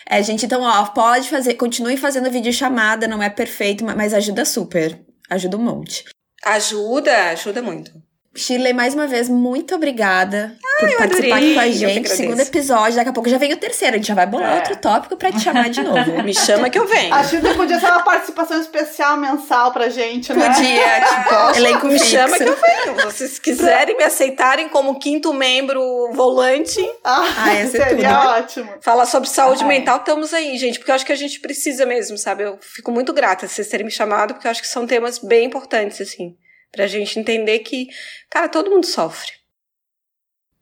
É, 0.05 0.21
gente, 0.21 0.45
então, 0.45 0.61
ó, 0.61 0.85
pode 0.87 1.29
fazer, 1.29 1.53
continue 1.53 1.95
fazendo 1.95 2.29
videochamada, 2.29 3.07
não 3.07 3.23
é 3.23 3.29
perfeito, 3.29 3.85
ma- 3.85 3.95
mas 3.95 4.13
ajuda 4.13 4.43
super. 4.43 5.01
Ajuda 5.29 5.55
um 5.55 5.61
monte. 5.63 6.03
Ajuda, 6.43 7.29
ajuda 7.29 7.61
muito. 7.61 7.91
Shirley, 8.33 8.71
mais 8.71 8.93
uma 8.93 9.07
vez, 9.07 9.27
muito 9.27 9.75
obrigada 9.75 10.55
por 10.79 10.89
eu 10.89 10.97
participar 10.97 11.35
adorei, 11.35 11.51
aqui 11.51 11.53
com 11.53 11.59
a 11.59 11.69
gente. 11.69 12.09
Segundo 12.09 12.39
episódio, 12.39 12.95
daqui 12.95 13.09
a 13.09 13.13
pouco 13.13 13.29
já 13.29 13.37
vem 13.37 13.51
o 13.51 13.57
terceiro. 13.57 13.95
A 13.95 13.97
gente 13.97 14.07
já 14.07 14.15
vai 14.15 14.25
bolar 14.25 14.53
É. 14.53 14.55
outro 14.55 14.75
tópico 14.77 15.17
pra 15.17 15.33
te 15.33 15.41
chamar 15.41 15.69
de 15.69 15.83
novo. 15.83 15.99
Me 16.23 16.33
chama 16.33 16.69
que 16.69 16.79
eu 16.79 16.87
venho. 16.87 17.13
A 17.13 17.23
Chita 17.25 17.53
podia 17.55 17.77
ser 17.77 17.87
uma 17.87 18.03
participação 18.03 18.59
especial 18.61 19.17
mensal 19.17 19.73
pra 19.73 19.89
gente, 19.89 20.31
né? 20.33 20.47
Podia, 20.47 21.01
tipo, 21.01 21.35
elenco 21.59 21.87
me 21.87 21.93
fixo. 21.99 22.05
chama 22.09 22.37
que 22.37 22.43
eu 22.43 22.55
venho. 22.55 22.99
Se 22.99 23.05
vocês 23.05 23.37
quiserem 23.39 23.97
me 23.97 24.03
aceitarem 24.03 24.69
como 24.69 24.97
quinto 24.97 25.33
membro 25.33 25.81
volante, 26.13 26.81
Ah, 27.03 27.25
Ah, 27.37 27.55
ser 27.67 27.67
seria 27.67 28.09
tudo. 28.17 28.27
ótimo. 28.29 28.71
falar 28.81 29.05
sobre 29.07 29.27
saúde 29.27 29.63
Ai. 29.63 29.67
mental, 29.67 29.97
estamos 29.97 30.33
aí, 30.33 30.57
gente. 30.57 30.79
Porque 30.79 30.89
eu 30.91 30.95
acho 30.95 31.05
que 31.05 31.11
a 31.11 31.17
gente 31.17 31.37
precisa 31.41 31.85
mesmo, 31.85 32.17
sabe? 32.17 32.43
Eu 32.43 32.57
fico 32.61 32.91
muito 32.93 33.11
grata 33.11 33.45
de 33.45 33.51
vocês 33.51 33.67
terem 33.67 33.85
me 33.85 33.91
chamado, 33.91 34.33
porque 34.33 34.47
eu 34.47 34.51
acho 34.51 34.61
que 34.61 34.67
são 34.69 34.87
temas 34.87 35.19
bem 35.19 35.45
importantes, 35.47 35.99
assim. 35.99 36.33
Pra 36.71 36.87
gente 36.87 37.19
entender 37.19 37.59
que, 37.59 37.87
cara, 38.29 38.47
todo 38.47 38.69
mundo 38.71 38.85
sofre. 38.85 39.31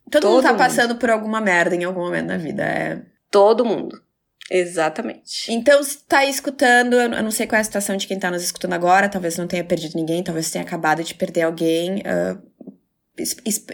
Todo, 0.09 0.23
mundo 0.27 0.35
Todo 0.37 0.43
tá 0.43 0.49
mundo. 0.49 0.57
passando 0.57 0.95
por 0.95 1.09
alguma 1.09 1.39
merda 1.39 1.75
em 1.75 1.83
algum 1.83 2.01
momento 2.01 2.27
da 2.27 2.37
vida. 2.37 2.63
É. 2.63 3.01
Todo 3.29 3.63
mundo. 3.63 4.01
Exatamente. 4.49 5.51
Então, 5.53 5.83
se 5.83 5.99
tá 6.07 6.25
escutando, 6.25 6.95
eu 6.95 7.09
não 7.23 7.29
sei 7.29 7.45
qual 7.45 7.57
é 7.57 7.61
a 7.61 7.63
situação 7.63 7.95
de 7.95 8.07
quem 8.07 8.17
tá 8.17 8.31
nos 8.31 8.41
escutando 8.43 8.73
agora, 8.73 9.07
talvez 9.07 9.37
não 9.37 9.45
tenha 9.45 9.63
perdido 9.63 9.95
ninguém, 9.95 10.23
talvez 10.23 10.49
tenha 10.49 10.63
acabado 10.63 11.03
de 11.03 11.13
perder 11.13 11.43
alguém. 11.43 11.99
es- 11.99 12.48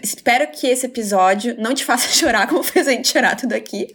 espero 0.02 0.48
que 0.48 0.66
esse 0.66 0.86
episódio 0.86 1.54
não 1.58 1.74
te 1.74 1.84
faça 1.84 2.08
chorar 2.12 2.46
como 2.46 2.62
fez 2.62 2.88
a 2.88 2.90
gente 2.90 3.08
chorar 3.08 3.36
tudo 3.36 3.54
aqui, 3.54 3.88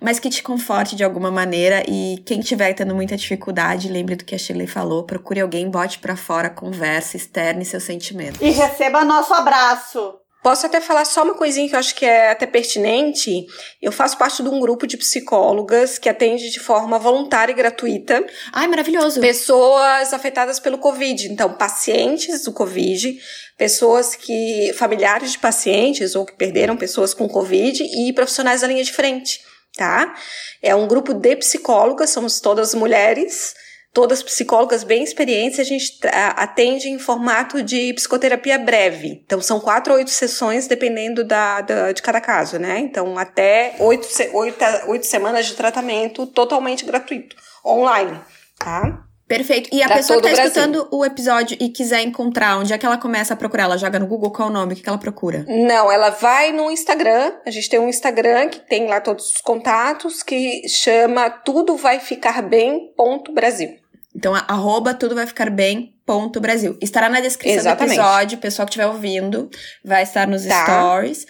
mas 0.00 0.18
que 0.18 0.28
te 0.28 0.42
conforte 0.42 0.96
de 0.96 1.04
alguma 1.04 1.30
maneira. 1.30 1.82
E 1.88 2.22
quem 2.26 2.40
tiver 2.40 2.74
tendo 2.74 2.94
muita 2.94 3.16
dificuldade, 3.16 3.88
lembre 3.88 4.16
do 4.16 4.24
que 4.24 4.34
a 4.34 4.38
Shirley 4.38 4.66
falou: 4.66 5.04
procure 5.04 5.40
alguém, 5.40 5.70
bote 5.70 5.98
pra 5.98 6.16
fora, 6.16 6.50
converse, 6.50 7.16
externe 7.16 7.64
seus 7.64 7.84
sentimentos. 7.84 8.40
E 8.40 8.50
receba 8.50 9.04
nosso 9.04 9.32
abraço. 9.32 10.25
Posso 10.46 10.64
até 10.64 10.80
falar 10.80 11.04
só 11.04 11.24
uma 11.24 11.34
coisinha 11.34 11.68
que 11.68 11.74
eu 11.74 11.78
acho 11.80 11.92
que 11.92 12.06
é 12.06 12.30
até 12.30 12.46
pertinente. 12.46 13.48
Eu 13.82 13.90
faço 13.90 14.16
parte 14.16 14.44
de 14.44 14.48
um 14.48 14.60
grupo 14.60 14.86
de 14.86 14.96
psicólogas 14.96 15.98
que 15.98 16.08
atende 16.08 16.50
de 16.50 16.60
forma 16.60 17.00
voluntária 17.00 17.50
e 17.50 17.56
gratuita 17.56 18.24
Ai, 18.52 18.68
maravilhoso! 18.68 19.20
pessoas 19.20 20.12
afetadas 20.12 20.60
pelo 20.60 20.78
Covid. 20.78 21.32
Então, 21.32 21.52
pacientes 21.54 22.44
do 22.44 22.52
Covid, 22.52 23.18
pessoas 23.58 24.14
que. 24.14 24.72
familiares 24.74 25.32
de 25.32 25.38
pacientes 25.40 26.14
ou 26.14 26.24
que 26.24 26.36
perderam 26.36 26.76
pessoas 26.76 27.12
com 27.12 27.28
Covid 27.28 27.82
e 27.82 28.12
profissionais 28.12 28.60
da 28.60 28.68
linha 28.68 28.84
de 28.84 28.92
frente, 28.92 29.40
tá? 29.76 30.14
É 30.62 30.76
um 30.76 30.86
grupo 30.86 31.12
de 31.12 31.34
psicólogas, 31.34 32.10
somos 32.10 32.38
todas 32.38 32.72
mulheres. 32.72 33.52
Todas 33.96 34.22
psicólogas 34.22 34.84
bem 34.84 35.02
experientes, 35.02 35.58
a 35.58 35.64
gente 35.64 35.98
atende 36.36 36.86
em 36.90 36.98
formato 36.98 37.62
de 37.62 37.94
psicoterapia 37.94 38.58
breve. 38.58 39.22
Então, 39.24 39.40
são 39.40 39.58
quatro 39.58 39.94
ou 39.94 39.98
oito 39.98 40.10
sessões, 40.10 40.66
dependendo 40.66 41.24
da, 41.24 41.62
da- 41.62 41.92
de 41.92 42.02
cada 42.02 42.20
caso, 42.20 42.58
né? 42.58 42.78
Então, 42.78 43.16
até 43.16 43.74
oito, 43.78 44.06
oito, 44.34 44.62
oito 44.88 45.06
semanas 45.06 45.46
de 45.46 45.54
tratamento 45.54 46.26
totalmente 46.26 46.84
gratuito, 46.84 47.34
online, 47.64 48.20
tá? 48.58 49.02
Perfeito. 49.28 49.68
E 49.72 49.82
a 49.82 49.86
Pra 49.88 49.96
pessoa 49.96 50.20
que 50.20 50.28
tá 50.28 50.34
Brasil. 50.34 50.46
escutando 50.62 50.88
o 50.92 51.04
episódio 51.04 51.56
e 51.60 51.68
quiser 51.68 52.00
encontrar 52.02 52.58
onde 52.58 52.72
é 52.72 52.78
que 52.78 52.86
ela 52.86 52.96
começa 52.96 53.34
a 53.34 53.36
procurar, 53.36 53.64
ela 53.64 53.76
joga 53.76 53.98
no 53.98 54.06
Google 54.06 54.30
qual 54.30 54.46
é 54.46 54.50
o 54.52 54.54
nome, 54.54 54.72
o 54.72 54.76
que, 54.76 54.82
que 54.82 54.88
ela 54.88 54.98
procura? 54.98 55.44
Não, 55.48 55.90
ela 55.90 56.10
vai 56.10 56.52
no 56.52 56.70
Instagram. 56.70 57.32
A 57.44 57.50
gente 57.50 57.68
tem 57.68 57.80
um 57.80 57.88
Instagram 57.88 58.48
que 58.50 58.60
tem 58.60 58.86
lá 58.86 59.00
todos 59.00 59.32
os 59.32 59.40
contatos 59.40 60.22
que 60.22 60.68
chama 60.68 61.28
tudo 61.28 61.74
vai 61.76 61.98
ficar 61.98 62.40
bem 62.40 62.92
ponto 62.96 63.32
Brasil. 63.32 63.70
Então, 64.16 64.34
arroba 64.34 64.94
tudo 64.94 65.14
vai 65.14 65.26
ficar 65.26 65.50
bem, 65.50 65.94
ponto 66.06 66.40
Brasil. 66.40 66.78
Estará 66.80 67.08
na 67.10 67.20
descrição 67.20 67.58
Exatamente. 67.58 67.96
do 67.96 68.00
episódio, 68.00 68.38
o 68.38 68.40
pessoal 68.40 68.64
que 68.66 68.70
estiver 68.70 68.86
ouvindo 68.86 69.50
vai 69.84 70.02
estar 70.02 70.26
nos 70.26 70.44
Tá. 70.46 70.64
stories. 70.64 71.26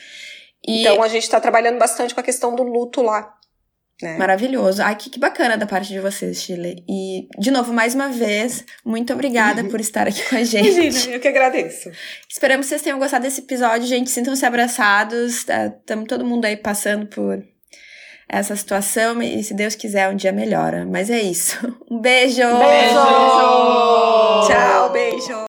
E 0.66 0.82
Então 0.82 1.02
a 1.02 1.08
gente 1.08 1.28
tá 1.28 1.40
trabalhando 1.40 1.78
bastante 1.78 2.14
com 2.14 2.20
a 2.20 2.22
questão 2.22 2.54
do 2.54 2.62
luto 2.62 3.02
lá. 3.02 3.32
Né? 4.02 4.18
maravilhoso. 4.18 4.82
Ai, 4.82 4.94
que, 4.94 5.08
que 5.08 5.18
bacana 5.18 5.56
da 5.56 5.64
parte 5.64 5.88
de 5.88 5.98
vocês, 5.98 6.42
Chile. 6.42 6.84
E, 6.86 7.26
de 7.38 7.50
novo, 7.50 7.72
mais 7.72 7.94
uma 7.94 8.10
vez, 8.10 8.62
muito 8.84 9.10
obrigada 9.10 9.64
por 9.64 9.80
estar 9.80 10.06
aqui 10.06 10.22
com 10.28 10.36
a 10.36 10.44
gente. 10.44 10.68
Imagina, 10.68 11.14
eu 11.16 11.20
que 11.20 11.28
agradeço. 11.28 11.90
Esperamos 12.28 12.66
que 12.66 12.68
vocês 12.68 12.82
tenham 12.82 12.98
gostado 12.98 13.22
desse 13.24 13.40
episódio, 13.40 13.86
gente. 13.86 14.10
Sintam-se 14.10 14.44
abraçados. 14.44 15.46
Estamos 15.78 16.06
todo 16.06 16.26
mundo 16.26 16.44
aí 16.44 16.58
passando 16.58 17.06
por 17.06 17.42
essa 18.28 18.56
situação 18.56 19.22
e, 19.22 19.42
se 19.42 19.54
Deus 19.54 19.74
quiser, 19.74 20.08
um 20.08 20.16
dia 20.16 20.32
melhora. 20.32 20.86
Mas 20.86 21.10
é 21.10 21.20
isso. 21.20 21.56
Um 21.88 22.00
beijo! 22.00 22.42
Beijo! 22.42 22.94
Tchau, 24.46 24.90
beijo. 24.90 25.36